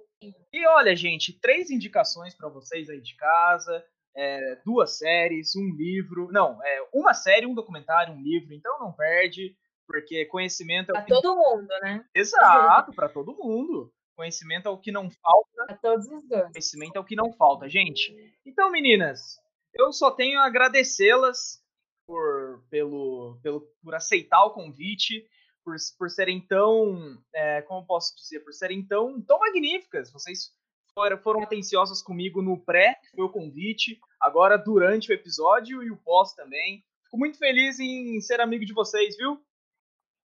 E 0.52 0.68
olha, 0.68 0.96
gente, 0.96 1.40
três 1.40 1.70
indicações 1.70 2.36
para 2.36 2.50
vocês 2.50 2.90
aí 2.90 3.02
de 3.02 3.16
casa. 3.16 3.84
É, 4.16 4.56
duas 4.66 4.98
séries, 4.98 5.56
um 5.56 5.76
livro. 5.76 6.32
Não, 6.32 6.64
é 6.64 6.88
uma 6.94 7.14
série, 7.14 7.46
um 7.46 7.54
documentário, 7.54 8.14
um 8.14 8.22
livro. 8.22 8.54
Então 8.54 8.80
não 8.80 8.92
perde, 8.92 9.56
porque 9.88 10.26
conhecimento 10.26 10.90
é 10.90 10.94
para 10.94 11.04
que... 11.04 11.14
todo 11.14 11.36
mundo, 11.36 11.68
né? 11.82 12.04
Exato, 12.16 12.94
para 12.94 13.10
todo 13.10 13.38
mundo. 13.38 13.94
Conhecimento 14.16 14.68
é 14.68 14.72
o 14.72 14.80
que 14.80 14.92
não 14.92 15.12
falta. 15.12 15.66
Para 15.68 15.78
todos 15.78 16.08
os 16.08 16.28
dois. 16.28 16.52
Conhecimento 16.52 16.96
é 16.96 17.00
o 17.00 17.06
que 17.06 17.16
não 17.16 17.32
falta, 17.32 17.70
gente. 17.70 18.12
Então, 18.44 18.72
meninas, 18.72 19.38
eu 19.72 19.94
só 19.94 20.10
tenho 20.10 20.40
a 20.40 20.48
agradecê-las 20.48 21.64
por, 22.08 22.64
pelo, 22.72 23.40
pelo, 23.44 23.62
por 23.84 23.94
aceitar 23.94 24.44
o 24.46 24.52
convite, 24.52 25.24
por, 25.68 25.76
por 25.98 26.10
serem 26.10 26.40
tão, 26.40 27.22
é, 27.36 27.62
como 27.64 27.86
posso 27.86 28.16
dizer, 28.16 28.40
por 28.40 28.54
serem 28.54 28.88
tão, 28.88 29.22
tão 29.22 29.38
magníficas. 29.38 30.10
Vocês 30.10 30.54
foram, 30.94 31.18
foram 31.18 31.44
atenciosas 31.44 32.02
comigo 32.02 32.42
no 32.42 32.58
pré, 32.58 32.96
que 32.96 33.18
foi 33.18 33.26
o 33.26 33.30
convite, 33.30 34.00
agora 34.18 34.58
durante 34.58 35.12
o 35.12 35.14
episódio 35.14 35.84
e 35.84 35.92
o 35.92 35.98
pós 35.98 36.34
também. 36.34 36.86
Fico 37.04 37.18
muito 37.18 37.38
feliz 37.38 37.82
em 37.82 38.22
ser 38.22 38.40
amigo 38.40 38.66
de 38.66 38.74
vocês, 38.74 39.18
viu? 39.18 39.44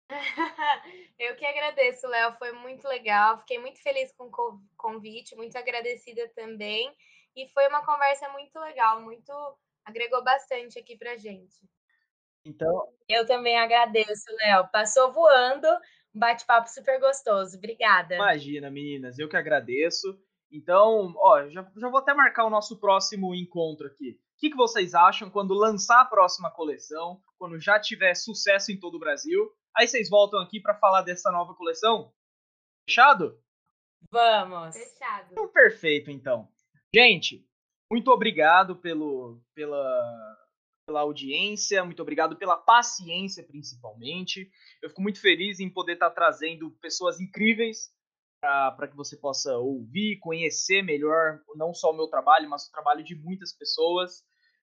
Eu 1.19 1.35
que 1.35 1.45
agradeço, 1.45 2.07
Léo. 2.07 2.37
Foi 2.37 2.53
muito 2.53 2.87
legal. 2.87 3.39
Fiquei 3.39 3.59
muito 3.59 3.81
feliz 3.81 4.13
com 4.13 4.27
o 4.27 4.61
convite, 4.77 5.35
muito 5.35 5.57
agradecida 5.57 6.29
também. 6.29 6.95
E 7.35 7.49
foi 7.49 7.67
uma 7.67 7.85
conversa 7.85 8.29
muito 8.29 8.57
legal, 8.57 9.01
muito 9.01 9.33
agregou 9.83 10.23
bastante 10.23 10.79
aqui 10.79 10.97
pra 10.97 11.17
gente. 11.17 11.69
Então. 12.45 12.87
Eu 13.09 13.25
também 13.25 13.57
agradeço, 13.57 14.25
Léo. 14.37 14.67
Passou 14.71 15.11
voando, 15.11 15.67
um 16.13 16.19
bate-papo 16.19 16.69
super 16.69 16.99
gostoso. 16.99 17.57
Obrigada. 17.57 18.15
Imagina, 18.15 18.69
meninas, 18.69 19.17
eu 19.17 19.27
que 19.27 19.35
agradeço. 19.35 20.17
Então, 20.51 21.13
ó, 21.17 21.49
já, 21.49 21.69
já 21.75 21.89
vou 21.89 21.99
até 21.99 22.13
marcar 22.13 22.45
o 22.45 22.49
nosso 22.49 22.79
próximo 22.79 23.33
encontro 23.33 23.87
aqui. 23.87 24.11
O 24.11 24.39
que, 24.39 24.49
que 24.49 24.55
vocês 24.55 24.93
acham 24.93 25.29
quando 25.29 25.53
lançar 25.53 26.01
a 26.01 26.05
próxima 26.05 26.51
coleção, 26.51 27.21
quando 27.37 27.59
já 27.59 27.79
tiver 27.79 28.13
sucesso 28.15 28.71
em 28.71 28.79
todo 28.79 28.95
o 28.95 28.99
Brasil? 28.99 29.51
Aí 29.75 29.87
vocês 29.87 30.09
voltam 30.09 30.39
aqui 30.39 30.61
para 30.61 30.77
falar 30.77 31.01
dessa 31.01 31.31
nova 31.31 31.53
coleção? 31.55 32.13
Fechado? 32.87 33.39
Vamos. 34.11 34.75
Fechado. 34.75 35.29
Então, 35.31 35.47
perfeito, 35.47 36.11
então. 36.11 36.47
Gente, 36.93 37.45
muito 37.91 38.11
obrigado 38.11 38.75
pelo, 38.75 39.41
pela, 39.53 40.44
pela 40.85 41.01
audiência, 41.01 41.83
muito 41.83 42.01
obrigado 42.01 42.35
pela 42.35 42.55
paciência, 42.55 43.43
principalmente. 43.43 44.49
Eu 44.81 44.89
fico 44.89 45.01
muito 45.01 45.19
feliz 45.19 45.59
em 45.59 45.69
poder 45.69 45.93
estar 45.93 46.11
trazendo 46.11 46.71
pessoas 46.79 47.19
incríveis 47.19 47.91
para 48.39 48.87
que 48.87 48.95
você 48.95 49.17
possa 49.17 49.57
ouvir, 49.57 50.19
conhecer 50.19 50.83
melhor 50.83 51.41
não 51.55 51.73
só 51.73 51.89
o 51.91 51.95
meu 51.95 52.07
trabalho, 52.07 52.47
mas 52.47 52.67
o 52.67 52.71
trabalho 52.71 53.03
de 53.03 53.15
muitas 53.15 53.51
pessoas. 53.51 54.23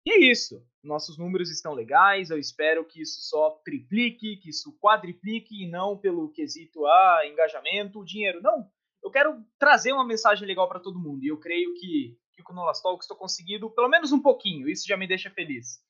E 0.04 0.12
é 0.12 0.18
isso. 0.18 0.66
Nossos 0.82 1.16
números 1.16 1.50
estão 1.50 1.72
legais. 1.72 2.30
Eu 2.30 2.38
espero 2.38 2.84
que 2.84 3.00
isso 3.00 3.20
só 3.20 3.50
triplique, 3.64 4.38
que 4.38 4.50
isso 4.50 4.76
quadriplique 4.80 5.62
e 5.62 5.70
não 5.70 5.96
pelo 5.96 6.32
quesito 6.32 6.84
ah, 6.86 7.20
engajamento, 7.26 8.04
dinheiro. 8.04 8.42
Não. 8.42 8.68
Eu 9.04 9.10
quero 9.10 9.44
trazer 9.58 9.92
uma 9.92 10.04
mensagem 10.04 10.48
legal 10.48 10.68
para 10.68 10.80
todo 10.80 10.98
mundo. 10.98 11.22
E 11.22 11.28
eu 11.28 11.38
creio 11.38 11.72
que, 11.74 12.18
que 12.32 12.42
com 12.42 12.52
o 12.52 12.56
Nolas 12.56 12.82
Talk 12.82 13.00
estou 13.00 13.16
conseguindo 13.16 13.70
pelo 13.70 13.88
menos 13.88 14.10
um 14.10 14.20
pouquinho. 14.20 14.68
Isso 14.68 14.88
já 14.88 14.96
me 14.96 15.06
deixa 15.06 15.30
feliz. 15.30 15.80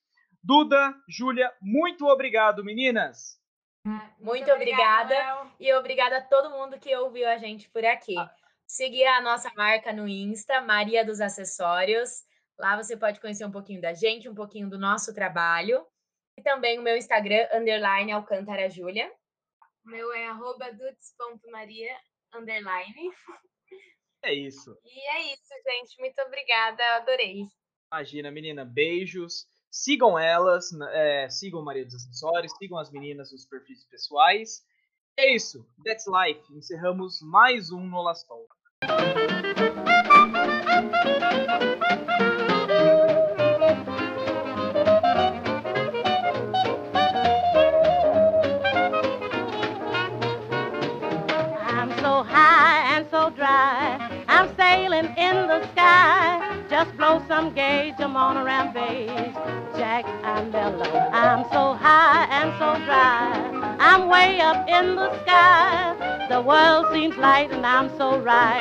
Duda, 0.42 0.94
Júlia, 1.08 1.52
muito 1.60 2.06
obrigado, 2.06 2.64
meninas. 2.64 3.38
Muito, 3.84 4.24
muito 4.24 4.52
obrigada. 4.52 5.14
obrigada 5.14 5.52
e 5.58 5.72
obrigada 5.74 6.18
a 6.18 6.22
todo 6.22 6.50
mundo 6.50 6.78
que 6.78 6.94
ouviu 6.96 7.28
a 7.28 7.38
gente 7.38 7.68
por 7.70 7.84
aqui. 7.84 8.16
Ah. 8.16 8.34
Seguir 8.66 9.04
a 9.04 9.20
nossa 9.20 9.52
marca 9.54 9.92
no 9.92 10.06
Insta, 10.08 10.60
Maria 10.60 11.04
dos 11.04 11.20
Acessórios. 11.20 12.22
Lá 12.58 12.76
você 12.76 12.96
pode 12.96 13.20
conhecer 13.20 13.44
um 13.44 13.50
pouquinho 13.50 13.80
da 13.80 13.92
gente, 13.92 14.28
um 14.28 14.34
pouquinho 14.34 14.68
do 14.68 14.78
nosso 14.78 15.14
trabalho. 15.14 15.84
E 16.38 16.42
também 16.42 16.78
o 16.78 16.82
meu 16.82 16.96
Instagram, 16.96 17.48
underline 17.52 18.12
Alcântara 18.12 18.70
Júlia. 18.70 19.12
O 19.84 19.90
meu 19.90 20.12
é 20.12 20.26
arroba 20.26 20.70
dudes.maria, 20.72 21.96
underline. 22.34 23.12
É 24.22 24.34
isso. 24.34 24.78
E 24.84 25.08
é 25.16 25.32
isso, 25.32 25.54
gente. 25.66 25.98
Muito 25.98 26.20
obrigada, 26.20 26.96
adorei. 26.96 27.46
Imagina, 27.92 28.30
menina, 28.30 28.64
beijos. 28.64 29.46
Sigam 29.70 30.18
elas, 30.18 30.72
é, 30.92 31.28
sigam 31.30 31.62
Maria 31.62 31.84
dos 31.84 31.94
Acessórios, 31.94 32.52
sigam 32.58 32.76
as 32.76 32.90
meninas 32.90 33.30
nos 33.30 33.46
perfis 33.46 33.84
pessoais. 33.84 34.62
É 35.16 35.34
isso. 35.34 35.64
That's 35.84 36.06
life. 36.06 36.42
Encerramos 36.52 37.20
mais 37.22 37.70
um 37.70 37.86
No 37.86 38.02
Last 38.02 38.26
Talk. 38.26 38.48
Just 56.80 56.96
blow 56.96 57.22
some 57.28 57.52
gauge, 57.52 57.96
I'm 57.98 58.16
on 58.16 58.38
a 58.38 58.42
rampage. 58.42 59.34
Jack, 59.76 60.06
I'm 60.24 60.50
mellow. 60.50 60.96
I'm 61.12 61.44
so 61.52 61.74
high 61.74 62.24
and 62.30 62.50
so 62.58 62.82
dry. 62.86 63.76
I'm 63.78 64.08
way 64.08 64.40
up 64.40 64.66
in 64.66 64.96
the 64.96 65.10
sky. 65.20 66.26
The 66.30 66.40
world 66.40 66.86
seems 66.90 67.18
light 67.18 67.50
and 67.50 67.66
I'm 67.66 67.90
so 67.98 68.18
right. 68.20 68.60